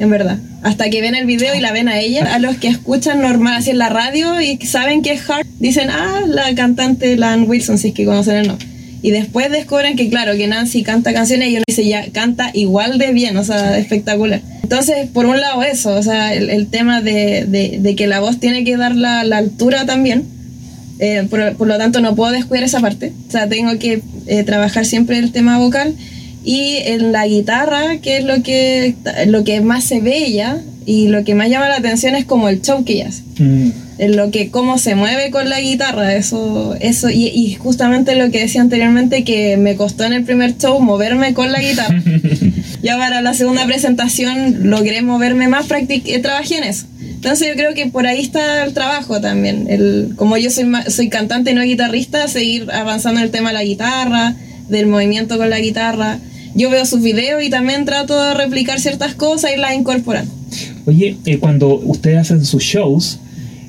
en 0.00 0.10
verdad. 0.10 0.40
Hasta 0.66 0.90
que 0.90 1.00
ven 1.00 1.14
el 1.14 1.26
video 1.26 1.54
y 1.54 1.60
la 1.60 1.70
ven 1.72 1.88
a 1.88 1.98
ella, 2.00 2.34
a 2.34 2.38
los 2.38 2.56
que 2.56 2.68
escuchan 2.68 3.20
normal 3.22 3.54
así 3.54 3.70
en 3.70 3.78
la 3.78 3.88
radio 3.88 4.40
y 4.40 4.56
saben 4.66 5.02
que 5.02 5.12
es 5.12 5.28
Hart, 5.30 5.46
dicen, 5.60 5.90
ah, 5.90 6.22
la 6.26 6.54
cantante 6.54 7.16
Lan 7.16 7.48
Wilson, 7.48 7.78
si 7.78 7.88
es 7.88 7.94
que 7.94 8.04
conocen 8.04 8.36
el 8.36 8.46
nombre. 8.48 8.66
Y 9.02 9.10
después 9.12 9.50
descubren 9.52 9.94
que, 9.96 10.08
claro, 10.08 10.32
que 10.36 10.46
Nancy 10.48 10.82
canta 10.82 11.12
canciones 11.12 11.50
y 11.50 11.54
uno 11.56 11.64
dice, 11.68 11.86
ya, 11.86 12.06
canta 12.12 12.50
igual 12.54 12.98
de 12.98 13.12
bien, 13.12 13.36
o 13.36 13.44
sea, 13.44 13.78
espectacular. 13.78 14.40
Entonces, 14.64 15.06
por 15.12 15.26
un 15.26 15.38
lado 15.40 15.62
eso, 15.62 15.94
o 15.94 16.02
sea, 16.02 16.34
el, 16.34 16.66
tema 16.66 17.00
de, 17.00 17.44
de- 17.46 17.78
de 17.80 17.94
que 17.94 18.08
la 18.08 18.18
voz 18.18 18.40
tiene 18.40 18.64
que 18.64 18.76
dar 18.76 18.96
la, 18.96 19.22
la 19.22 19.36
altura 19.36 19.86
también. 19.86 20.24
Eh, 20.98 21.26
por, 21.30 21.54
por 21.56 21.68
lo 21.68 21.76
tanto, 21.78 22.00
no 22.00 22.16
puedo 22.16 22.32
descuidar 22.32 22.64
esa 22.64 22.80
parte. 22.80 23.12
O 23.28 23.30
sea, 23.30 23.48
tengo 23.48 23.78
que 23.78 24.00
eh, 24.26 24.42
trabajar 24.42 24.84
siempre 24.86 25.18
el 25.18 25.30
tema 25.30 25.58
vocal. 25.58 25.94
Y 26.48 26.76
en 26.84 27.10
la 27.12 27.26
guitarra, 27.26 27.98
que 28.00 28.18
es 28.18 28.24
lo 28.24 28.40
que, 28.42 28.94
lo 29.26 29.42
que 29.42 29.60
más 29.60 29.82
se 29.84 30.00
ve 30.00 30.16
ella 30.26 30.58
y 30.86 31.08
lo 31.08 31.24
que 31.24 31.34
más 31.34 31.48
llama 31.50 31.68
la 31.68 31.76
atención 31.76 32.14
es 32.14 32.24
como 32.24 32.48
el 32.48 32.62
show 32.62 32.84
que 32.84 32.92
ella 32.94 33.08
hace 33.08 33.22
Mm. 33.38 33.70
en 33.98 34.16
lo 34.16 34.30
que 34.30 34.50
cómo 34.50 34.78
se 34.78 34.94
mueve 34.94 35.30
con 35.30 35.50
la 35.50 35.60
guitarra, 35.60 36.14
eso, 36.14 36.74
eso 36.80 37.10
y, 37.10 37.26
y 37.26 37.54
justamente 37.56 38.14
lo 38.14 38.30
que 38.30 38.40
decía 38.40 38.62
anteriormente 38.62 39.24
que 39.24 39.58
me 39.58 39.76
costó 39.76 40.04
en 40.04 40.14
el 40.14 40.22
primer 40.24 40.56
show 40.56 40.80
moverme 40.80 41.34
con 41.34 41.52
la 41.52 41.60
guitarra. 41.60 42.00
ya 42.82 42.96
para 42.96 43.20
la 43.20 43.34
segunda 43.34 43.66
presentación 43.66 44.70
logré 44.70 45.02
moverme 45.02 45.48
más, 45.48 45.68
practic- 45.68 46.22
trabajé 46.22 46.58
en 46.58 46.64
eso. 46.64 46.86
Entonces 47.00 47.48
yo 47.48 47.54
creo 47.56 47.74
que 47.74 47.86
por 47.86 48.06
ahí 48.06 48.20
está 48.22 48.64
el 48.64 48.72
trabajo 48.72 49.20
también. 49.20 49.66
El, 49.68 50.12
como 50.16 50.36
yo 50.38 50.48
soy, 50.50 50.64
soy 50.88 51.08
cantante 51.08 51.50
y 51.50 51.54
no 51.54 51.62
guitarrista, 51.62 52.28
seguir 52.28 52.70
avanzando 52.72 53.20
en 53.20 53.24
el 53.26 53.30
tema 53.32 53.48
de 53.50 53.54
la 53.54 53.64
guitarra, 53.64 54.34
del 54.68 54.86
movimiento 54.86 55.36
con 55.36 55.50
la 55.50 55.58
guitarra. 55.58 56.20
Yo 56.56 56.70
veo 56.70 56.84
sus 56.86 57.02
videos 57.02 57.42
y 57.42 57.50
también 57.50 57.84
trato 57.84 58.20
de 58.22 58.34
replicar 58.34 58.80
ciertas 58.80 59.14
cosas 59.14 59.50
y 59.54 59.60
las 59.60 59.74
incorporando. 59.74 60.32
Oye, 60.86 61.16
eh, 61.26 61.38
cuando 61.38 61.74
ustedes 61.78 62.18
hacen 62.18 62.44
sus 62.44 62.62
shows, 62.62 63.18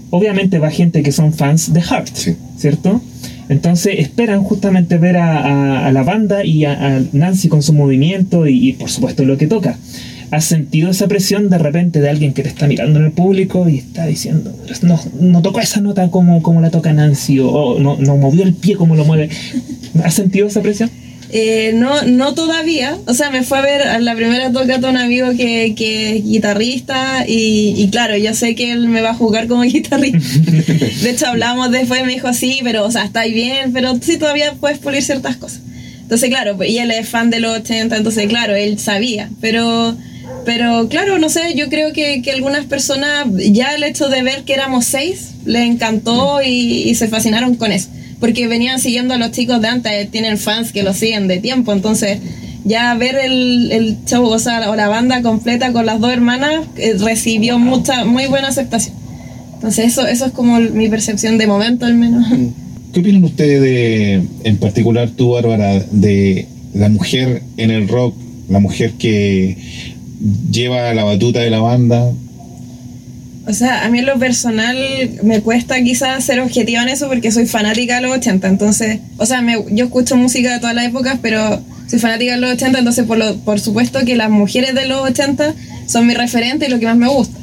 obviamente 0.10 0.58
va 0.60 0.70
gente 0.72 1.04
que 1.04 1.12
son 1.12 1.34
fans 1.34 1.74
de 1.74 1.82
Heart, 1.82 2.10
Sí. 2.14 2.36
¿cierto? 2.58 3.02
Entonces 3.50 3.96
esperan 4.00 4.44
justamente 4.44 4.98
ver 4.98 5.18
a, 5.18 5.38
a- 5.40 5.88
a 5.88 5.92
la 5.92 6.04
banda 6.04 6.44
y 6.46 6.66
a, 6.66 6.74
a 6.98 7.02
Nancy 7.14 7.48
con 7.50 7.62
su 7.64 7.74
movimiento 7.74 8.48
y, 8.48 8.70
y, 8.70 8.74
por 8.74 8.90
supuesto 8.90 9.24
lo 9.26 9.38
que 9.38 9.48
toca. 9.48 9.78
¿Has 10.32 10.44
sentido 10.44 10.90
esa 10.92 11.08
presión 11.08 11.50
de 11.50 11.58
repente 11.58 12.02
de 12.02 12.10
alguien 12.10 12.34
que 12.34 12.44
te 12.44 12.50
está 12.50 12.68
mirando 12.68 13.00
en 13.00 13.06
el 13.06 13.12
público 13.14 13.70
y 13.70 13.78
está 13.78 14.06
diciendo, 14.06 14.54
no, 14.82 15.00
no 15.22 15.42
tocó 15.42 15.62
esa 15.62 15.80
nota 15.80 16.10
como, 16.12 16.42
como 16.44 16.60
la 16.60 16.70
toca 16.70 16.92
Nancy 16.92 17.40
o, 17.40 17.48
o 17.50 17.80
no, 17.80 17.96
no 17.98 18.18
movió 18.18 18.44
el 18.44 18.54
pie 18.54 18.76
como 18.76 18.96
lo 18.98 19.06
mueve? 19.06 19.30
¿Has 20.04 20.14
sentido 20.16 20.48
esa 20.48 20.62
presión? 20.62 20.90
Eh, 21.30 21.72
no, 21.74 22.04
no 22.04 22.34
todavía. 22.34 22.98
O 23.06 23.14
sea, 23.14 23.30
me 23.30 23.44
fue 23.44 23.58
a 23.58 23.62
ver 23.62 23.82
a 23.82 24.00
la 24.00 24.16
primera 24.16 24.52
tocata 24.52 24.90
un 24.90 24.98
amigo 24.98 25.30
que, 25.32 25.74
que 25.76 26.18
es 26.18 26.24
guitarrista 26.24 27.26
y, 27.28 27.90
claro, 27.92 28.16
yo 28.18 28.34
sé 28.34 28.56
que 28.56 28.72
él 28.72 28.88
me 28.88 29.02
va 29.02 29.12
a 29.12 29.16
jugar 29.16 29.48
como 29.48 29.62
guitarrista. 29.64 30.20
De 30.20 31.10
hecho, 31.10 31.28
hablamos 31.28 31.72
después 31.72 32.02
y 32.02 32.04
me 32.04 32.14
dijo, 32.14 32.34
sí, 32.34 32.60
pero, 32.64 32.86
o 32.86 32.92
sea, 32.92 33.04
está 33.04 33.26
bien, 33.26 33.74
pero 33.74 33.98
sí 34.02 34.18
todavía 34.18 34.54
puedes 34.54 34.80
pulir 34.80 35.04
ciertas 35.04 35.38
cosas. 35.38 35.62
Entonces, 36.02 36.30
claro, 36.30 36.56
pues, 36.56 36.70
y 36.70 36.78
él 36.78 36.90
es 36.92 37.10
fan 37.10 37.30
de 37.30 37.42
los 37.42 37.58
80, 37.60 37.98
entonces, 37.98 38.28
claro, 38.28 38.56
él 38.56 38.80
sabía. 38.80 39.30
Pero, 39.42 39.98
pero 40.46 40.88
claro, 40.88 41.20
no 41.20 41.28
sé, 41.28 41.54
yo 41.56 41.68
creo 41.68 41.92
que, 41.92 42.22
que 42.22 42.32
algunas 42.32 42.66
personas, 42.66 43.28
ya 43.36 43.76
el 43.76 43.84
hecho 43.84 44.08
de 44.08 44.24
ver 44.24 44.44
que 44.44 44.54
éramos 44.54 44.86
seis, 44.86 45.32
les 45.44 45.64
encantó 45.64 46.42
y, 46.42 46.90
y 46.90 46.96
se 46.96 47.10
fascinaron 47.10 47.56
con 47.56 47.74
eso. 47.74 47.90
Porque 48.20 48.48
venían 48.48 48.80
siguiendo 48.80 49.14
a 49.14 49.18
los 49.18 49.32
chicos 49.32 49.62
de 49.62 49.68
antes, 49.68 50.12
tienen 50.12 50.38
fans 50.38 50.72
que 50.72 50.84
los 50.84 50.98
siguen 50.98 51.28
de 51.28 51.38
tiempo, 51.38 51.72
entonces 51.72 52.20
ya 52.64 52.94
ver 52.96 53.16
el, 53.16 53.72
el 53.72 53.98
show, 54.06 54.26
o 54.26 54.40
sea, 54.40 54.70
o 54.70 54.76
la 54.76 54.88
banda 54.88 55.22
completa 55.22 55.72
con 55.72 55.86
las 55.86 56.00
dos 56.00 56.12
hermanas, 56.12 56.66
eh, 56.78 56.96
recibió 57.00 57.60
mucha, 57.60 58.06
muy 58.06 58.26
buena 58.28 58.50
aceptación. 58.50 58.96
Entonces 59.54 59.88
eso, 59.88 60.06
eso 60.06 60.26
es 60.26 60.32
como 60.34 60.60
mi 60.60 60.90
percepción 60.90 61.38
de 61.38 61.48
momento 61.48 61.86
al 61.86 61.96
menos. 61.96 62.28
¿Qué 62.94 63.00
opinan 63.00 63.24
ustedes 63.24 63.62
de, 63.62 64.24
en 64.44 64.58
particular 64.58 65.10
tú, 65.10 65.32
Bárbara, 65.32 65.80
de 65.92 66.48
la 66.74 66.90
mujer 66.90 67.42
en 67.58 67.72
el 67.72 67.88
rock, 67.88 68.16
la 68.50 68.60
mujer 68.60 68.94
que 68.94 69.58
lleva 70.52 70.94
la 70.94 71.04
batuta 71.04 71.40
de 71.40 71.50
la 71.50 71.60
banda? 71.60 72.12
O 73.48 73.54
sea, 73.54 73.86
a 73.86 73.90
mí 73.90 74.00
en 74.00 74.06
lo 74.06 74.20
personal 74.20 74.76
me 75.24 75.40
cuesta 75.42 75.82
quizás 75.82 76.24
ser 76.24 76.42
objetiva 76.42 76.82
en 76.84 76.90
eso 76.90 77.08
porque 77.08 77.32
soy 77.32 77.46
fanática 77.46 77.96
de 77.96 78.02
los 78.02 78.12
80, 78.18 78.48
entonces, 78.48 79.00
o 79.18 79.26
sea, 79.26 79.42
me- 79.42 79.64
yo 79.72 79.86
escucho 79.86 80.18
música 80.18 80.52
de 80.54 80.60
todas 80.60 80.76
las 80.76 80.86
épocas, 80.86 81.18
pero 81.22 81.62
soy 81.90 82.00
fanática 82.00 82.34
de 82.36 82.42
los 82.42 82.52
80, 82.54 82.80
entonces 82.80 83.06
por, 83.06 83.18
lo, 83.18 83.38
por 83.38 83.60
supuesto 83.62 84.00
que 84.06 84.16
las 84.18 84.30
mujeres 84.30 84.76
de 84.76 84.86
los 84.86 85.00
80 85.02 85.54
son 85.88 86.06
mi 86.08 86.14
referente 86.14 86.66
y 86.68 86.70
lo 86.70 86.80
que 86.80 86.86
más 86.88 86.98
me 86.98 87.08
gusta. 87.08 87.38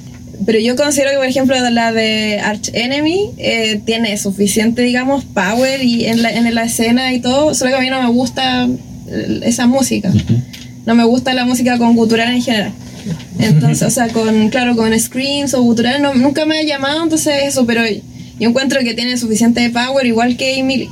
Pero 0.45 0.59
yo 0.59 0.77
considero 0.77 1.13
que, 1.13 1.17
por 1.17 1.27
ejemplo, 1.27 1.57
la 1.71 1.93
de 1.93 2.39
Arch 2.41 2.69
Enemy 2.75 3.31
eh, 3.39 3.81
tiene 3.87 4.19
suficiente, 4.19 4.83
digamos, 4.83 5.25
power 5.25 5.83
y 5.83 6.05
en 6.07 6.21
la, 6.23 6.31
en 6.33 6.55
la 6.55 6.65
escena 6.65 7.15
y 7.15 7.21
todo, 7.21 7.55
solo 7.55 7.71
que 7.71 7.77
a 7.79 7.81
mí 7.81 7.89
no 7.89 8.03
me 8.03 8.09
gusta 8.11 8.67
eh, 9.09 9.41
esa 9.45 9.67
música. 9.67 10.13
No 10.85 10.95
me 10.95 11.05
gusta 11.05 11.33
la 11.33 11.47
música 11.47 11.79
con 11.79 11.97
gutural 11.97 12.31
en 12.31 12.43
general. 12.43 12.73
Entonces, 13.39 13.83
o 13.87 13.91
sea, 13.91 14.09
con, 14.09 14.49
claro, 14.51 14.77
con 14.77 14.99
screams 14.99 15.55
o 15.55 15.63
gutural 15.63 16.01
no, 16.03 16.15
nunca 16.15 16.47
me 16.47 16.59
ha 16.59 16.63
llamado, 16.63 17.03
entonces 17.03 17.35
eso, 17.45 17.67
pero 17.67 17.83
yo 17.87 18.49
encuentro 18.49 18.81
que 18.81 18.95
tiene 18.95 19.17
suficiente 19.17 19.69
power, 19.71 20.07
igual 20.07 20.37
que 20.37 20.59
Emily. 20.59 20.89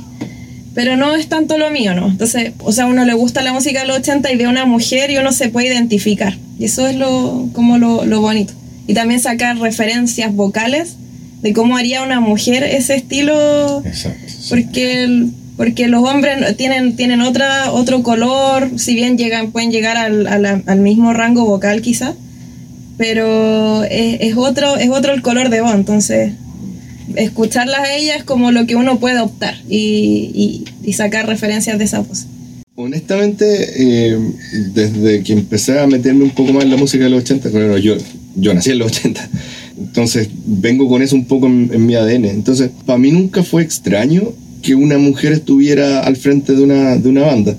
Pero 0.75 0.97
no 0.97 1.13
es 1.15 1.27
tanto 1.27 1.57
lo 1.59 1.69
mío, 1.69 1.93
¿no? 1.93 2.07
Entonces, 2.07 2.53
o 2.59 2.71
sea, 2.71 2.85
a 2.85 2.87
uno 2.87 3.05
le 3.05 3.13
gusta 3.13 3.43
la 3.43 3.53
música 3.53 3.81
de 3.81 3.87
los 3.87 3.97
80 3.97 4.31
y 4.31 4.37
ve 4.37 4.45
a 4.45 4.49
una 4.49 4.65
mujer 4.65 5.11
y 5.11 5.17
uno 5.17 5.31
se 5.31 5.49
puede 5.49 5.67
identificar. 5.67 6.35
Y 6.57 6.65
eso 6.65 6.87
es 6.87 6.95
lo, 6.95 7.49
como 7.53 7.77
lo, 7.77 8.05
lo 8.05 8.21
bonito. 8.21 8.53
Y 8.87 8.93
también 8.95 9.19
sacar 9.19 9.57
referencias 9.59 10.33
vocales 10.33 10.95
de 11.43 11.53
cómo 11.53 11.77
haría 11.77 12.01
una 12.01 12.19
mujer 12.21 12.63
ese 12.63 12.95
estilo 12.95 13.83
Exacto. 13.85 14.19
porque 14.49 15.03
el- 15.03 15.31
porque 15.57 15.87
los 15.87 16.03
hombres 16.07 16.57
tienen 16.57 16.95
tienen 16.95 17.21
otra 17.21 17.71
otro 17.71 18.01
color 18.03 18.71
si 18.77 18.95
bien 18.95 19.17
llegan 19.17 19.51
pueden 19.51 19.71
llegar 19.71 19.97
al, 19.97 20.27
a 20.27 20.37
la- 20.39 20.61
al 20.65 20.79
mismo 20.79 21.13
rango 21.13 21.45
vocal 21.45 21.81
quizá 21.81 22.13
pero 22.97 23.83
es, 23.83 24.17
es 24.21 24.35
otro 24.37 24.77
es 24.77 24.89
otro 24.89 25.13
el 25.13 25.21
color 25.21 25.49
de 25.49 25.61
voz 25.61 25.73
entonces 25.75 26.33
escucharlas 27.15 27.79
a 27.81 27.95
ellas 27.95 28.17
es 28.17 28.23
como 28.23 28.51
lo 28.51 28.65
que 28.65 28.75
uno 28.75 28.99
puede 28.99 29.19
optar 29.19 29.55
y, 29.69 30.31
y- 30.33 30.65
y 30.83 30.93
sacar 30.93 31.27
referencias 31.27 31.77
de 31.77 31.85
esa 31.85 31.99
voz 31.99 32.25
Honestamente, 32.75 33.45
eh, 33.77 34.17
desde 34.73 35.21
que 35.21 35.33
empecé 35.33 35.79
a 35.79 35.85
meterme 35.85 36.23
un 36.23 36.31
poco 36.31 36.53
más 36.53 36.63
en 36.63 36.71
la 36.71 36.75
música 36.77 37.03
de 37.03 37.11
los 37.11 37.21
80, 37.21 37.51
claro, 37.51 37.77
yo, 37.77 37.95
yo 38.35 38.51
nací 38.55 38.71
en 38.71 38.79
los 38.79 38.91
80, 38.97 39.29
entonces 39.77 40.27
vengo 40.47 40.89
con 40.89 41.03
eso 41.03 41.15
un 41.15 41.25
poco 41.25 41.45
en, 41.45 41.69
en 41.71 41.85
mi 41.85 41.93
ADN. 41.93 42.25
Entonces, 42.25 42.71
para 42.87 42.97
mí 42.97 43.11
nunca 43.11 43.43
fue 43.43 43.61
extraño 43.61 44.23
que 44.63 44.73
una 44.73 44.97
mujer 44.97 45.33
estuviera 45.33 45.99
al 45.99 46.15
frente 46.15 46.55
de 46.55 46.63
una, 46.63 46.97
de 46.97 47.09
una 47.09 47.21
banda. 47.21 47.55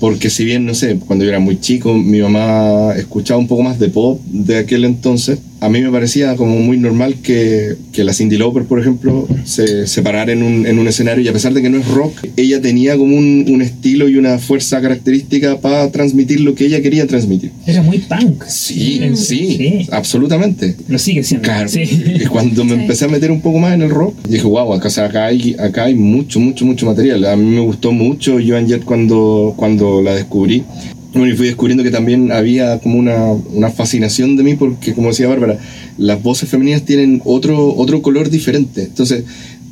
Porque 0.00 0.28
si 0.30 0.44
bien, 0.44 0.66
no 0.66 0.74
sé, 0.74 0.98
cuando 1.06 1.24
yo 1.24 1.30
era 1.30 1.40
muy 1.40 1.60
chico, 1.60 1.94
mi 1.94 2.20
mamá 2.20 2.94
escuchaba 2.96 3.38
un 3.38 3.46
poco 3.46 3.62
más 3.62 3.78
de 3.78 3.88
pop 3.88 4.20
de 4.26 4.58
aquel 4.58 4.84
entonces, 4.84 5.38
a 5.60 5.68
mí 5.68 5.80
me 5.82 5.90
parecía 5.90 6.36
como 6.36 6.56
muy 6.58 6.78
normal 6.78 7.16
que, 7.22 7.74
que 7.92 8.02
la 8.04 8.12
Cindy 8.14 8.38
Lauper, 8.38 8.64
por 8.64 8.80
ejemplo, 8.80 9.28
se, 9.44 9.86
se 9.86 10.02
parara 10.02 10.32
en 10.32 10.42
un, 10.42 10.66
en 10.66 10.78
un 10.78 10.88
escenario 10.88 11.22
y 11.24 11.28
a 11.28 11.32
pesar 11.32 11.52
de 11.52 11.60
que 11.62 11.68
no 11.70 11.78
es 11.78 11.86
rock, 11.88 12.24
ella 12.36 12.60
tenía 12.60 12.96
como 12.96 13.16
un, 13.16 13.44
un 13.48 13.60
estilo 13.62 14.08
y 14.08 14.16
una 14.16 14.38
fuerza 14.38 14.80
característica 14.80 15.58
para 15.60 15.90
transmitir 15.90 16.40
lo 16.40 16.54
que 16.54 16.64
ella 16.66 16.80
quería 16.80 17.06
transmitir. 17.06 17.50
Era 17.66 17.82
muy 17.82 17.98
punk. 17.98 18.44
Sí, 18.46 19.00
Mm, 19.00 19.16
sí, 19.16 19.56
sí. 19.56 19.88
absolutamente. 19.92 20.76
Lo 20.88 20.98
sigue 20.98 21.22
siendo. 21.22 21.44
Claro. 21.44 21.68
Sí. 21.68 21.82
Y 22.20 22.24
cuando 22.26 22.64
me 22.64 22.74
Sí. 22.74 22.80
empecé 22.82 23.04
a 23.04 23.08
meter 23.08 23.30
un 23.30 23.40
poco 23.40 23.58
más 23.58 23.74
en 23.74 23.82
el 23.82 23.90
rock, 23.90 24.14
dije, 24.28 24.44
wow, 24.44 24.72
acá, 24.72 24.88
o 24.88 24.90
sea, 24.90 25.04
acá, 25.06 25.26
hay, 25.26 25.54
acá 25.58 25.84
hay 25.84 25.94
mucho, 25.94 26.40
mucho, 26.40 26.64
mucho 26.64 26.86
material. 26.86 27.24
A 27.26 27.36
mí 27.36 27.44
me 27.44 27.60
gustó 27.60 27.92
mucho 27.92 28.38
Joan 28.44 28.66
Jett 28.66 28.84
cuando, 28.84 29.54
cuando 29.56 30.00
la 30.02 30.14
descubrí. 30.14 30.64
Bueno, 31.12 31.28
y 31.32 31.36
fui 31.36 31.46
descubriendo 31.46 31.82
que 31.82 31.90
también 31.90 32.30
había 32.32 32.78
como 32.78 32.96
una, 32.98 33.32
una 33.32 33.70
fascinación 33.70 34.36
de 34.36 34.42
mí 34.44 34.54
porque, 34.54 34.92
como 34.94 35.08
decía 35.08 35.26
Bárbara, 35.28 35.58
las 35.98 36.22
voces 36.22 36.48
femeninas 36.48 36.84
tienen 36.84 37.20
otro, 37.24 37.74
otro 37.76 38.00
color 38.00 38.30
diferente. 38.30 38.82
Entonces, 38.84 39.24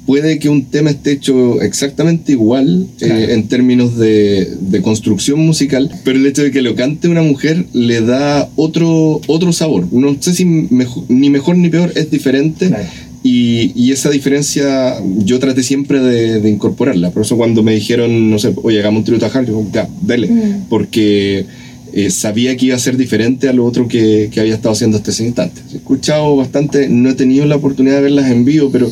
puede 0.05 0.39
que 0.39 0.49
un 0.49 0.65
tema 0.65 0.91
esté 0.91 1.13
hecho 1.13 1.61
exactamente 1.61 2.33
igual 2.33 2.89
eh, 3.01 3.27
en 3.31 3.47
términos 3.47 3.97
de, 3.99 4.49
de 4.61 4.83
construcción 4.83 5.39
musical, 5.41 5.91
pero 6.03 6.19
el 6.19 6.27
hecho 6.27 6.43
de 6.43 6.51
que 6.51 6.63
lo 6.63 6.75
cante 6.75 7.09
una 7.09 7.23
mujer 7.23 7.67
le 7.73 8.01
da 8.01 8.49
otro, 8.57 9.21
otro 9.27 9.53
sabor. 9.53 9.87
No 9.93 10.17
sé 10.21 10.35
si 10.35 10.45
mejo- 10.45 11.05
ni 11.09 11.29
mejor 11.31 11.57
ni 11.57 11.69
peor, 11.69 11.93
es 11.95 12.11
diferente. 12.11 12.69
Claro. 12.69 12.85
Y, 13.23 13.73
y 13.75 13.93
esa 13.93 14.11
diferencia 14.11 14.95
yo 15.25 15.39
traté 15.39 15.63
siempre 15.63 16.01
de, 16.01 16.41
de 16.41 16.49
incorporarla. 16.49 17.11
Por 17.11 17.23
eso 17.23 17.37
cuando 17.37 17.63
me 17.63 17.75
dijeron, 17.75 18.31
no 18.31 18.39
sé, 18.39 18.53
oye, 18.63 18.79
hagamos 18.79 19.01
un 19.01 19.05
tributo 19.05 19.27
a 19.27 19.29
Harley, 19.29 19.47
digo, 19.47 19.67
ya, 19.73 19.89
dale. 20.03 20.29
Mm. 20.29 20.67
Porque 20.69 21.45
eh, 21.93 22.11
sabía 22.11 22.57
que 22.57 22.67
iba 22.67 22.77
a 22.77 22.79
ser 22.79 22.97
diferente 22.97 23.49
a 23.49 23.53
lo 23.53 23.65
otro 23.65 23.89
que, 23.89 24.29
que 24.31 24.41
había 24.41 24.55
estado 24.55 24.73
haciendo 24.73 24.99
hasta 24.99 25.11
ese 25.11 25.25
instante. 25.25 25.61
He 25.73 25.77
escuchado 25.77 26.37
bastante, 26.37 26.89
no 26.89 27.11
he 27.11 27.15
tenido 27.15 27.45
la 27.47 27.57
oportunidad 27.57 27.97
de 27.97 28.03
verlas 28.03 28.31
en 28.31 28.45
vivo, 28.45 28.71
pero 28.71 28.91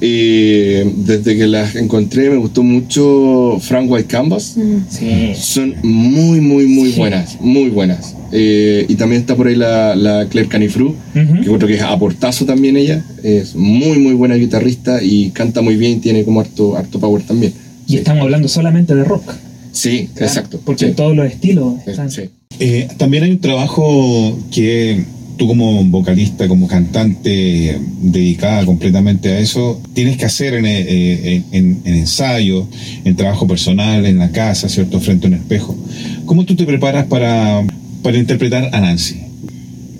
eh, 0.00 0.90
desde 0.96 1.36
que 1.36 1.46
las 1.46 1.74
encontré 1.76 2.30
me 2.30 2.36
gustó 2.36 2.62
mucho 2.62 3.58
Frank 3.60 3.90
White 3.90 4.08
Canvas. 4.08 4.54
Mm. 4.56 4.76
Sí. 4.88 5.32
Son 5.34 5.74
muy, 5.82 6.40
muy, 6.40 6.66
muy 6.66 6.90
Sí. 6.92 6.98
buenas, 6.98 7.38
muy 7.40 7.68
buenas. 7.70 8.14
Eh, 8.32 8.84
y 8.88 8.94
también 8.96 9.20
está 9.22 9.36
por 9.36 9.46
ahí 9.46 9.54
la, 9.56 9.94
la 9.94 10.26
Claire 10.28 10.48
Canifru, 10.48 10.88
Ujú. 10.88 11.34
que 11.40 11.44
creo 11.44 11.58
que 11.68 11.74
es 11.74 11.82
aportazo 11.82 12.44
también 12.44 12.76
ella. 12.76 13.04
Es 13.22 13.54
muy, 13.54 13.98
muy 13.98 14.14
buena 14.14 14.34
guitarrista 14.34 15.02
y 15.02 15.30
canta 15.30 15.62
muy 15.62 15.76
bien, 15.76 16.00
tiene 16.00 16.24
como 16.24 16.40
harto, 16.40 16.76
harto 16.76 16.98
power 16.98 17.22
también. 17.22 17.52
Y 17.86 17.92
Sí. 17.92 17.96
estamos 17.98 18.22
hablando 18.22 18.48
solamente 18.48 18.94
de 18.94 19.04
rock. 19.04 19.32
Sí, 19.72 20.08
exacto. 20.16 20.60
Porque 20.64 20.86
sí. 20.86 20.92
todos 20.96 21.14
los 21.14 21.26
estilos 21.26 21.74
están. 21.86 22.10
Sí. 22.10 22.22
Eh, 22.58 22.88
también 22.96 23.24
hay 23.24 23.30
un 23.32 23.40
trabajo 23.40 24.36
que 24.50 25.04
tú 25.36 25.46
como 25.46 25.84
vocalista, 25.84 26.48
como 26.48 26.66
cantante 26.68 27.78
dedicada 28.00 28.64
completamente 28.64 29.30
a 29.32 29.38
eso, 29.38 29.80
tienes 29.94 30.16
que 30.16 30.24
hacer 30.24 30.54
en, 30.54 30.66
eh, 30.66 31.34
en, 31.36 31.44
en- 31.52 31.80
en 31.84 31.94
ensayo, 31.94 32.66
en 33.04 33.16
trabajo 33.16 33.46
personal, 33.46 34.06
en 34.06 34.18
la 34.18 34.30
casa, 34.30 34.68
¿cierto? 34.68 35.00
Frente 35.00 35.26
a 35.26 35.28
un 35.28 35.34
espejo. 35.34 35.76
¿Cómo 36.24 36.44
tú 36.44 36.56
te 36.56 36.64
preparas 36.64 37.06
para, 37.06 37.62
para 38.02 38.16
interpretar 38.18 38.70
a 38.72 38.80
Nancy? 38.80 39.16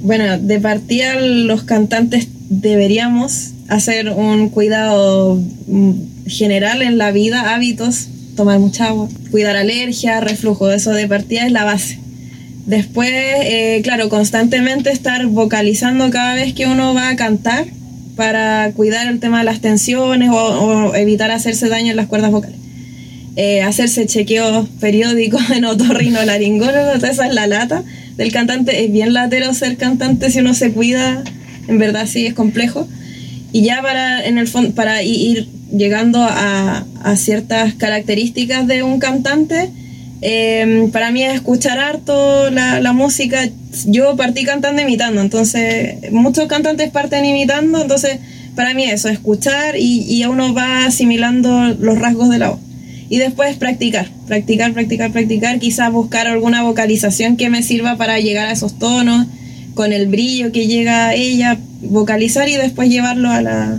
Bueno, 0.03 0.39
de 0.39 0.61
partida 0.61 1.21
los 1.21 1.65
cantantes 1.65 2.29
deberíamos 2.49 3.51
hacer 3.69 4.11
un 4.11 4.49
cuidado 4.51 5.41
mm, 5.67 5.93
general 6.27 6.83
en 6.83 6.99
la 6.99 7.11
vida, 7.11 7.55
hábitos, 7.55 8.09
tomar 8.37 8.59
mucha 8.59 8.87
agua, 8.89 9.09
cuidar 9.31 9.57
alergia, 9.57 10.21
reflujo, 10.21 10.71
eso 10.71 10.93
de 10.93 11.09
partida 11.09 11.47
es 11.47 11.53
la 11.53 11.65
base. 11.65 11.99
Después, 12.67 13.11
eh, 13.13 13.81
claro, 13.85 14.09
constantemente 14.09 14.91
estar 14.91 15.27
vocalizando 15.27 16.11
cada 16.11 16.35
vez 16.35 16.53
que 16.53 16.67
uno 16.67 16.95
va 16.95 17.11
a 17.11 17.17
cantar 17.17 17.65
para 18.17 18.73
cuidar 18.75 19.07
el 19.07 19.21
tema 19.21 19.39
de 19.39 19.45
las 19.45 19.61
tensiones 19.61 20.31
o, 20.33 20.95
evitar 20.97 21.31
hacerse 21.31 21.69
daño 21.69 21.91
en 21.93 21.97
las 21.97 22.07
cuerdas 22.07 22.31
vocales. 22.33 22.57
Eh, 23.37 23.63
hacerse 23.63 24.07
chequeos 24.07 24.69
periódicos 24.81 25.51
en 25.55 25.65
otorrinolaringólogo, 25.65 26.93
esa 27.07 27.27
es 27.27 27.35
la 27.35 27.47
lata 27.47 27.85
del 28.17 28.33
cantante. 28.33 28.85
Es 28.85 28.91
bien 28.91 29.13
latero 29.15 29.53
ser 29.55 29.77
cantante 29.77 30.31
si 30.31 30.41
uno 30.41 30.55
se 30.55 30.73
cuida, 30.73 31.23
en 31.69 31.79
verdad 31.79 32.07
sí 32.07 32.27
es 32.27 32.35
complejo. 32.35 32.89
Y 33.53 33.63
ya 33.63 33.81
para, 33.81 34.27
en 34.27 34.39
el 34.39 34.49
fon- 34.49 34.73
para 34.73 35.03
ir 35.03 35.49
llegando 35.71 36.21
a, 36.23 36.85
a 37.05 37.17
ciertas 37.17 37.75
características 37.75 38.67
de 38.67 38.83
un 38.83 38.99
cantante, 38.99 39.71
eh, 40.29 40.89
para 40.93 41.13
mí 41.13 41.23
es 41.23 41.35
escuchar 41.35 41.79
harto 41.79 42.51
la, 42.51 42.93
música. 42.93 43.49
Yo 43.85 44.17
partí 44.17 44.43
cantando 44.43 44.83
imitando, 44.83 45.21
entonces 45.21 46.11
muchos 46.11 46.49
cantantes 46.49 46.91
parten 46.91 47.25
imitando, 47.25 47.81
entonces 47.81 48.19
para 48.57 48.75
mí 48.75 48.83
eso, 48.83 49.09
escuchar 49.09 49.77
y, 49.77 50.05
y 50.09 50.25
uno 50.25 50.53
va 50.53 50.87
asimilando 50.87 51.77
los 51.79 52.01
rasgos 52.01 52.29
de 52.29 52.39
la 52.41 52.49
voz. 52.51 52.59
Y 53.09 53.19
después 53.19 53.55
practicar, 53.55 54.09
practicar, 54.27 54.73
practicar, 54.73 55.13
practicar, 55.13 55.61
quizás 55.61 55.93
buscar 55.93 56.27
alguna 56.27 56.65
vocalización 56.65 57.37
que 57.37 57.49
me 57.49 57.63
sirva 57.63 57.97
para 57.97 58.19
llegar 58.19 58.49
a 58.49 58.53
esos 58.53 58.81
tonos, 58.81 59.29
con 59.75 59.93
el 59.93 60.09
brillo 60.09 60.51
que 60.51 60.67
llega 60.67 61.15
ella, 61.15 61.57
vocalizar 61.83 62.49
y 62.49 62.57
después 62.57 62.89
llevarlo 62.89 63.31
a 63.31 63.43
la, 63.43 63.79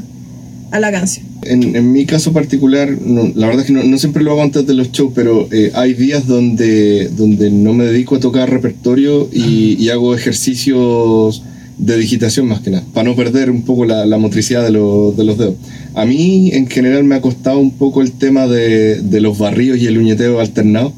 a 0.71 0.79
la 0.79 0.91
canción. 0.93 1.26
En, 1.43 1.75
en 1.75 1.91
mi 1.91 2.05
caso 2.05 2.33
particular, 2.33 2.89
no, 3.05 3.31
la 3.35 3.47
verdad 3.47 3.61
es 3.61 3.67
que 3.67 3.73
no, 3.73 3.83
no 3.83 3.97
siempre 3.97 4.23
lo 4.23 4.31
hago 4.31 4.41
antes 4.43 4.65
de 4.65 4.73
los 4.73 4.91
shows, 4.91 5.11
pero 5.15 5.47
eh, 5.51 5.71
hay 5.75 5.93
días 5.93 6.27
donde, 6.27 7.09
donde 7.09 7.51
no 7.51 7.73
me 7.73 7.85
dedico 7.85 8.15
a 8.15 8.19
tocar 8.19 8.49
repertorio 8.49 9.29
y, 9.31 9.75
y 9.79 9.89
hago 9.89 10.15
ejercicios 10.15 11.43
de 11.77 11.95
digitación 11.97 12.47
más 12.47 12.61
que 12.61 12.71
nada, 12.71 12.83
para 12.93 13.07
no 13.07 13.15
perder 13.15 13.51
un 13.51 13.61
poco 13.61 13.85
la, 13.85 14.05
la 14.07 14.17
motricidad 14.17 14.63
de, 14.63 14.71
lo- 14.71 15.13
de 15.15 15.23
los 15.23 15.37
dedos. 15.37 15.55
A 15.93 16.05
mí 16.05 16.49
en 16.53 16.67
general 16.67 17.03
me 17.03 17.15
ha 17.15 17.21
costado 17.21 17.59
un 17.59 17.71
poco 17.71 18.01
el 18.01 18.13
tema 18.13 18.47
de, 18.47 18.99
de 19.01 19.21
los 19.21 19.37
barridos 19.37 19.77
y 19.77 19.85
el 19.85 19.97
uñeteo 19.99 20.39
alternado, 20.39 20.91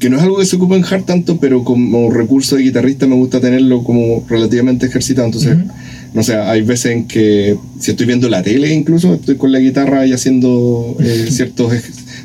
que 0.00 0.08
no 0.08 0.16
es 0.16 0.22
algo 0.22 0.38
que 0.38 0.46
se 0.46 0.56
ocupa 0.56 0.76
en 0.76 0.84
hard 0.84 1.04
tanto, 1.04 1.36
pero 1.38 1.62
como 1.62 2.10
recurso 2.10 2.56
de 2.56 2.62
guitarrista 2.62 3.06
me 3.06 3.14
gusta 3.16 3.38
tenerlo 3.40 3.84
como 3.84 4.24
relativamente 4.28 4.86
ejercitado, 4.86 5.26
entonces... 5.26 5.56
Ujú. 5.58 5.68
No 6.14 6.22
sé, 6.22 6.36
hay 6.36 6.62
veces 6.62 6.92
en 6.92 7.08
que 7.08 7.56
si 7.80 7.90
estoy 7.90 8.06
viendo 8.06 8.28
la 8.28 8.42
tele 8.42 8.72
incluso, 8.72 9.14
estoy 9.14 9.34
con 9.34 9.50
la 9.50 9.58
guitarra 9.58 10.06
y 10.06 10.12
haciendo 10.12 10.96
eh, 11.00 11.26
ciertos, 11.30 11.72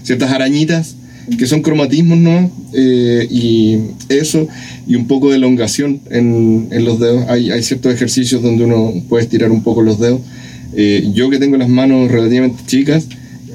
ciertas 0.03 0.31
arañitas 0.31 0.95
que 1.37 1.45
son 1.45 1.61
cromatismos, 1.61 2.17
¿no? 2.17 2.51
Eh, 2.73 3.27
y 3.29 3.77
eso, 4.09 4.47
y 4.87 4.95
un 4.95 5.07
poco 5.07 5.29
de 5.29 5.35
elongación 5.35 6.01
en, 6.09 6.69
en 6.71 6.85
los 6.85 6.99
dedos. 6.99 7.25
Hay, 7.27 7.51
hay 7.51 7.61
ciertos 7.61 7.93
ejercicios 7.93 8.41
donde 8.41 8.63
uno 8.63 8.93
puede 9.09 9.23
estirar 9.23 9.51
un 9.51 9.61
poco 9.61 9.81
los 9.81 9.99
dedos. 9.99 10.21
Eh, 10.75 11.11
yo 11.13 11.29
que 11.29 11.37
tengo 11.37 11.57
las 11.57 11.69
manos 11.69 12.11
relativamente 12.11 12.63
chicas, 12.65 13.07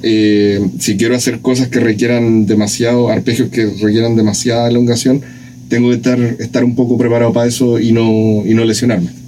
si 0.03 0.97
quiero 0.99 1.16
hacer 1.16 1.40
cosas 1.40 1.68
que 1.68 1.81
requieran 1.81 2.47
demasiado, 2.47 3.09
arpegios 3.09 3.49
que 3.49 3.66
requieran 3.66 4.16
demasiada 4.16 4.68
elongación, 4.68 5.23
tengo 5.68 5.88
que 5.90 5.97
estar, 5.97 6.20
estar 6.20 6.62
un 6.64 6.75
poco 6.75 6.99
preparado 6.99 7.33
para 7.33 7.49
eso 7.49 7.81
y 7.81 7.92
no, 7.92 8.44
y 8.44 8.55
no 8.55 8.64
lesionarme. 8.64 9.23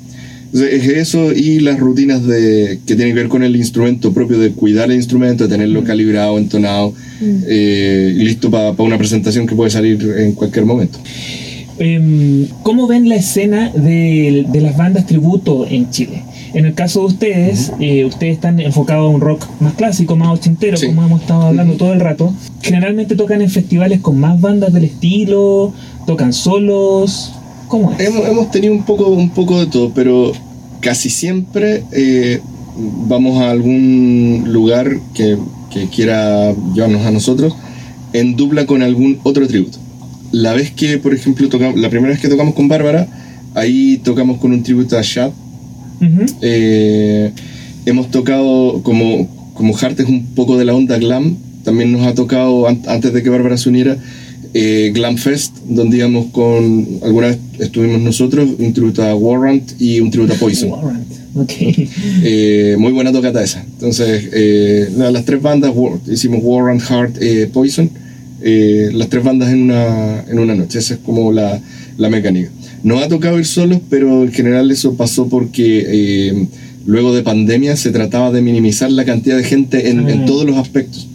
Entonces, 0.56 0.86
es 0.86 0.96
eso 0.96 1.32
y 1.32 1.60
las 1.60 1.78
rutinas 1.78 2.26
de, 2.26 2.80
que 2.86 2.94
tienen 2.96 3.14
que 3.14 3.20
ver 3.20 3.28
con 3.28 3.42
el 3.42 3.54
instrumento 3.56 4.14
propio, 4.14 4.38
de 4.38 4.52
cuidar 4.52 4.90
el 4.90 4.96
instrumento, 4.96 5.44
de 5.44 5.50
tenerlo 5.50 5.84
calibrado, 5.84 6.38
entonado, 6.38 6.94
eh, 7.20 8.14
y 8.16 8.24
listo 8.24 8.50
para 8.50 8.70
una 8.70 8.96
presentación 8.96 9.46
que 9.46 9.54
puede 9.54 9.68
salir 9.70 10.02
en 10.16 10.32
cualquier 10.32 10.64
momento. 10.64 10.98
Em, 11.78 12.46
¿Cómo 12.62 12.86
ven 12.86 13.06
la 13.06 13.16
escena 13.16 13.70
de, 13.70 14.46
de 14.50 14.60
las 14.62 14.78
bandas 14.78 15.04
tributo 15.06 15.66
en 15.68 15.90
Chile? 15.90 16.22
En 16.54 16.64
el 16.64 16.72
caso 16.72 17.00
de 17.00 17.06
ustedes, 17.06 17.70
eh, 17.78 18.06
ustedes 18.06 18.32
están 18.36 18.58
enfocados 18.58 19.12
a 19.12 19.14
un 19.14 19.20
rock 19.20 19.44
más 19.60 19.74
clásico, 19.74 20.16
más 20.16 20.38
ochentero, 20.38 20.78
Sí. 20.78 20.86
como 20.86 21.04
hemos 21.04 21.20
estado 21.20 21.42
hablando 21.42 21.74
Ujú. 21.74 21.78
todo 21.84 21.92
el 21.92 22.00
rato. 22.00 22.32
Generalmente 22.62 23.14
tocan 23.14 23.42
en 23.42 23.50
festivales 23.50 24.00
con 24.00 24.18
más 24.18 24.40
bandas 24.40 24.72
del 24.72 24.84
estilo, 24.84 25.74
tocan 26.06 26.32
solos. 26.32 27.34
¿Cómo 27.68 27.92
es? 27.92 28.00
Hemos, 28.00 28.26
hemos 28.26 28.50
tenido 28.50 28.72
un 28.72 28.84
poco, 28.86 29.08
un 29.08 29.28
poco 29.28 29.60
de 29.60 29.66
todo, 29.66 29.90
pero 29.94 30.32
casi 30.86 31.10
siempre 31.10 31.82
eh, 31.90 32.38
vamos 33.08 33.40
a 33.42 33.50
algún 33.50 34.44
lugar 34.46 34.86
que, 35.14 35.36
que 35.72 35.88
quiera 35.88 36.54
llevarnos 36.74 37.04
a 37.04 37.10
nosotros 37.10 37.54
en 38.12 38.36
dupla 38.36 38.66
con 38.66 38.82
algún 38.82 39.18
otro 39.24 39.48
tributo. 39.48 39.78
La 40.30 40.52
vez 40.54 40.70
que, 40.70 40.98
por 40.98 41.12
ejemplo, 41.12 41.48
tocamos, 41.48 41.76
la 41.80 41.90
primera 41.90 42.12
vez 42.12 42.20
que 42.20 42.28
tocamos 42.28 42.54
con 42.54 42.68
Bárbara, 42.68 43.08
ahí 43.54 44.00
tocamos 44.04 44.38
con 44.38 44.52
un 44.52 44.62
tributo 44.62 44.96
a 44.96 45.02
Shad. 45.02 45.30
Eh, 46.40 47.32
hemos 47.84 48.08
tocado 48.12 48.80
como, 48.84 49.28
como 49.54 49.76
Hart 49.76 49.98
es 49.98 50.06
un 50.08 50.26
poco 50.36 50.56
de 50.56 50.64
la 50.66 50.74
onda 50.74 50.98
glam. 50.98 51.36
También 51.64 51.90
nos 51.90 52.06
ha 52.06 52.14
tocado 52.14 52.68
an- 52.68 52.82
antes 52.86 53.12
de 53.12 53.22
que 53.24 53.28
Bárbara 53.30 53.56
se 53.56 53.68
uniera 53.70 53.96
eh, 54.54 54.90
Glam 54.94 55.16
Fest, 55.18 55.56
donde 55.68 55.98
íbamos 55.98 56.26
con 56.32 56.86
alguna 57.02 57.28
vez 57.28 57.38
estuvimos 57.58 58.00
nosotros, 58.00 58.48
un 58.58 58.72
tributo 58.72 59.02
a 59.02 59.14
Warrant 59.14 59.72
y 59.80 60.00
un 60.00 60.10
tributo 60.10 60.34
a 60.34 60.36
Poison. 60.36 60.70
Warrant. 60.72 61.06
Ok. 61.36 61.52
Eh, 62.22 62.76
muy 62.78 62.92
buena 62.92 63.12
tocata 63.12 63.42
esa. 63.42 63.62
Entonces, 63.62 64.28
eh, 64.32 64.88
la- 64.96 65.10
las 65.10 65.24
tres 65.24 65.40
bandas, 65.42 65.70
War- 65.74 65.98
hicimos 66.10 66.40
Warrant, 66.42 66.80
Heart, 66.82 67.16
eh, 67.20 67.48
Poison, 67.52 67.90
eh, 68.42 68.90
las 68.92 69.08
tres 69.08 69.22
bandas 69.24 69.50
en 69.52 69.62
una, 69.62 70.24
en 70.28 70.38
una 70.38 70.54
noche. 70.54 70.78
Esa 70.78 70.94
es 70.94 71.00
como 71.00 71.32
la, 71.32 71.60
la 71.98 72.08
mecánica. 72.08 72.50
Nos 72.82 73.02
ha 73.02 73.08
tocado 73.08 73.38
ir 73.38 73.46
solos, 73.46 73.80
pero 73.90 74.22
en 74.22 74.32
general 74.32 74.70
eso 74.70 74.94
pasó 74.94 75.28
porque 75.28 75.84
eh, 75.88 76.46
luego 76.86 77.14
de 77.14 77.22
pandemia 77.22 77.76
se 77.76 77.90
trataba 77.90 78.30
de 78.30 78.42
minimizar 78.42 78.90
la 78.92 79.04
cantidad 79.04 79.36
de 79.36 79.44
gente 79.44 79.90
en, 79.90 80.08
en 80.08 80.20
Ah. 80.20 80.24
todos 80.26 80.44
los 80.46 80.56
aspectos. 80.56 81.08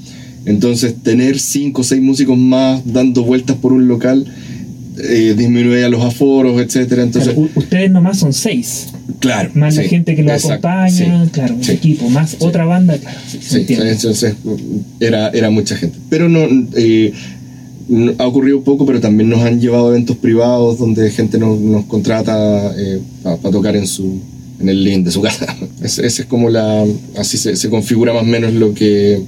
Entonces, 0.46 0.96
tener 1.04 1.40
cinco 1.40 1.82
o 1.82 1.84
seis 1.84 2.02
músicos 2.02 2.38
más 2.38 2.82
dando 2.86 3.24
vueltas 3.24 3.56
por 3.58 3.74
un 3.74 3.88
local 3.88 4.26
eh, 4.98 5.36
disminuía 5.38 5.88
los 5.90 6.04
aforos, 6.04 6.62
etcétera. 6.62 7.04
Entonces, 7.04 7.34
Claro, 7.34 7.50
ustedes 7.56 7.92
nomás 7.92 8.20
son 8.20 8.34
seis. 8.34 8.88
claro. 9.20 9.50
Más 9.54 9.76
la 9.76 9.84
gente 9.84 10.16
que 10.16 10.24
lo 10.24 10.32
exacto, 10.34 10.68
acompaña, 10.68 11.26
sí, 11.26 11.30
claro, 11.32 11.56
sí. 11.62 11.72
equipo, 11.72 12.10
más 12.10 12.36
otra 12.40 12.66
banda, 12.66 12.98
claro. 12.98 13.18
Sí, 13.28 13.66
entonces 13.70 14.36
era, 15.00 15.30
era 15.30 15.50
mucha 15.50 15.76
gente. 15.78 15.98
Pero 16.10 16.28
no, 16.28 16.48
eh, 16.76 17.14
ha 18.18 18.28
ocurrido 18.28 18.62
poco, 18.64 18.86
pero 18.86 19.00
también 19.00 19.30
nos 19.30 19.42
han 19.42 19.60
llevado 19.60 19.88
a 19.88 19.90
eventos 19.92 20.18
privados 20.18 20.78
donde 20.78 21.10
gente 21.12 21.38
nos, 21.38 21.60
nos 21.60 21.86
contrata 21.86 22.74
para 23.24 23.52
tocar 23.52 23.76
en 23.76 23.88
su 23.88 24.20
en 24.60 24.70
el 24.70 24.84
link 24.84 25.06
de 25.06 25.12
su 25.12 25.22
casa. 25.24 25.56
Ese, 25.82 26.06
ese 26.06 26.22
es 26.24 26.28
como 26.28 26.50
la 26.50 26.86
así 27.18 27.38
se, 27.38 27.56
se 27.56 27.70
configura 27.70 28.14
más 28.14 28.24
o 28.24 28.26
menos 28.26 28.54
lo 28.54 28.74
que 28.74 29.22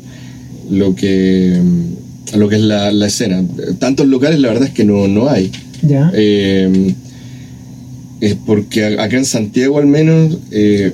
lo 0.70 0.96
que 0.96 1.60
mm, 1.62 2.38
lo 2.38 2.50
que 2.50 2.56
es 2.56 2.62
la, 2.62 2.92
la 2.92 3.08
escena. 3.08 3.44
Tantos 3.80 4.08
locales 4.08 4.40
la 4.40 4.50
verdad 4.50 4.68
es 4.68 4.74
que 4.74 4.86
no, 4.86 5.08
no 5.08 5.30
hay. 5.30 5.52
Ya. 5.82 6.12
Eh, 6.14 6.94
es 8.22 8.36
porque 8.46 8.86
acá 8.86 9.18
en 9.18 9.26
Santiago 9.26 9.78
al 9.78 9.86
menos 9.86 10.38
eh, 10.52 10.94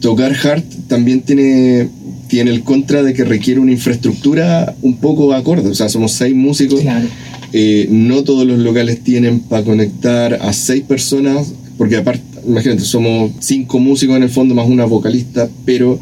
tocar 0.00 0.32
hard 0.32 0.64
también 0.88 1.20
tiene, 1.22 1.88
tiene 2.28 2.50
el 2.50 2.62
contra 2.62 3.02
de 3.02 3.14
que 3.14 3.24
requiere 3.24 3.60
una 3.60 3.72
infraestructura 3.72 4.74
un 4.82 4.96
poco 4.96 5.32
acorde. 5.32 5.68
O 5.68 5.74
sea, 5.74 5.88
somos 5.88 6.12
seis 6.12 6.34
músicos. 6.34 6.80
Claro. 6.80 7.06
Eh, 7.52 7.86
no 7.90 8.24
todos 8.24 8.46
los 8.46 8.58
locales 8.58 9.02
tienen 9.02 9.40
para 9.40 9.62
conectar 9.62 10.34
a 10.34 10.52
seis 10.52 10.82
personas, 10.82 11.52
porque 11.78 11.96
aparte, 11.96 12.22
imagínate, 12.46 12.82
somos 12.82 13.30
cinco 13.38 13.78
músicos 13.78 14.16
en 14.16 14.24
el 14.24 14.30
fondo 14.30 14.54
más 14.54 14.68
una 14.68 14.84
vocalista, 14.84 15.48
pero 15.64 15.98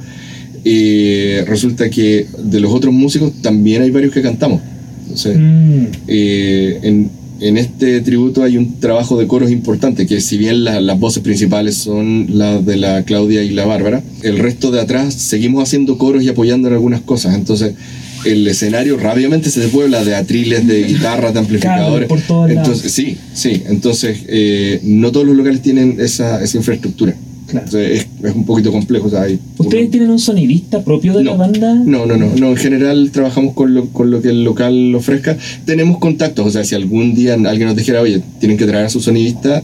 eh, 0.64 1.44
resulta 1.46 1.90
que 1.90 2.26
de 2.42 2.60
los 2.60 2.72
otros 2.72 2.92
músicos 2.94 3.32
también 3.42 3.82
hay 3.82 3.90
varios 3.90 4.12
que 4.12 4.22
cantamos. 4.22 4.60
Entonces, 5.02 5.36
Mm, 5.38 5.84
eh, 6.08 6.78
en, 6.82 7.10
en 7.40 7.58
este 7.58 8.00
tributo 8.00 8.42
hay 8.42 8.56
un 8.56 8.80
trabajo 8.80 9.18
de 9.18 9.26
coros 9.26 9.50
importante, 9.50 10.06
que 10.06 10.20
si 10.20 10.38
bien 10.38 10.64
la- 10.64 10.80
las 10.80 10.98
voces 10.98 11.22
principales 11.22 11.76
son 11.76 12.26
las 12.38 12.64
de 12.64 12.76
la 12.76 13.02
Claudia 13.04 13.42
y 13.42 13.50
la 13.50 13.66
Bárbara, 13.66 14.02
el 14.22 14.38
resto 14.38 14.70
de 14.70 14.80
atrás 14.80 15.12
seguimos 15.14 15.62
haciendo 15.62 15.98
coros 15.98 16.22
y 16.24 16.28
apoyando 16.28 16.68
en 16.68 16.74
algunas 16.74 17.02
cosas. 17.02 17.34
Entonces, 17.34 17.74
el 18.24 18.46
escenario 18.48 18.96
rápidamente 18.96 19.50
se 19.50 19.60
despuebla 19.60 20.02
de 20.02 20.14
atriles, 20.14 20.66
de 20.66 20.84
guitarras, 20.88 21.34
de 21.34 21.40
amplificadores. 21.40 22.08
por. 22.08 22.20
Entonces, 22.56 22.90
sí, 22.90 23.18
sí. 23.34 23.62
Entonces, 23.68 24.20
eh, 24.28 24.80
no 24.82 25.12
todos 25.12 25.26
los 25.26 25.36
locales 25.36 25.60
tienen 25.60 25.96
esa, 26.00 26.42
esa 26.42 26.56
infraestructura. 26.56 27.14
Claro. 27.54 27.66
Entonces, 27.66 28.06
es, 28.20 28.28
es 28.30 28.34
un 28.34 28.44
poquito 28.44 28.72
complejo. 28.72 29.06
o 29.06 29.10
sea, 29.10 29.22
hay 29.22 29.38
¿Ustedes 29.58 29.90
tienen 29.90 30.10
un 30.10 30.18
sonidista 30.18 30.82
propio 30.82 31.14
de 31.14 31.24
la 31.24 31.32
no, 31.32 31.38
banda? 31.38 31.74
No, 31.74 32.04
no, 32.04 32.16
no, 32.16 32.34
no. 32.34 32.50
En 32.50 32.56
general 32.56 33.10
trabajamos 33.12 33.54
con 33.54 33.74
lo, 33.74 33.86
con 33.90 34.10
lo 34.10 34.20
que 34.20 34.30
el 34.30 34.42
local 34.42 34.94
ofrezca. 34.94 35.36
Tenemos 35.64 35.98
contactos, 35.98 36.46
o 36.46 36.50
sea, 36.50 36.64
si 36.64 36.74
algún 36.74 37.14
día 37.14 37.34
alguien 37.34 37.68
nos 37.68 37.76
dijera, 37.76 38.00
oye, 38.00 38.22
tienen 38.40 38.58
que 38.58 38.66
traer 38.66 38.86
a 38.86 38.88
su 38.88 39.00
sonidista, 39.00 39.62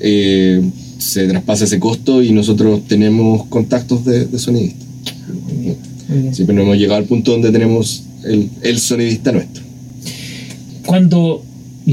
eh, 0.00 0.62
se 0.98 1.26
traspasa 1.28 1.64
ese 1.64 1.78
costo 1.78 2.22
y 2.22 2.32
nosotros 2.32 2.82
tenemos 2.86 3.46
contactos 3.46 4.04
de, 4.04 4.26
de 4.26 4.38
sonidista. 4.38 4.84
Muy 5.48 5.62
bien. 6.18 6.34
Siempre 6.34 6.54
no 6.54 6.62
hemos 6.62 6.76
llegado 6.76 6.98
al 6.98 7.04
punto 7.04 7.32
donde 7.32 7.50
tenemos 7.50 8.02
el, 8.24 8.50
el 8.62 8.78
sonidista 8.78 9.32
nuestro. 9.32 9.62
Cuando 10.84 11.42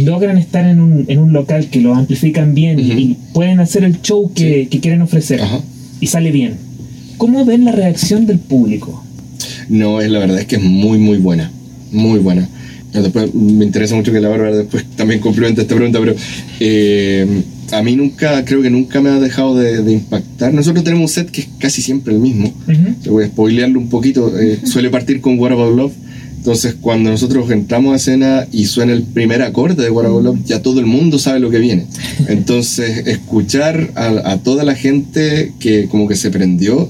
logran 0.04 0.38
estar 0.38 0.66
en 0.66 0.80
un, 0.80 1.06
en 1.08 1.20
un 1.20 1.34
local 1.34 1.68
que 1.70 1.82
lo 1.82 1.96
amplifican 1.96 2.54
bien 2.54 2.80
y 2.80 3.18
pueden 3.34 3.60
hacer 3.60 3.84
el 3.84 4.02
show 4.02 4.32
que, 4.34 4.68
que 4.70 4.80
quieren 4.80 5.02
ofrecer 5.02 5.42
Ajá. 5.42 5.62
y 6.02 6.08
sale 6.08 6.32
bien, 6.32 6.56
¿cómo 7.18 7.46
ven 7.46 7.66
la 7.66 7.72
reacción 7.72 8.26
del 8.26 8.40
público? 8.40 9.04
No, 9.70 10.02
es 10.02 10.10
la 10.10 10.20
verdad 10.20 10.40
es 10.40 10.46
que 10.46 10.56
es 10.58 10.64
muy, 10.64 10.98
muy 10.98 11.18
buena. 11.18 11.52
Muy 11.92 12.20
buena. 12.20 12.48
Después 12.94 13.34
me 13.36 13.66
interesa 13.66 13.96
mucho 13.96 14.12
que 14.12 14.20
la 14.20 14.30
Bárbara 14.30 14.56
después 14.56 14.84
también 14.96 15.20
complemente 15.20 15.62
esta 15.62 15.76
pregunta, 15.76 16.00
pero 16.00 16.16
eh, 16.60 17.26
a 17.72 17.84
mí 17.84 17.96
nunca, 17.96 18.44
creo 18.46 18.62
que 18.62 18.70
nunca 18.70 19.02
me 19.02 19.10
ha 19.10 19.20
dejado 19.20 19.56
de, 19.56 19.84
de 19.84 19.92
impactar. 19.94 20.54
Nosotros 20.54 20.84
tenemos 20.84 21.12
un 21.12 21.14
set 21.14 21.30
que 21.30 21.42
es 21.42 21.50
casi 21.60 21.82
siempre 21.82 22.14
el 22.14 22.20
mismo. 22.20 22.54
Te 23.04 23.10
voy 23.10 23.26
a 23.26 23.28
spoilearlo 23.28 23.80
un 23.80 23.90
poquito. 23.90 24.34
eh, 24.40 24.60
suele 24.64 24.90
partir 24.90 25.22
con 25.22 25.38
What 25.38 25.52
About 25.52 25.76
Love. 25.76 25.94
Entonces, 26.48 26.76
cuando 26.80 27.10
nosotros 27.10 27.52
entramos 27.52 27.92
a 27.92 27.98
escena 27.98 28.48
y 28.54 28.68
suena 28.68 28.94
el 28.94 29.04
primer 29.04 29.42
acorde 29.42 29.84
de 29.84 29.90
About 29.90 30.24
Love, 30.24 30.40
ya 30.46 30.62
todo 30.62 30.80
el 30.80 30.86
mundo 30.86 31.20
sabe 31.20 31.42
lo 31.42 31.50
que 31.50 31.60
viene. 31.60 31.88
Entonces, 32.30 33.06
escuchar 33.06 33.92
a, 33.96 34.32
a 34.32 34.38
toda 34.38 34.64
la 34.64 34.74
gente 34.74 35.52
que 35.60 35.88
como 35.90 36.08
que 36.08 36.16
se 36.16 36.32
prendió, 36.32 36.88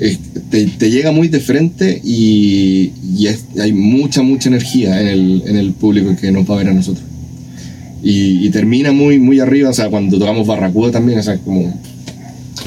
eh, 0.00 0.18
te, 0.50 0.66
te 0.66 0.90
llega 0.90 1.12
muy 1.12 1.28
de 1.28 1.38
frente 1.38 2.00
y, 2.04 2.90
y 3.16 3.28
es- 3.28 3.44
hay 3.60 3.72
mucha, 3.72 4.22
mucha 4.22 4.48
energía 4.48 5.00
en 5.00 5.06
el, 5.06 5.42
en 5.46 5.56
el 5.56 5.70
público 5.70 6.16
que 6.20 6.32
nos 6.32 6.50
va 6.50 6.56
a 6.56 6.58
ver 6.58 6.68
a 6.70 6.74
nosotros. 6.74 7.04
Y, 8.02 8.44
y 8.44 8.50
termina 8.50 8.90
muy, 8.90 9.20
muy 9.20 9.38
arriba, 9.38 9.70
o 9.70 9.72
sea, 9.72 9.88
cuando 9.88 10.18
tocamos 10.18 10.48
Barracuda 10.48 10.90
también, 10.90 11.20
o 11.20 11.22
sea, 11.22 11.36
como... 11.38 11.72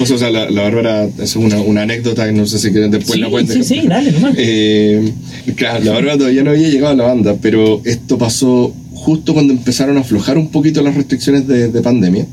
O 0.02 0.18
sea, 0.18 0.30
la, 0.30 0.50
la 0.50 0.62
Bárbara, 0.64 1.08
es 1.22 1.36
una, 1.36 1.60
una 1.62 1.82
anécdota 1.84 2.26
que 2.26 2.32
no 2.32 2.46
sé 2.46 2.60
si 2.60 2.72
quieren 2.72 2.92
después 2.92 3.16
sí, 3.16 3.20
la 3.20 3.30
cuente. 3.30 3.54
sí, 3.54 3.64
sí, 3.64 3.88
dale 3.88 4.12
nomás. 4.12 4.34
Eh, 4.38 5.12
claro, 5.56 5.84
la 5.84 5.92
Bárbara 5.94 6.18
todavía 6.18 6.44
no 6.44 6.52
había 6.52 6.70
llegado 6.70 6.94
a 6.94 6.96
la 6.96 7.04
banda, 7.04 7.36
pero 7.42 7.82
esto 7.86 8.18
pasó 8.18 8.74
justo 8.94 9.34
cuando 9.34 9.54
empezaron 9.54 9.98
a 9.98 10.02
aflojar 10.02 10.38
un 10.38 10.50
poquito 10.50 10.82
las 10.82 10.96
restricciones 10.96 11.48
de, 11.48 11.70
de 11.70 11.82
pandemia. 11.82 12.26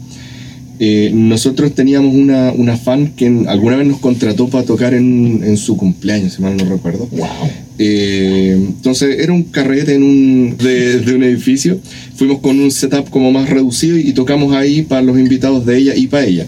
Eh, 0.78 1.10
nosotros 1.14 1.74
teníamos 1.74 2.14
una, 2.14 2.52
una 2.52 2.76
fan 2.76 3.12
que 3.16 3.44
alguna 3.48 3.76
vez 3.76 3.86
nos 3.86 3.98
contrató 3.98 4.48
para 4.48 4.64
tocar 4.64 4.92
en, 4.92 5.40
en 5.42 5.56
su 5.56 5.76
cumpleaños, 5.76 6.34
si 6.34 6.42
mal 6.42 6.56
no 6.56 6.66
recuerdo. 6.66 7.08
wow. 7.12 7.26
Eh, 7.78 8.52
entonces 8.56 9.18
era 9.18 9.32
un 9.32 9.44
carrete 9.44 9.94
en 9.94 10.02
un, 10.02 10.56
de, 10.58 11.00
de 11.00 11.14
un 11.14 11.22
edificio. 11.24 11.78
Fuimos 12.16 12.40
con 12.40 12.58
un 12.60 12.70
setup 12.70 13.08
como 13.10 13.32
más 13.32 13.48
reducido 13.48 13.96
y 13.98 14.12
tocamos 14.12 14.54
ahí 14.54 14.82
para 14.82 15.02
los 15.02 15.18
invitados 15.18 15.64
de 15.64 15.78
ella 15.78 15.94
y 15.94 16.06
para 16.08 16.26
ella. 16.26 16.46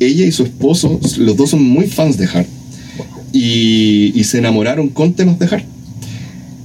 Ella 0.00 0.26
y 0.26 0.32
su 0.32 0.42
esposo, 0.44 1.00
los 1.18 1.36
dos 1.36 1.50
son 1.50 1.62
muy 1.62 1.86
fans 1.86 2.16
de 2.16 2.26
Hart. 2.26 2.48
Y, 3.32 4.22
se 4.24 4.38
enamoraron 4.38 4.88
con 4.88 5.14
temas 5.14 5.38
de 5.38 5.46
Hart. 5.46 5.64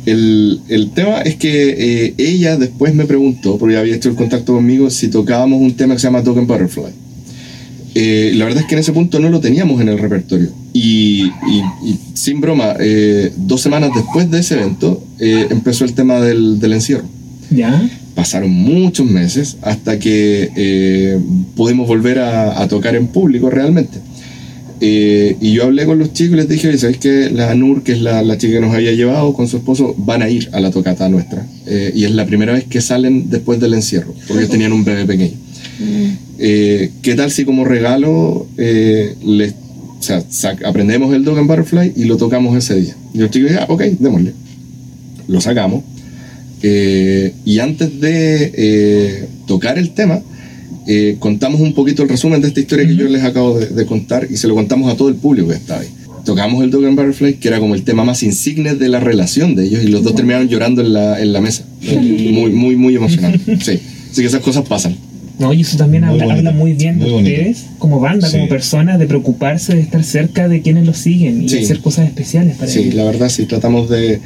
El, 0.06 0.62
el 0.70 0.92
tema 0.92 1.22
es 1.22 1.36
que 1.36 2.06
eh, 2.06 2.14
ella 2.18 2.58
después 2.58 2.94
me 2.94 3.06
preguntó, 3.06 3.58
porque 3.58 3.78
había 3.78 3.96
hecho 3.96 4.10
el 4.10 4.16
contacto 4.16 4.54
conmigo, 4.54 4.90
si 4.90 5.10
tocábamos 5.10 5.62
un 5.62 5.74
tema 5.74 5.94
que 5.94 6.00
se 6.00 6.08
llama 6.08 6.24
Token 6.24 6.48
Butterfly. 6.48 6.92
Eh, 7.96 8.34
la 8.36 8.46
verdad 8.46 8.62
es 8.62 8.68
que 8.68 8.76
en 8.76 8.80
ese 8.80 8.94
punto 8.94 9.20
no 9.20 9.30
lo 9.30 9.40
teníamos 9.40 9.82
en 9.82 9.90
el 9.90 10.00
repertorio. 10.00 10.52
Y, 10.74 11.30
sin 12.14 12.40
broma, 12.40 12.76
eh, 12.80 13.34
dos 13.36 13.62
semanas 13.62 13.92
después 13.94 14.30
de 14.32 14.40
ese 14.40 14.56
evento 14.56 15.04
empezó 15.20 15.86
el 15.86 15.94
tema 15.94 16.22
del, 16.22 16.60
del 16.60 16.74
encierro. 16.74 17.06
¿Ya? 17.50 17.90
Pasaron 18.16 18.52
muchos 18.52 19.06
meses 19.06 19.58
hasta 19.62 19.98
que 20.00 20.50
eh, 20.56 21.18
pudimos 21.56 21.88
volver 21.88 22.20
a, 22.20 22.62
a 22.62 22.68
tocar 22.68 22.96
en 22.96 23.08
público 23.08 23.50
realmente. 23.50 23.98
Eh, 24.82 25.36
y 25.42 25.52
yo 25.54 25.64
hablé 25.66 25.86
con 25.86 26.00
los 26.00 26.14
chicos 26.14 26.34
y 26.34 26.38
les 26.38 26.48
dije, 26.50 26.78
¿sabéis 26.78 27.00
que 27.00 27.30
la 27.30 27.54
Nur, 27.54 27.84
que 27.84 27.92
es 27.94 28.02
la, 28.02 28.22
la 28.24 28.38
chica 28.38 28.54
que 28.54 28.60
nos 28.62 28.74
había 28.74 28.94
llevado 28.94 29.34
con 29.34 29.48
su 29.48 29.58
esposo, 29.58 29.94
van 29.98 30.22
a 30.22 30.30
ir 30.30 30.50
a 30.54 30.60
la 30.62 30.72
tocata 30.72 31.10
nuestra? 31.10 31.46
Eh, 31.66 31.92
y 31.96 32.06
es 32.06 32.12
la 32.12 32.26
primera 32.26 32.54
vez 32.54 32.64
que 32.66 32.80
salen 32.82 33.30
después 33.30 33.60
del 33.60 33.74
encierro, 33.74 34.14
porque 34.28 34.46
tenían 34.48 34.72
un 34.72 34.84
bebé 34.86 35.06
pequeño. 35.06 35.36
Eh, 36.40 36.92
¿Qué 37.02 37.16
tal 37.16 37.32
si 37.32 37.44
como 37.46 37.66
regalo 37.66 38.48
eh, 38.58 39.16
les, 39.26 39.52
o 39.52 40.02
sea, 40.02 40.24
sac- 40.30 40.66
aprendemos 40.66 41.14
el 41.14 41.24
Dog 41.26 41.38
and 41.40 41.48
Butterfly 41.48 41.94
y 41.98 42.06
lo 42.06 42.16
tocamos 42.18 42.56
ese 42.58 42.76
día? 42.80 42.96
Y 43.14 43.18
los 43.20 43.32
chicos 43.32 43.50
dijeron, 43.50 43.68
ah, 43.70 43.74
ok, 43.74 43.84
démosle. 44.00 44.34
Lo 45.28 45.42
sacamos. 45.42 45.84
Eh, 46.62 47.34
y 47.46 47.60
antes 47.60 48.00
de 48.02 48.52
eh, 48.56 49.28
tocar 49.48 49.78
el 49.78 49.92
tema, 49.92 50.22
eh, 50.88 51.16
contamos 51.20 51.62
un 51.62 51.74
poquito 51.74 52.04
el 52.04 52.10
resumen 52.10 52.42
de 52.42 52.48
esta 52.50 52.60
historia 52.60 52.86
que 52.88 52.96
yo 52.96 53.08
les 53.08 53.24
acabo 53.24 53.58
de, 53.60 53.68
de 53.68 53.86
contar 53.86 54.28
y 54.30 54.38
se 54.38 54.48
lo 54.48 54.56
contamos 54.56 54.92
a 54.92 54.98
todo 54.98 55.10
el 55.10 55.16
público 55.16 55.50
que 55.50 55.56
estaba 55.56 55.82
ahí. 55.82 55.88
Tocamos 56.26 56.64
el 56.64 56.70
Dog 56.70 56.86
and 56.86 56.96
Butterfly, 56.98 57.36
que 57.36 57.48
era 57.48 57.60
como 57.60 57.76
el 57.76 57.84
tema 57.84 58.04
más 58.04 58.24
insigne 58.24 58.76
de 58.76 58.90
la 58.90 59.00
relación 59.00 59.56
de 59.56 59.66
ellos, 59.66 59.84
y 59.84 59.88
los 59.88 60.04
dos 60.04 60.16
terminaron 60.16 60.48
llorando 60.50 60.82
en 60.82 60.94
la, 60.94 61.20
en 61.22 61.32
la 61.32 61.40
mesa. 61.42 61.64
Muy, 61.82 62.52
muy, 62.52 62.76
muy 62.76 62.96
emocionado. 62.96 63.36
Sí. 63.62 63.80
Así 64.12 64.22
que 64.22 64.28
esas 64.28 64.42
cosas 64.42 64.68
pasan. 64.68 64.96
No, 65.40 65.54
y 65.54 65.62
eso 65.62 65.78
también 65.78 66.04
Muy 66.04 66.14
habla, 66.20 66.26
bonito, 66.26 66.50
habla 66.50 66.60
muy 66.60 66.74
bien 66.74 66.98
muy 66.98 67.06
de 67.06 67.12
bonito. 67.14 67.32
ustedes 67.36 67.66
como 67.78 68.00
banda, 68.02 68.28
Sí. 68.28 68.34
como 68.38 68.50
personas, 68.50 69.00
de 69.00 69.06
preocuparse 69.08 69.74
de 69.76 69.82
estar 69.82 70.04
cerca 70.04 70.50
de 70.50 70.62
quienes 70.62 70.86
los 70.86 70.98
siguen 70.98 71.44
y 71.44 71.48
Sí. 71.50 71.60
hacer 71.60 71.80
cosas 71.80 72.08
especiales 72.08 72.58
para 72.58 72.70
Sí, 72.70 72.80
ellos. 72.80 72.96
la 72.96 73.06
verdad 73.06 73.30
sí, 73.30 73.46
tratamos 73.46 73.90
de, 73.90 74.20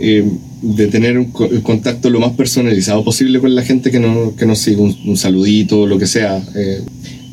eh, 0.00 0.24
de 0.64 0.86
tener 0.88 1.18
un 1.18 1.26
co- 1.26 1.44
el 1.46 1.62
contacto 1.62 2.08
lo 2.10 2.20
más 2.20 2.32
personalizado 2.32 3.04
posible 3.04 3.38
con 3.40 3.54
la 3.54 3.62
gente 3.62 3.90
que, 3.90 4.00
no, 4.00 4.34
que 4.36 4.46
nos 4.46 4.58
sigue, 4.60 4.78
un, 4.78 4.96
un 5.06 5.16
saludito, 5.16 5.86
lo 5.86 5.98
que 5.98 6.06
sea. 6.06 6.40
eh, 6.56 6.80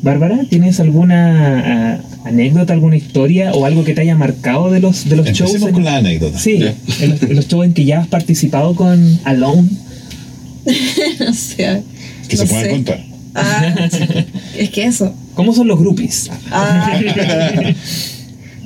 Bárbara, 0.02 0.40
¿tienes 0.50 0.80
alguna 0.80 1.94
ah, 1.94 2.00
anécdota, 2.28 2.72
alguna 2.72 2.96
historia 2.96 3.52
o 3.52 3.64
algo 3.66 3.84
que 3.84 3.94
te 3.94 4.00
haya 4.00 4.16
marcado 4.16 4.70
de 4.70 4.80
los, 4.80 5.08
de 5.08 5.16
los 5.16 5.26
shows? 5.26 5.40
Empecemos 5.54 5.68
en- 5.68 5.74
con 5.74 5.84
la 5.84 5.96
anécdota. 5.96 6.38
Sí, 6.38 6.58
Ya. 6.58 6.74
en 7.00 7.10
los, 7.10 7.22
en 7.22 7.36
los 7.36 7.48
shows 7.48 7.64
en 7.66 7.72
que 7.74 7.84
ya 7.84 8.00
has 8.00 8.08
participado 8.08 8.74
con 8.74 9.20
Alone. 9.24 9.68
o 11.28 11.32
sea, 11.32 11.80
Que 12.28 12.36
se 12.36 12.44
no 12.44 12.48
puedan 12.50 12.64
sé. 12.66 12.70
contar. 12.72 13.04
Ah, 13.34 13.74
es 14.58 14.70
que 14.70 14.84
eso. 14.84 15.14
¿Cómo 15.34 15.54
son 15.54 15.66
los 15.68 15.78
groupies? 15.78 16.30
Ah, 16.50 17.00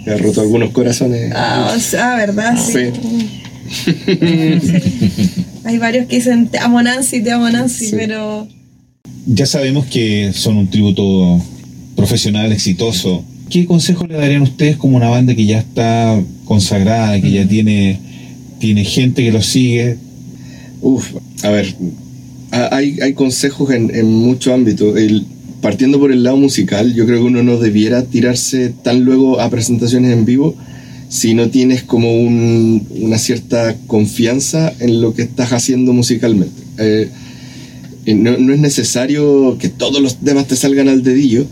ha 0.07 0.17
roto 0.19 0.41
algunos 0.41 0.71
corazones. 0.71 1.33
ah, 1.35 1.73
o 1.77 1.79
sea, 1.81 2.17
¿verdad? 2.17 2.57
Sí. 2.57 2.73
Sí. 2.73 3.41
Hay 5.65 5.79
varios 5.79 6.07
que 6.07 6.17
dicen 6.17 6.49
te 6.49 6.59
amo 6.59 6.83
Nancy, 6.83 7.23
te 7.23 7.33
amo 7.33 7.49
Nancy, 7.51 7.87
Sí. 7.87 7.97
pero 7.97 8.47
Ya 9.27 9.47
sabemos 9.47 9.87
que 9.87 10.33
son 10.33 10.57
un 10.57 10.69
tributo 10.69 11.41
profesional 11.97 12.53
exitoso. 12.53 13.25
¿Qué 13.51 13.65
consejo 13.67 14.07
le 14.07 14.15
darían 14.15 14.43
ustedes 14.43 14.77
como 14.77 14.97
una 14.97 15.09
banda 15.09 15.35
que 15.35 15.47
ya 15.47 15.59
está 15.59 16.21
consagrada, 16.45 17.21
que 17.21 17.31
ya 17.31 17.47
tiene, 17.47 17.99
tiene 18.59 18.85
gente 18.85 19.25
que 19.25 19.33
los 19.33 19.47
sigue? 19.47 19.97
Uf, 20.81 21.13
a 21.43 21.49
ver, 21.51 21.75
hay, 22.51 22.99
hay 23.01 23.13
consejos 23.15 23.71
en, 23.73 23.95
en 23.95 24.13
muchos 24.13 24.53
ámbitos. 24.53 24.97
El, 24.97 25.25
partiendo 25.61 25.99
por 25.99 26.13
el 26.13 26.23
lado 26.23 26.37
musical, 26.37 26.95
yo 26.95 27.07
creo 27.07 27.19
que 27.19 27.25
uno 27.25 27.43
no 27.43 27.57
debiera 27.59 28.03
tirarse 28.05 28.73
tan 28.83 29.05
luego 29.05 29.41
a 29.41 29.49
presentaciones 29.51 30.13
en 30.13 30.25
vivo 30.25 30.55
si 31.09 31.35
no 31.35 31.51
tienes 31.51 31.83
como 31.83 32.15
un, 32.15 32.87
una 33.01 33.19
cierta 33.19 33.77
confianza 33.87 34.73
en 34.81 35.01
lo 35.01 35.15
que 35.15 35.23
estás 35.23 35.53
haciendo 35.53 35.93
musicalmente. 35.93 36.63
Eh, 36.79 37.11
no, 38.15 38.37
no, 38.39 38.53
es 38.53 38.61
necesario 38.61 39.57
que 39.59 39.69
todos 39.69 40.01
los 40.01 40.17
temas 40.17 40.47
te 40.47 40.57
salgan 40.57 40.89
al 40.89 41.03
dedillo, 41.03 41.45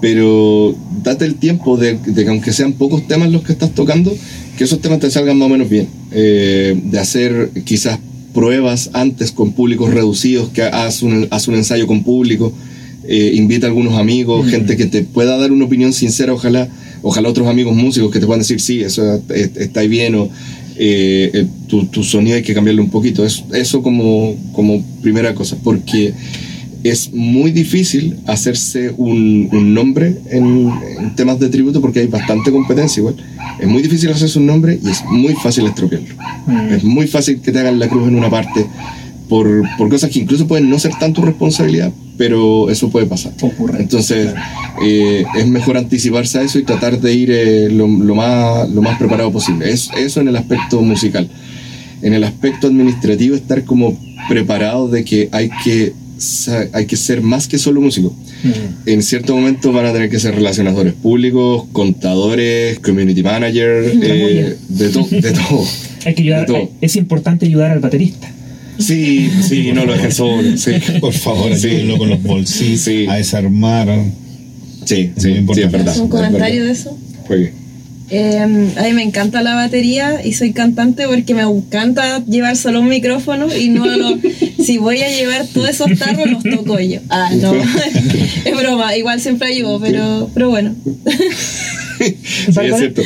pero 0.00 0.74
date 1.02 1.24
el 1.24 1.36
tiempo 1.36 1.76
de, 1.76 1.94
de, 1.94 2.24
que 2.24 2.30
aunque 2.30 2.52
sean 2.52 2.74
pocos 2.74 3.06
temas 3.08 3.30
los 3.30 3.42
que 3.42 3.52
estás 3.52 3.74
tocando, 3.74 4.16
que 4.56 4.64
esos 4.64 4.80
temas 4.80 5.00
te 5.00 5.10
salgan 5.10 5.38
más 5.38 5.46
o 5.46 5.50
menos 5.50 5.68
bien. 5.68 5.88
Eh, 6.12 6.80
de 6.84 6.98
hacer 6.98 7.50
quizás 7.64 7.98
pruebas 8.32 8.90
antes 8.92 9.32
con 9.32 9.52
públicos 9.52 9.92
reducidos, 9.92 10.50
que 10.50 10.62
haz 10.62 11.02
un, 11.02 11.26
haz 11.30 11.48
un 11.48 11.54
ensayo 11.54 11.86
con 11.86 12.04
público, 12.04 12.52
eh, 13.08 13.32
invita 13.34 13.66
a 13.66 13.70
algunos 13.70 13.94
amigos, 13.94 14.46
mm. 14.46 14.48
gente 14.48 14.76
que 14.76 14.86
te 14.86 15.02
pueda 15.02 15.36
dar 15.36 15.52
una 15.52 15.64
opinión 15.64 15.92
sincera, 15.92 16.32
ojalá, 16.32 16.68
ojalá 17.02 17.28
otros 17.28 17.48
amigos 17.48 17.74
músicos 17.74 18.10
que 18.10 18.20
te 18.20 18.26
puedan 18.26 18.40
decir, 18.40 18.60
sí, 18.60 18.82
eso 18.82 19.20
está 19.28 19.82
bien, 19.82 20.14
o 20.14 20.28
eh, 20.78 21.46
tu, 21.68 21.86
tu, 21.86 22.04
sonido 22.04 22.36
hay 22.36 22.42
que 22.42 22.54
cambiarlo 22.54 22.82
un 22.82 22.90
poquito. 22.90 23.24
Eso, 23.24 23.46
eso 23.54 23.82
como, 23.82 24.36
como 24.52 24.82
primera 25.02 25.34
cosa, 25.34 25.56
porque 25.62 26.12
es 26.84 27.12
muy 27.12 27.50
difícil 27.50 28.16
hacerse 28.26 28.92
un, 28.96 29.48
un 29.52 29.74
nombre 29.74 30.16
en, 30.30 30.70
en, 30.98 31.14
temas 31.16 31.40
de 31.40 31.48
tributo 31.48 31.80
porque 31.80 32.00
hay 32.00 32.06
bastante 32.06 32.50
competencia 32.52 33.00
igual. 33.00 33.16
Es 33.58 33.66
muy 33.66 33.82
difícil 33.82 34.10
hacerse 34.10 34.38
un 34.38 34.46
nombre 34.46 34.78
y 34.82 34.90
es 34.90 35.04
muy 35.04 35.34
fácil 35.34 35.66
estropearlo. 35.66 36.14
Mm. 36.46 36.74
Es 36.74 36.84
muy 36.84 37.06
fácil 37.06 37.40
que 37.40 37.52
te 37.52 37.58
hagan 37.58 37.78
la 37.78 37.88
cruz 37.88 38.08
en 38.08 38.16
una 38.16 38.30
parte 38.30 38.66
por, 39.28 39.64
por, 39.76 39.88
cosas 39.88 40.10
que 40.10 40.20
incluso 40.20 40.46
pueden 40.46 40.70
no 40.70 40.78
ser 40.78 40.92
tanto 40.98 41.22
responsabilidad, 41.22 41.92
pero 42.16 42.70
eso 42.70 42.90
puede 42.90 43.06
pasar. 43.06 43.32
Ocurre. 43.40 43.80
Entonces, 43.80 44.34
eh, 44.82 45.24
es 45.36 45.46
mejor 45.46 45.76
anticiparse 45.76 46.38
a 46.38 46.42
eso 46.42 46.58
y 46.58 46.62
tratar 46.62 47.00
de 47.00 47.14
ir 47.14 47.30
eh, 47.30 47.68
lo, 47.70 47.86
lo, 47.86 48.14
más, 48.14 48.68
lo 48.70 48.82
más 48.82 48.98
preparado 48.98 49.32
posible. 49.32 49.70
Es, 49.70 49.90
eso 49.96 50.20
en 50.20 50.28
el 50.28 50.36
aspecto 50.36 50.80
musical. 50.80 51.28
En 52.02 52.14
el 52.14 52.24
aspecto 52.24 52.66
administrativo, 52.66 53.34
estar 53.34 53.64
como 53.64 53.98
preparado 54.28 54.88
de 54.88 55.04
que 55.04 55.28
hay 55.32 55.50
que, 55.64 55.92
hay 56.72 56.86
que 56.86 56.96
ser 56.96 57.22
más 57.22 57.48
que 57.48 57.58
solo 57.58 57.80
músico. 57.80 58.14
Mm. 58.42 58.88
En 58.88 59.02
cierto 59.02 59.34
momento 59.34 59.72
van 59.72 59.86
a 59.86 59.92
tener 59.92 60.10
que 60.10 60.18
ser 60.18 60.34
relacionadores 60.34 60.94
públicos, 60.94 61.64
contadores, 61.72 62.78
community 62.80 63.22
manager, 63.22 63.84
eh, 64.02 64.56
de, 64.68 64.88
to 64.90 65.06
de 65.10 65.32
todo. 65.32 65.64
Hay 66.04 66.14
que 66.14 66.22
ayudar, 66.22 66.46
es 66.80 66.94
importante 66.96 67.46
ayudar 67.46 67.72
al 67.72 67.80
baterista. 67.80 68.30
Sí, 68.78 69.30
sí, 69.42 69.72
no 69.72 69.84
lo 69.84 69.92
dejen 69.94 70.12
solo. 70.12 70.56
Sí. 70.56 70.72
Por 71.00 71.12
favor, 71.12 71.52
ayúdenlo 71.52 71.98
con 71.98 72.10
los 72.10 72.22
bolsillos 72.22 72.80
sí. 72.80 73.06
a 73.08 73.14
desarmar. 73.14 73.88
Sí, 74.84 75.12
sí, 75.16 75.44
sí, 75.54 75.60
es 75.62 75.72
verdad. 75.72 75.98
¿Un 75.98 76.08
comentario 76.08 76.64
de 76.64 76.72
eso? 76.72 76.96
Pues. 77.26 77.50
Eh, 78.08 78.38
a 78.38 78.46
mí 78.46 78.92
me 78.92 79.02
encanta 79.02 79.42
la 79.42 79.56
batería 79.56 80.24
y 80.24 80.32
soy 80.34 80.52
cantante 80.52 81.08
porque 81.08 81.34
me 81.34 81.42
encanta 81.42 82.24
llevar 82.24 82.56
solo 82.56 82.80
un 82.80 82.88
micrófono 82.88 83.48
y 83.52 83.68
no 83.68 83.84
lo, 83.84 84.16
si 84.64 84.78
voy 84.78 85.02
a 85.02 85.08
llevar 85.08 85.44
todos 85.48 85.70
esos 85.70 85.98
tarros 85.98 86.30
los 86.30 86.44
toco 86.44 86.78
yo. 86.78 87.00
Ah, 87.08 87.30
no, 87.34 87.52
es 88.44 88.56
broma, 88.56 88.96
igual 88.96 89.20
siempre 89.20 89.48
ayudo, 89.48 89.80
pero, 89.80 90.30
pero 90.32 90.50
bueno. 90.50 90.76
sí, 91.98 92.16
es 92.46 92.76
cierto. 92.76 93.02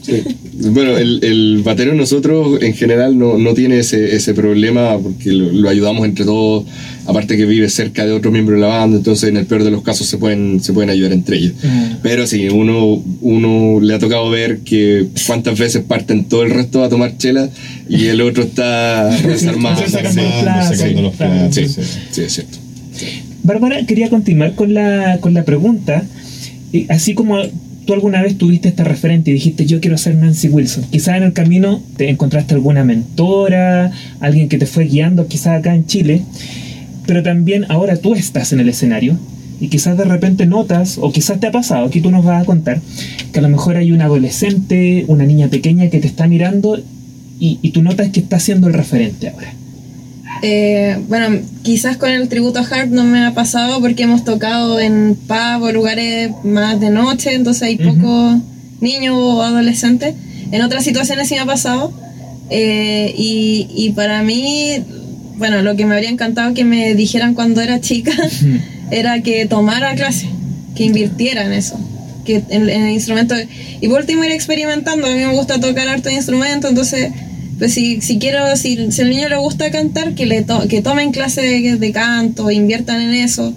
Sí. 0.00 0.22
Bueno, 0.60 0.98
el, 0.98 1.20
el, 1.22 1.62
batero 1.62 1.94
nosotros 1.94 2.60
en 2.62 2.74
general 2.74 3.16
no, 3.16 3.38
no 3.38 3.54
tiene 3.54 3.78
ese, 3.78 4.16
ese, 4.16 4.34
problema 4.34 4.98
porque 4.98 5.30
lo, 5.30 5.52
lo, 5.52 5.68
ayudamos 5.68 6.04
entre 6.04 6.24
todos, 6.24 6.64
aparte 7.06 7.36
que 7.36 7.46
vive 7.46 7.68
cerca 7.68 8.04
de 8.04 8.12
otro 8.12 8.32
miembro 8.32 8.56
de 8.56 8.62
la 8.62 8.66
banda, 8.66 8.96
entonces 8.96 9.28
en 9.28 9.36
el 9.36 9.46
peor 9.46 9.62
de 9.62 9.70
los 9.70 9.82
casos 9.82 10.08
se 10.08 10.18
pueden, 10.18 10.60
se 10.60 10.72
pueden 10.72 10.90
ayudar 10.90 11.12
entre 11.12 11.36
ellos. 11.36 11.52
Uh 11.62 11.98
Pero 12.02 12.26
sí, 12.26 12.48
uno, 12.48 13.02
uno 13.20 13.80
le 13.80 13.94
ha 13.94 13.98
tocado 14.00 14.28
ver 14.30 14.58
que 14.60 15.06
cuántas 15.26 15.56
veces 15.56 15.84
parten 15.86 16.24
todo 16.24 16.42
el 16.42 16.50
resto 16.50 16.82
a 16.82 16.88
tomar 16.88 17.16
chela 17.18 17.48
y 17.88 18.06
el 18.06 18.20
otro 18.20 18.42
está 18.42 19.08
desarmado. 19.26 19.80
Sí, 21.50 21.68
sí, 21.68 22.22
es 22.22 22.32
cierto. 22.32 22.58
Bárbara, 23.44 23.86
quería 23.86 24.10
continuar 24.10 24.54
con 24.56 24.74
la, 24.74 25.18
con 25.20 25.34
la 25.34 25.44
pregunta. 25.44 26.04
Así 26.88 27.14
como 27.14 27.38
tú 27.88 27.94
alguna 27.94 28.20
vez 28.20 28.36
tuviste 28.36 28.68
este 28.68 28.84
referente 28.84 29.30
y 29.30 29.34
dijiste 29.34 29.64
yo 29.64 29.80
quiero 29.80 29.96
ser 29.96 30.14
Nancy 30.14 30.50
Wilson. 30.50 30.84
Quizás 30.90 31.16
en 31.16 31.22
el 31.22 31.32
camino 31.32 31.80
te 31.96 32.10
encontraste 32.10 32.52
alguna 32.52 32.84
mentora, 32.84 33.90
alguien 34.20 34.50
que 34.50 34.58
te 34.58 34.66
fue 34.66 34.84
guiando, 34.84 35.26
quizás 35.26 35.58
acá 35.58 35.74
en 35.74 35.86
Chile, 35.86 36.22
pero 37.06 37.22
también 37.22 37.64
ahora 37.70 37.96
tú 37.96 38.14
estás 38.14 38.52
en 38.52 38.60
el 38.60 38.68
escenario 38.68 39.16
y 39.58 39.68
quizás 39.68 39.96
de 39.96 40.04
repente 40.04 40.44
notas, 40.44 40.98
o 41.00 41.10
quizás 41.10 41.40
te 41.40 41.46
ha 41.46 41.50
pasado, 41.50 41.86
aquí 41.86 42.02
tú 42.02 42.10
nos 42.10 42.26
vas 42.26 42.42
a 42.42 42.44
contar, 42.44 42.82
que 43.32 43.38
a 43.38 43.42
lo 43.42 43.48
mejor 43.48 43.76
hay 43.76 43.90
un 43.90 44.02
adolescente, 44.02 45.06
una 45.08 45.24
niña 45.24 45.48
pequeña 45.48 45.88
que 45.88 45.98
te 45.98 46.08
está 46.08 46.26
mirando 46.28 46.78
y, 47.40 47.58
y 47.62 47.70
tú 47.70 47.80
notas 47.80 48.10
que 48.10 48.20
está 48.20 48.38
siendo 48.38 48.66
el 48.66 48.74
referente 48.74 49.30
ahora. 49.30 49.50
Eh, 50.42 50.98
bueno, 51.08 51.40
quizás 51.62 51.96
con 51.96 52.10
el 52.10 52.28
tributo 52.28 52.60
a 52.60 52.62
Hart 52.62 52.90
no 52.90 53.04
me 53.04 53.24
ha 53.24 53.34
pasado 53.34 53.80
porque 53.80 54.04
hemos 54.04 54.24
tocado 54.24 54.78
en 54.78 55.16
pub 55.26 55.62
o 55.62 55.72
lugares 55.72 56.30
más 56.44 56.80
de 56.80 56.90
noche, 56.90 57.34
entonces 57.34 57.62
hay 57.62 57.74
uh 57.76 57.78
-huh. 57.78 58.00
pocos 58.00 58.36
niños 58.80 59.16
o 59.18 59.42
adolescentes. 59.42 60.14
En 60.52 60.62
otras 60.62 60.84
situaciones 60.84 61.28
sí 61.28 61.34
me 61.34 61.40
ha 61.40 61.46
pasado. 61.46 61.92
Eh, 62.50 63.14
y, 63.16 63.68
y, 63.74 63.90
para 63.90 64.22
mí, 64.22 64.82
bueno, 65.36 65.60
lo 65.60 65.76
que 65.76 65.84
me 65.84 65.94
habría 65.94 66.08
encantado 66.08 66.54
que 66.54 66.64
me 66.64 66.94
dijeran 66.94 67.34
cuando 67.34 67.60
era 67.60 67.80
chica 67.80 68.12
uh 68.12 68.24
-huh. 68.44 68.60
era 68.90 69.22
que 69.22 69.44
tomara 69.46 69.94
clase, 69.94 70.28
que 70.74 70.84
invirtiera 70.84 71.44
en 71.44 71.52
eso. 71.52 71.78
Que 72.24 72.42
en, 72.48 72.68
en 72.70 72.84
el 72.84 72.90
instrumento. 72.92 73.34
Y 73.80 73.88
por 73.88 74.00
último 74.00 74.24
ir 74.24 74.32
experimentando. 74.32 75.06
A 75.06 75.10
mí 75.10 75.16
me 75.16 75.32
gusta 75.32 75.60
tocar 75.60 75.88
harto 75.88 76.10
instrumento, 76.10 76.68
entonces 76.68 77.10
pues 77.58 77.74
si, 77.74 78.00
si 78.00 78.18
quiero, 78.18 78.56
si, 78.56 78.92
si 78.92 79.02
al 79.02 79.10
niño 79.10 79.28
le 79.28 79.36
gusta 79.36 79.70
cantar, 79.70 80.14
que, 80.14 80.26
le 80.26 80.42
to, 80.42 80.68
que 80.68 80.80
tomen 80.80 81.10
clases 81.10 81.44
de, 81.44 81.76
de, 81.76 81.92
canto, 81.92 82.50
inviertan 82.50 83.00
en 83.00 83.14
eso, 83.14 83.52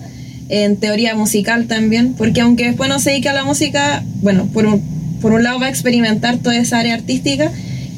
en 0.49 0.77
teoría 0.77 1.15
musical 1.15 1.67
también, 1.67 2.13
porque 2.13 2.41
aunque 2.41 2.65
después 2.65 2.89
no 2.89 2.99
se 2.99 3.11
dedique 3.11 3.29
a 3.29 3.33
la 3.33 3.45
música, 3.45 4.03
bueno, 4.21 4.47
por 4.47 4.65
un, 4.65 4.81
por 5.21 5.33
un 5.33 5.43
lado 5.43 5.59
va 5.59 5.67
a 5.67 5.69
experimentar 5.69 6.37
toda 6.37 6.57
esa 6.57 6.79
área 6.79 6.95
artística 6.95 7.51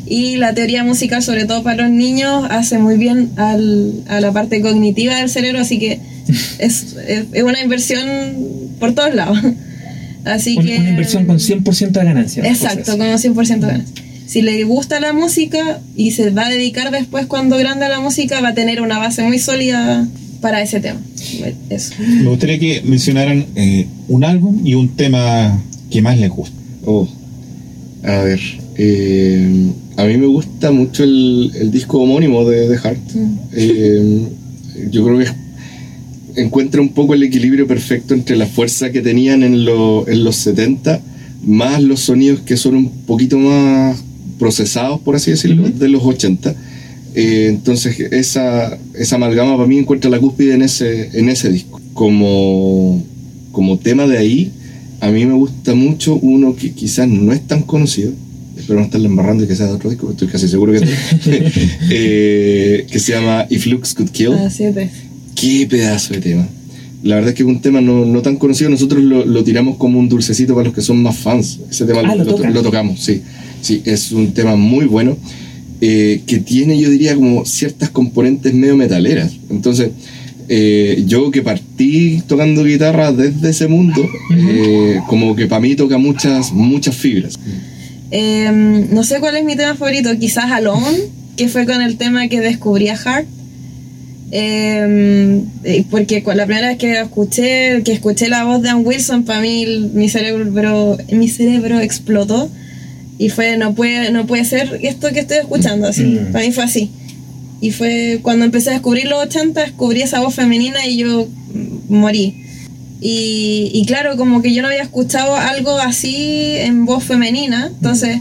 y 0.05 0.35
la 0.35 0.53
teoría 0.53 0.83
musical, 0.83 1.23
sobre 1.23 1.45
todo 1.45 1.63
para 1.63 1.83
los 1.83 1.91
niños, 1.91 2.45
hace 2.49 2.77
muy 2.79 2.97
bien 2.97 3.31
al, 3.37 4.03
a 4.09 4.19
la 4.19 4.33
parte 4.33 4.59
cognitiva 4.59 5.15
del 5.15 5.29
cerebro, 5.29 5.59
así 5.59 5.79
que 5.79 5.99
es, 6.59 6.95
es, 7.07 7.25
es 7.31 7.43
una 7.43 7.61
inversión 7.61 8.05
por 8.79 8.93
todos 8.93 9.15
lados. 9.15 9.39
Así 10.25 10.55
una, 10.55 10.65
que, 10.65 10.77
una 10.77 10.89
inversión 10.91 11.25
con 11.25 11.37
100% 11.37 11.91
de 11.91 12.05
ganancia. 12.05 12.45
Exacto, 12.45 12.97
con 12.97 13.07
100% 13.07 13.59
de 13.59 13.67
ganancia 13.67 14.02
si 14.25 14.41
le 14.41 14.63
gusta 14.63 14.99
la 14.99 15.13
música 15.13 15.81
y 15.95 16.11
se 16.11 16.29
va 16.31 16.47
a 16.47 16.49
dedicar 16.49 16.91
después 16.91 17.25
cuando 17.25 17.57
grande 17.57 17.85
a 17.85 17.89
la 17.89 17.99
música, 17.99 18.41
va 18.41 18.49
a 18.49 18.53
tener 18.53 18.81
una 18.81 18.99
base 18.99 19.23
muy 19.23 19.39
sólida 19.39 20.07
para 20.41 20.61
ese 20.61 20.79
tema. 20.79 20.99
Eso. 21.69 21.93
Me 21.99 22.29
gustaría 22.29 22.59
que 22.59 22.81
mencionaran 22.83 23.45
eh, 23.55 23.87
un 24.07 24.23
álbum 24.23 24.61
y 24.65 24.73
un 24.73 24.89
tema 24.89 25.61
que 25.89 26.01
más 26.01 26.17
les 26.17 26.29
gusta. 26.29 26.55
Oh, 26.85 27.07
a 28.03 28.17
ver, 28.23 28.39
eh, 28.75 29.71
a 29.95 30.03
mí 30.05 30.17
me 30.17 30.27
gusta 30.27 30.71
mucho 30.71 31.03
el, 31.03 31.51
el 31.55 31.71
disco 31.71 31.99
homónimo 31.99 32.47
de, 32.49 32.67
de 32.67 32.77
Heart. 32.77 33.13
Mm. 33.13 33.37
Eh, 33.53 34.27
yo 34.91 35.05
creo 35.05 35.19
que 35.19 36.41
encuentra 36.41 36.81
un 36.81 36.89
poco 36.89 37.13
el 37.13 37.23
equilibrio 37.23 37.67
perfecto 37.67 38.13
entre 38.13 38.35
la 38.35 38.47
fuerza 38.47 38.91
que 38.91 39.01
tenían 39.01 39.43
en, 39.43 39.65
lo, 39.65 40.07
en 40.07 40.23
los 40.23 40.35
70 40.37 41.01
más 41.45 41.81
los 41.83 41.99
sonidos 41.99 42.39
que 42.41 42.57
son 42.57 42.75
un 42.75 42.89
poquito 42.89 43.37
más 43.37 44.01
procesados, 44.43 44.99
por 44.99 45.15
así 45.15 45.31
decirlo, 45.31 45.63
uh 45.63 45.67
-huh. 45.67 45.73
de 45.73 45.87
los 45.87 46.03
80. 46.03 46.53
Eh, 47.15 47.45
entonces, 47.47 47.97
esa, 48.11 48.77
esa 48.93 49.15
amalgama 49.15 49.55
para 49.55 49.67
mí 49.67 49.77
encuentra 49.77 50.11
la 50.11 50.19
cúspide 50.19 50.53
en 50.55 50.63
ese, 50.63 51.17
en 51.17 51.29
ese 51.29 51.49
disco. 51.49 51.79
Como, 51.93 53.01
como 53.53 53.77
tema 53.77 54.05
de 54.05 54.17
ahí, 54.17 54.51
a 54.99 55.11
mí 55.11 55.25
me 55.25 55.33
gusta 55.33 55.75
mucho 55.75 56.15
uno 56.15 56.55
que 56.55 56.71
quizás 56.71 57.07
no 57.07 57.31
es 57.31 57.41
tan 57.47 57.61
conocido, 57.61 58.11
espero 58.57 58.79
no 58.79 58.85
estarle 58.85 59.07
embarrando 59.07 59.45
y 59.45 59.47
que 59.47 59.55
sea 59.55 59.67
de 59.67 59.73
otro 59.73 59.89
disco, 59.89 60.11
estoy 60.11 60.27
casi 60.27 60.49
seguro 60.49 60.73
que 60.73 60.79
eh, 61.89 62.85
que 62.91 62.99
se 62.99 63.13
llama 63.13 63.45
If 63.49 63.65
Looks 63.67 63.93
Could 63.93 64.09
Kill. 64.09 64.33
Ah, 64.33 64.49
sí, 64.49 64.65
Qué 65.35 65.67
pedazo 65.69 66.13
de 66.15 66.19
tema. 66.19 66.47
La 67.03 67.15
verdad 67.15 67.29
es 67.31 67.35
que 67.35 67.43
es 67.43 67.49
un 67.49 67.61
tema 67.61 67.79
no, 67.79 68.05
no 68.05 68.21
tan 68.21 68.37
conocido, 68.37 68.69
nosotros 68.69 69.03
lo, 69.03 69.25
lo, 69.25 69.43
tiramos 69.43 69.77
como 69.77 69.99
un 69.99 70.07
dulcecito 70.09 70.53
para 70.55 70.65
los 70.65 70.73
que 70.73 70.81
son 70.81 71.01
más 71.03 71.17
fans. 71.17 71.59
Ese 71.69 71.85
tema 71.85 72.01
ah, 72.05 72.15
lo, 72.15 72.23
lo, 72.23 72.49
lo, 72.49 72.61
tocamos, 72.63 72.99
sí. 73.03 73.21
Sí, 73.63 73.81
es 73.85 74.11
un 74.11 74.33
tema 74.33 74.55
muy 74.55 74.85
bueno 74.85 75.17
eh, 75.81 76.21
que 76.27 76.37
tiene, 76.37 76.79
yo 76.79 76.89
diría, 76.89 77.15
como 77.15 77.45
ciertas 77.45 77.89
componentes 77.89 78.53
medio 78.53 78.75
metaleras. 78.75 79.31
Entonces, 79.49 79.89
eh, 80.49 81.03
yo 81.07 81.31
que 81.31 81.41
partí 81.41 82.21
tocando 82.27 82.63
guitarra 82.63 83.11
desde 83.11 83.49
ese 83.49 83.67
mundo, 83.67 84.05
eh, 84.37 84.99
como 85.07 85.35
que 85.35 85.47
para 85.47 85.61
mí 85.61 85.75
toca 85.75 85.97
muchas, 85.97 86.51
muchas 86.51 86.95
fibras. 86.95 87.39
Em, 88.11 88.93
no 88.93 89.03
sé 89.03 89.19
cuál 89.19 89.37
es 89.37 89.45
mi 89.45 89.55
tema 89.55 89.75
favorito, 89.75 90.09
quizás 90.19 90.51
Alone, 90.51 90.99
que 91.37 91.47
fue 91.47 91.65
con 91.65 91.81
el 91.81 91.97
tema 91.97 92.27
que 92.27 92.41
descubrí 92.41 92.89
a 92.89 92.95
Hart. 92.95 93.27
Eh, 94.35 95.41
eh, 95.63 95.85
porque 95.91 96.23
la 96.35 96.47
primera 96.47 96.69
vez 96.69 96.77
que 96.79 96.99
escuché, 96.99 97.83
que 97.83 97.93
escuché 97.93 98.29
la 98.29 98.43
voz 98.45 98.63
de 98.63 98.69
Ann 98.69 98.81
Wilson, 98.83 99.25
para 99.25 99.41
mí 99.41 99.89
mi 99.93 100.09
cerebro, 100.09 100.97
mi 101.11 101.27
cerebro 101.27 101.79
explotó. 101.79 102.49
Y 103.17 103.29
fue, 103.29 103.57
no 103.57 103.73
puede, 103.75 104.11
no 104.11 104.25
puede 104.25 104.43
ser 104.45 104.79
esto 104.81 105.09
que 105.11 105.19
estoy 105.21 105.37
escuchando, 105.37 105.87
así. 105.87 106.03
Mm. 106.03 106.31
Para 106.31 106.45
mí 106.45 106.51
fue 106.51 106.63
así. 106.63 106.89
Y 107.61 107.71
fue 107.71 108.19
cuando 108.21 108.43
empecé 108.45 108.71
a 108.71 108.73
descubrir 108.73 109.05
los 109.07 109.19
80, 109.23 109.61
descubrí 109.61 110.01
esa 110.01 110.19
voz 110.19 110.33
femenina 110.35 110.85
y 110.87 110.97
yo 110.97 111.27
morí. 111.89 112.35
Y, 113.01 113.69
y 113.73 113.85
claro, 113.85 114.15
como 114.17 114.41
que 114.41 114.53
yo 114.53 114.61
no 114.61 114.69
había 114.69 114.81
escuchado 114.81 115.35
algo 115.35 115.77
así 115.77 116.55
en 116.57 116.85
voz 116.85 117.03
femenina, 117.03 117.67
entonces, 117.67 118.17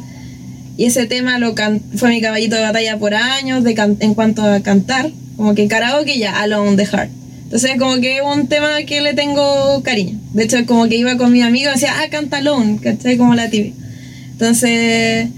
y 0.76 0.86
ese 0.86 1.06
tema 1.06 1.38
lo 1.38 1.54
can- 1.54 1.80
fue 1.96 2.08
mi 2.10 2.20
caballito 2.20 2.56
de 2.56 2.62
batalla 2.62 2.98
por 2.98 3.14
años 3.14 3.62
de 3.62 3.74
can- 3.74 3.96
en 4.00 4.14
cuanto 4.14 4.42
a 4.42 4.60
cantar, 4.60 5.10
como 5.36 5.54
que 5.54 5.68
karaoke 5.68 6.18
ya, 6.18 6.40
Alone 6.40 6.76
the 6.76 6.86
Heart. 6.86 7.10
Entonces, 7.44 7.72
como 7.78 8.00
que 8.00 8.16
es 8.16 8.22
un 8.24 8.48
tema 8.48 8.82
que 8.86 9.00
le 9.02 9.14
tengo 9.14 9.82
cariño. 9.82 10.18
De 10.32 10.44
hecho, 10.44 10.56
como 10.66 10.88
que 10.88 10.96
iba 10.96 11.16
con 11.16 11.30
mi 11.32 11.42
amigo 11.42 11.70
y 11.70 11.74
decía, 11.74 11.92
ah, 11.98 12.08
canta 12.10 12.38
Alone, 12.38 12.78
¿cachai? 12.82 13.16
Como 13.16 13.34
la 13.34 13.50
tibia. 13.50 13.72
Entonces, 14.32 15.28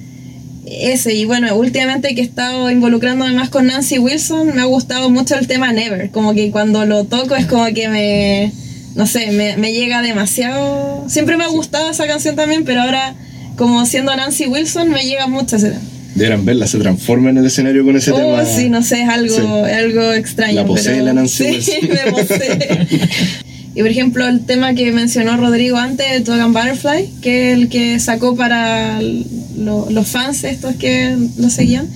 ese, 0.66 1.14
y 1.14 1.24
bueno, 1.26 1.54
últimamente 1.56 2.14
que 2.14 2.22
he 2.22 2.24
estado 2.24 2.70
involucrándome 2.70 3.32
más 3.32 3.50
con 3.50 3.66
Nancy 3.66 3.98
Wilson, 3.98 4.54
me 4.54 4.62
ha 4.62 4.64
gustado 4.64 5.10
mucho 5.10 5.36
el 5.36 5.46
tema 5.46 5.72
Never. 5.72 6.10
Como 6.10 6.34
que 6.34 6.50
cuando 6.50 6.86
lo 6.86 7.04
toco 7.04 7.36
es 7.36 7.46
como 7.46 7.66
que 7.74 7.88
me, 7.88 8.52
no 8.94 9.06
sé, 9.06 9.30
me, 9.32 9.56
me 9.56 9.72
llega 9.72 10.00
demasiado. 10.02 11.04
Siempre 11.08 11.36
me 11.36 11.44
ha 11.44 11.48
gustado 11.48 11.90
esa 11.90 12.06
canción 12.06 12.34
también, 12.36 12.64
pero 12.64 12.82
ahora, 12.82 13.14
como 13.56 13.84
siendo 13.86 14.14
Nancy 14.16 14.46
Wilson, 14.46 14.90
me 14.90 15.04
llega 15.04 15.26
mucho 15.26 15.56
ese 15.56 15.70
tema. 15.70 15.82
Deberán 16.14 16.44
verla, 16.44 16.66
se 16.68 16.78
transforma 16.78 17.30
en 17.30 17.38
el 17.38 17.46
escenario 17.46 17.84
con 17.84 17.96
ese 17.96 18.12
Oh, 18.12 18.16
tema. 18.16 18.44
sí, 18.44 18.68
no 18.70 18.82
sé, 18.82 19.02
es 19.02 19.08
algo, 19.08 19.34
Sí. 19.34 19.72
algo 19.72 20.12
extraño. 20.12 20.54
La 20.54 20.64
posee 20.64 20.92
pero- 20.92 21.04
la 21.06 21.12
Nancy 21.12 21.60
Sí, 21.60 21.72
Wilson. 21.82 21.88
me 22.06 22.12
posee. 22.12 22.88
Y 23.74 23.80
por 23.80 23.88
ejemplo, 23.88 24.26
el 24.28 24.40
tema 24.44 24.74
que 24.74 24.92
mencionó 24.92 25.36
Rodrigo 25.36 25.76
antes, 25.78 26.24
Dog 26.24 26.40
and 26.40 26.54
Butterfly, 26.54 27.10
que 27.22 27.50
es 27.52 27.58
el 27.58 27.68
que 27.68 27.98
sacó 27.98 28.36
para 28.36 29.00
lo- 29.02 29.88
los 29.90 30.06
fans 30.06 30.44
estos 30.44 30.76
que 30.76 31.16
lo 31.38 31.50
seguían. 31.50 31.88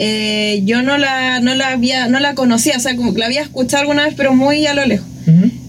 eh, 0.00 0.62
yo 0.64 0.80
no 0.82 0.96
la, 0.96 1.40
no 1.40 1.54
la 1.56 1.68
había, 1.72 2.06
no 2.08 2.20
la 2.20 2.34
conocía, 2.34 2.76
o 2.76 2.80
sea, 2.80 2.94
como 2.96 3.12
que 3.12 3.18
la 3.18 3.26
había 3.26 3.42
escuchado 3.42 3.80
alguna 3.82 4.04
vez, 4.04 4.14
pero 4.16 4.32
muy 4.34 4.64
a 4.66 4.72
lo 4.74 4.86
lejos. 4.86 5.06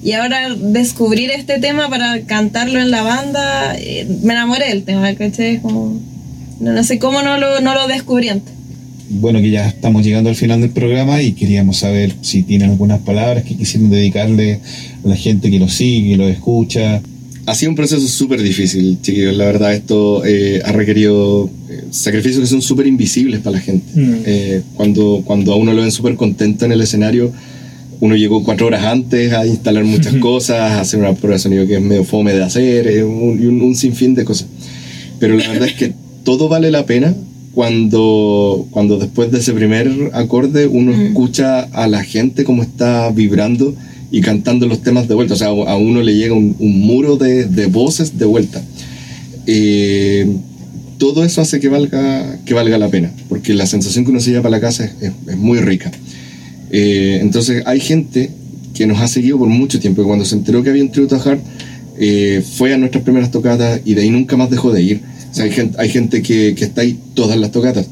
Y 0.03 0.13
ahora 0.13 0.55
descubrir 0.55 1.31
este 1.31 1.57
tema 1.59 1.89
para 1.89 2.21
cantarlo 2.21 2.79
en 2.79 2.91
la 2.91 3.01
banda, 3.01 3.75
eh, 3.77 4.07
me 4.23 4.33
enamoré 4.33 4.69
del 4.69 4.83
tema, 4.83 5.13
¿cachai? 5.15 5.59
Como, 5.59 5.99
no, 6.61 6.71
no 6.73 6.83
sé 6.83 6.99
cómo 6.99 7.21
no 7.23 7.37
lo, 7.37 7.59
no 7.59 7.73
lo 7.73 7.87
descubrí 7.87 8.29
antes. 8.29 8.53
Bueno, 9.09 9.41
que 9.41 9.49
ya 9.49 9.67
estamos 9.67 10.05
llegando 10.05 10.29
al 10.29 10.35
final 10.35 10.61
del 10.61 10.69
programa 10.69 11.21
y 11.21 11.31
queríamos 11.31 11.77
saber 11.77 12.13
si 12.21 12.43
tienen 12.43 12.69
algunas 12.69 12.99
palabras 12.99 13.43
que 13.43 13.55
quisieran 13.55 13.89
dedicarle 13.89 14.59
a 15.03 15.07
la 15.07 15.15
gente 15.15 15.49
que 15.49 15.57
lo 15.57 15.67
sigue, 15.67 16.11
que 16.11 16.17
lo 16.17 16.27
escucha. 16.27 17.01
Ha 17.47 17.55
sido 17.55 17.71
un 17.71 17.75
proceso 17.75 18.07
súper 18.07 18.43
difícil, 18.43 18.99
chiquillos. 19.01 19.35
La 19.35 19.45
verdad, 19.45 19.73
esto 19.73 20.23
eh, 20.23 20.61
ha 20.63 20.71
requerido 20.71 21.49
eh, 21.69 21.85
sacrificios 21.89 22.41
que 22.41 22.45
son 22.45 22.61
súper 22.61 22.85
invisibles 22.85 23.39
para 23.39 23.57
la 23.57 23.61
gente. 23.61 23.99
Mm. 23.99 24.15
Eh, 24.25 24.61
cuando, 24.75 25.23
cuando 25.25 25.53
a 25.53 25.55
uno 25.55 25.73
lo 25.73 25.81
ven 25.81 25.91
súper 25.91 26.13
contento 26.13 26.65
en 26.65 26.73
el 26.73 26.81
escenario, 26.81 27.31
uno 28.01 28.15
llegó 28.15 28.43
cuatro 28.43 28.67
horas 28.67 28.85
antes 28.85 29.33
a 29.33 29.47
instalar 29.47 29.85
muchas 29.85 30.13
cosas, 30.17 30.59
a 30.59 30.81
hacer 30.81 30.99
una 30.99 31.15
prueba 31.15 31.33
de 31.33 31.39
sonido 31.39 31.65
que 31.65 31.77
es 31.77 31.81
medio 31.81 32.03
fome 32.03 32.33
de 32.33 32.43
hacer, 32.43 32.87
eh, 32.87 33.03
un, 33.03 33.43
un, 33.43 33.61
un 33.61 33.75
sinfín 33.75 34.13
de 34.13 34.23
cosas. 34.23 34.47
Pero 35.19 35.35
la 35.35 35.47
verdad 35.47 35.67
es 35.67 35.73
que 35.73 35.93
todo 36.23 36.47
vale 36.47 36.69
la 36.69 36.85
pena 36.85 37.15
cuando, 37.63 38.67
cuando 38.71 38.97
después 38.97 39.31
de 39.33 39.39
ese 39.39 39.51
primer 39.51 40.11
acorde 40.13 40.65
uno 40.65 40.93
Mm. 40.95 41.01
escucha 41.07 41.59
a 41.59 41.87
la 41.89 42.01
gente 42.05 42.45
como 42.45 42.63
está 42.63 43.11
vibrando 43.11 43.75
y 44.11 44.21
cantando 44.21 44.65
los 44.65 44.81
temas 44.81 45.09
de 45.09 45.13
vuelta. 45.15 45.33
O 45.33 45.37
sea, 45.37 45.49
a 45.49 45.75
uno 45.75 46.01
le 46.01 46.15
llega 46.15 46.33
un, 46.33 46.55
un 46.57 46.79
muro 46.79 47.17
de, 47.17 47.43
de 47.43 47.65
voces 47.67 48.17
de 48.17 48.23
vuelta. 48.23 48.61
Eh, 49.45 50.25
todo 50.99 51.25
eso 51.25 51.41
hace 51.41 51.59
que 51.59 51.67
valga, 51.67 52.39
que 52.45 52.53
valga 52.53 52.77
la 52.77 52.87
pena, 52.87 53.11
porque 53.27 53.53
la 53.53 53.65
sensación 53.65 54.05
que 54.05 54.11
uno 54.11 54.21
se 54.21 54.29
lleva 54.31 54.43
para 54.43 54.51
la 54.55 54.61
casa 54.61 54.85
es, 54.85 54.91
es- 55.01 55.11
es 55.27 55.37
muy 55.37 55.59
rica. 55.59 55.91
Eh, 56.71 57.19
entonces 57.21 57.63
hay 57.65 57.81
gente 57.81 58.29
que 58.73 58.87
nos 58.87 59.01
ha 59.01 59.07
seguido 59.09 59.37
por 59.37 59.49
mucho 59.49 59.81
tiempo, 59.81 60.01
que 60.01 60.07
cuando 60.07 60.23
se 60.23 60.35
enteró 60.35 60.63
que 60.63 60.69
había 60.69 60.83
un 60.83 60.91
tributo 60.91 61.17
a 61.17 61.19
Hart, 61.21 61.41
eh, 61.99 62.41
fue 62.55 62.73
a 62.73 62.77
nuestras 62.77 63.03
primeras 63.03 63.31
tocatas 63.31 63.81
y 63.83 63.95
de 63.95 64.03
ahí 64.03 64.09
nunca 64.11 64.37
más 64.37 64.49
dejó 64.49 64.71
de 64.71 64.81
ir. 64.81 65.01
O 65.31 65.33
sea, 65.33 65.45
hay 65.45 65.51
gente, 65.51 65.75
hay 65.79 65.89
gente 65.89 66.21
que, 66.21 66.55
que 66.55 66.65
está 66.65 66.81
ahí 66.81 66.97
todas 67.13 67.37
las 67.37 67.51
tocatas. 67.51 67.87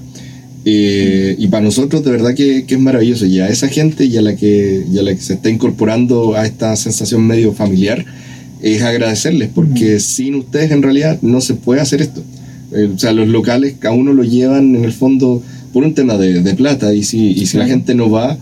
Eh, 0.66 1.36
y 1.40 1.48
para 1.48 1.64
nosotros 1.64 2.04
de 2.04 2.12
verdad 2.12 2.34
que, 2.34 2.66
que 2.66 2.76
es 2.76 2.82
maravilloso. 2.82 3.26
Y 3.26 3.40
a 3.40 3.48
esa 3.48 3.68
gente 3.70 4.06
y 4.06 4.18
a, 4.18 4.22
la 4.22 4.36
que, 4.36 4.84
y 4.92 4.98
a 4.98 5.04
la 5.04 5.16
que 5.16 5.22
se 5.22 5.34
está 5.36 5.50
incorporando 5.50 6.36
a 6.36 6.46
esta 6.46 6.76
sensación 6.76 7.26
medio 7.26 7.54
familiar, 7.54 8.06
es 8.62 8.82
agradecerles, 8.82 9.50
porque 9.54 10.00
sin 10.00 10.36
ustedes 10.36 10.72
en 10.72 10.82
realidad 10.82 11.20
no 11.22 11.42
se 11.42 11.54
puede 11.54 11.80
hacer 11.80 12.02
esto. 12.02 12.24
Eh, 12.74 12.90
o 12.94 13.00
sea, 13.00 13.14
los 13.14 13.28
locales 13.30 13.76
a 13.86 13.92
uno 13.92 14.14
lo 14.14 14.24
llevan 14.24 14.76
en 14.76 14.84
el 14.84 14.92
fondo 14.92 15.42
por 15.72 15.84
un 15.84 15.94
tema 15.94 16.18
de, 16.18 16.42
de 16.42 16.54
plata 16.56 16.94
y 16.94 17.04
si, 17.04 17.28
y 17.32 17.46
si 17.46 17.58
la 17.58 17.68
gente 17.68 17.94
no 17.96 18.10
va, 18.10 18.38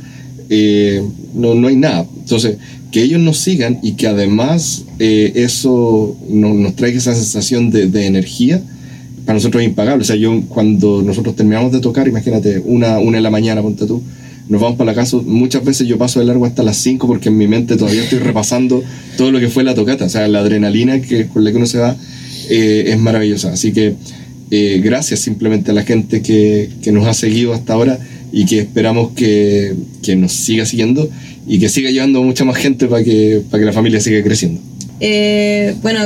eh, 0.49 1.03
no, 1.35 1.53
no 1.53 1.67
hay 1.67 1.75
nada. 1.75 2.07
Entonces, 2.17 2.57
que 2.91 3.03
ellos 3.03 3.19
nos 3.19 3.37
sigan 3.39 3.79
y 3.83 3.91
que 3.93 4.07
además 4.07 4.85
eh, 4.99 5.33
eso 5.35 6.17
no- 6.29 6.53
nos 6.53 6.75
traiga 6.75 6.97
esa 6.97 7.13
sensación 7.13 7.69
de, 7.69 7.87
de 7.87 8.05
energía, 8.07 8.63
para 9.25 9.35
nosotros 9.35 9.63
es 9.63 9.69
impagable. 9.69 10.03
O 10.03 10.05
sea, 10.05 10.15
yo 10.15 10.41
cuando 10.47 11.01
nosotros 11.01 11.35
terminamos 11.35 11.71
de 11.71 11.79
tocar, 11.79 12.07
imagínate, 12.07 12.59
una, 12.59 12.99
una 12.99 13.17
de 13.17 13.21
la 13.21 13.31
mañana, 13.31 13.61
ponte 13.61 13.85
tú, 13.85 14.01
nos 14.47 14.61
vamos 14.61 14.77
para 14.77 14.91
la 14.91 14.95
casa, 14.95 15.17
muchas 15.25 15.65
veces 15.65 15.87
yo 15.87 15.97
paso 15.97 16.19
de 16.19 16.25
largo 16.25 16.45
hasta 16.45 16.61
las 16.61 16.77
5 16.77 17.07
porque 17.07 17.29
en 17.29 17.37
mi 17.37 17.47
mente 17.47 17.77
todavía 17.77 18.03
estoy 18.03 18.19
repasando 18.19 18.83
todo 19.17 19.31
lo 19.31 19.39
que 19.39 19.49
fue 19.49 19.63
la 19.63 19.73
tocata. 19.73 20.05
O 20.05 20.09
sea, 20.09 20.27
la 20.27 20.39
adrenalina 20.39 21.01
que, 21.01 21.27
con 21.27 21.43
la 21.43 21.51
que 21.51 21.57
uno 21.57 21.65
se 21.65 21.79
va 21.79 21.95
eh, 22.49 22.85
es 22.87 22.99
maravillosa. 22.99 23.53
Así 23.53 23.73
que 23.73 23.95
eh, 24.51 24.79
gracias 24.83 25.21
simplemente 25.21 25.71
a 25.71 25.73
la 25.73 25.83
gente 25.83 26.21
que, 26.21 26.69
que 26.83 26.91
nos 26.91 27.07
ha 27.07 27.13
seguido 27.13 27.53
hasta 27.53 27.73
ahora 27.73 27.99
y 28.31 28.45
que 28.45 28.59
esperamos 28.59 29.11
que, 29.13 29.73
que 30.03 30.15
nos 30.15 30.33
siga 30.33 30.65
siguiendo 30.65 31.09
y 31.47 31.59
que 31.59 31.69
siga 31.69 31.89
llevando 31.89 32.21
mucha 32.21 32.43
más 32.45 32.57
gente 32.57 32.87
para 32.87 33.03
que, 33.03 33.41
para 33.49 33.61
que 33.61 33.65
la 33.65 33.73
familia 33.73 33.99
siga 33.99 34.21
creciendo. 34.23 34.61
Eh, 34.99 35.75
bueno, 35.81 35.99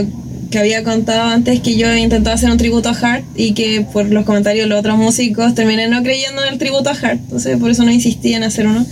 que 0.52 0.58
había 0.60 0.84
contado 0.84 1.24
antes 1.30 1.60
que 1.60 1.76
yo 1.78 1.94
intentaba 1.96 2.36
hacer 2.36 2.50
un 2.50 2.58
tributo 2.58 2.90
a 2.90 2.94
Hart 2.94 3.24
y 3.36 3.52
que 3.54 3.82
por 3.94 4.06
los 4.10 4.26
comentarios 4.26 4.66
de 4.66 4.70
los 4.70 4.80
otros 4.80 4.98
músicos 4.98 5.54
terminé 5.56 5.88
no 5.88 6.02
creyendo 6.04 6.44
en 6.44 6.54
el 6.54 6.58
tributo 6.60 6.90
a 6.90 6.94
Hart, 6.94 7.20
entonces 7.26 7.58
por 7.58 7.70
eso 7.72 7.84
no 7.84 7.92
insistí 7.92 8.34
en 8.34 8.44
hacer 8.44 8.66
uno. 8.68 8.86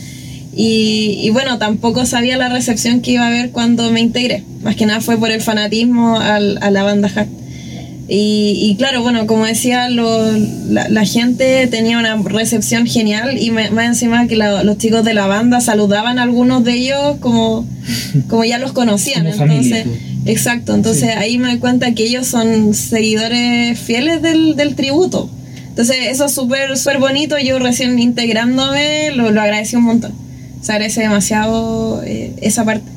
Y, 0.55 1.19
y 1.21 1.29
bueno, 1.29 1.59
tampoco 1.59 2.05
sabía 2.07 2.35
la 2.37 2.49
recepción 2.49 3.01
que 3.01 3.11
iba 3.11 3.23
a 3.23 3.27
haber 3.27 3.51
cuando 3.51 3.91
me 3.91 3.99
integré, 4.01 4.43
más 4.63 4.75
que 4.75 4.85
nada 4.87 5.01
fue 5.01 5.17
por 5.17 5.29
el 5.31 5.41
fanatismo 5.41 6.19
al- 6.19 6.57
a 6.61 6.71
la 6.71 6.83
banda 6.83 7.11
Hart. 7.15 7.29
Y, 8.09 8.57
y 8.61 8.75
claro, 8.77 9.01
bueno, 9.01 9.27
como 9.27 9.45
decía, 9.45 9.89
lo- 9.89 10.31
la, 10.69 10.87
la 10.89 11.05
gente 11.05 11.67
tenía 11.67 11.97
una 11.99 12.15
recepción 12.15 12.87
genial 12.87 13.37
y 13.37 13.51
me- 13.51 13.69
más 13.71 13.85
encima 13.87 14.27
que 14.27 14.37
la- 14.37 14.63
los 14.63 14.77
chicos 14.77 15.03
de 15.03 15.13
la 15.13 15.27
banda 15.27 15.59
saludaban 15.59 16.17
a 16.17 16.23
algunos 16.23 16.63
de 16.63 16.73
ellos 16.73 17.17
como, 17.19 17.67
como 18.29 18.45
ya 18.45 18.59
los 18.59 18.71
conocían. 18.71 19.25
Como 19.25 19.35
familia. 19.47 19.83
Exacto, 20.27 20.75
entonces 20.75 21.15
ahí 21.15 21.37
me 21.37 21.47
doy 21.49 21.59
cuenta 21.59 21.93
que 21.93 22.03
ellos 22.03 22.27
son 22.27 22.73
seguidores 22.73 23.79
fieles 23.79 24.21
del, 24.21 24.55
del 24.55 24.75
tributo. 24.75 25.29
Entonces 25.69 25.97
eso 26.09 26.25
es 26.25 26.31
súper 26.31 26.75
súper 26.77 26.99
bonito, 26.99 27.37
yo 27.37 27.59
recién 27.59 27.99
integrándome 27.99 29.11
lo, 29.11 29.31
lo 29.31 29.41
agradecí 29.41 29.75
un 29.75 29.83
montón. 29.83 30.13
Se 30.61 30.71
agradece 30.71 31.01
demasiado 31.01 32.01
eh, 32.03 32.33
esa 32.41 32.65
parte. 32.65 32.89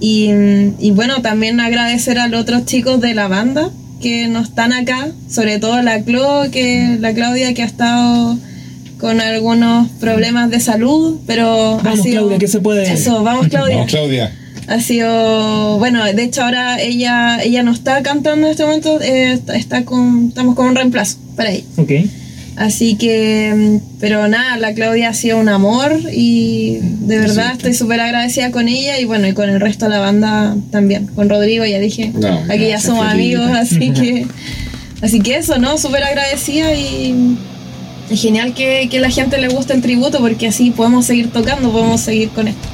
Y, 0.00 0.30
y 0.78 0.90
bueno, 0.92 1.22
también 1.22 1.60
agradecer 1.60 2.18
a 2.18 2.28
los 2.28 2.40
otros 2.40 2.64
chicos 2.64 3.00
de 3.00 3.14
la 3.14 3.28
banda 3.28 3.70
que 4.00 4.28
no 4.28 4.40
están 4.40 4.72
acá, 4.72 5.08
sobre 5.28 5.58
todo 5.58 5.82
la 5.82 6.02
Clo, 6.02 6.44
que 6.52 6.96
la 7.00 7.12
Claudia 7.12 7.52
que 7.52 7.62
ha 7.62 7.66
estado 7.66 8.38
con 8.98 9.20
algunos 9.20 9.88
problemas 10.00 10.50
de 10.50 10.60
salud, 10.60 11.18
pero 11.26 11.78
ha 11.78 11.82
Vamos, 11.82 12.02
sido 12.02 12.22
Claudia, 12.22 12.38
que 12.38 12.48
se 12.48 12.60
puede. 12.60 12.92
Eso, 12.92 13.22
vamos 13.22 13.48
Claudia. 13.48 13.76
Vamos, 13.76 13.90
Claudia. 13.90 14.32
Ha 14.68 14.80
sido, 14.80 15.78
bueno, 15.78 16.04
de 16.04 16.22
hecho 16.22 16.42
ahora 16.42 16.80
ella 16.80 17.42
ella 17.42 17.62
no 17.62 17.72
está 17.72 18.02
cantando 18.02 18.46
en 18.46 18.50
este 18.52 18.64
momento, 18.64 19.00
eh, 19.00 19.32
está- 19.32 19.56
está 19.56 19.84
con, 19.84 20.28
estamos 20.28 20.54
con 20.54 20.66
un 20.66 20.74
reemplazo 20.76 21.16
para 21.36 21.50
ella. 21.52 21.64
Ok. 21.76 21.90
Así 22.56 22.96
que, 22.96 23.78
pero 24.00 24.26
nada, 24.26 24.56
la 24.58 24.74
Claudia 24.74 25.10
ha 25.10 25.14
sido 25.14 25.38
un 25.38 25.48
amor 25.48 25.96
y 26.12 26.78
de 26.82 27.18
verdad 27.20 27.52
estoy 27.52 27.72
súper 27.72 28.00
agradecida 28.00 28.50
con 28.50 28.66
ella 28.68 28.98
y 28.98 29.04
bueno, 29.04 29.28
y 29.28 29.32
con 29.32 29.48
el 29.48 29.60
resto 29.60 29.84
de 29.86 29.92
la 29.92 30.00
banda 30.00 30.56
también. 30.72 31.06
Con 31.06 31.28
Rodrigo 31.28 31.64
ya 31.64 31.78
dije, 31.78 32.10
No, 32.14 32.42
aquí 32.50 32.66
ya 32.68 32.80
somos 32.80 33.06
amigos, 33.06 33.48
así 33.52 33.90
que, 33.98 34.26
así 35.02 35.20
que 35.20 35.36
eso, 35.36 35.58
¿no? 35.58 35.78
Súper 35.78 36.02
agradecida 36.02 36.74
y 36.74 37.36
es 38.10 38.20
genial 38.20 38.52
que, 38.54 38.88
que 38.90 38.98
la 38.98 39.10
gente 39.10 39.38
le 39.38 39.48
guste 39.48 39.72
el 39.74 39.80
tributo 39.80 40.18
porque 40.18 40.48
así 40.48 40.70
podemos 40.72 41.06
seguir 41.06 41.30
tocando, 41.30 41.70
podemos 41.70 42.00
seguir 42.00 42.30
con 42.30 42.48
esto. 42.48 42.68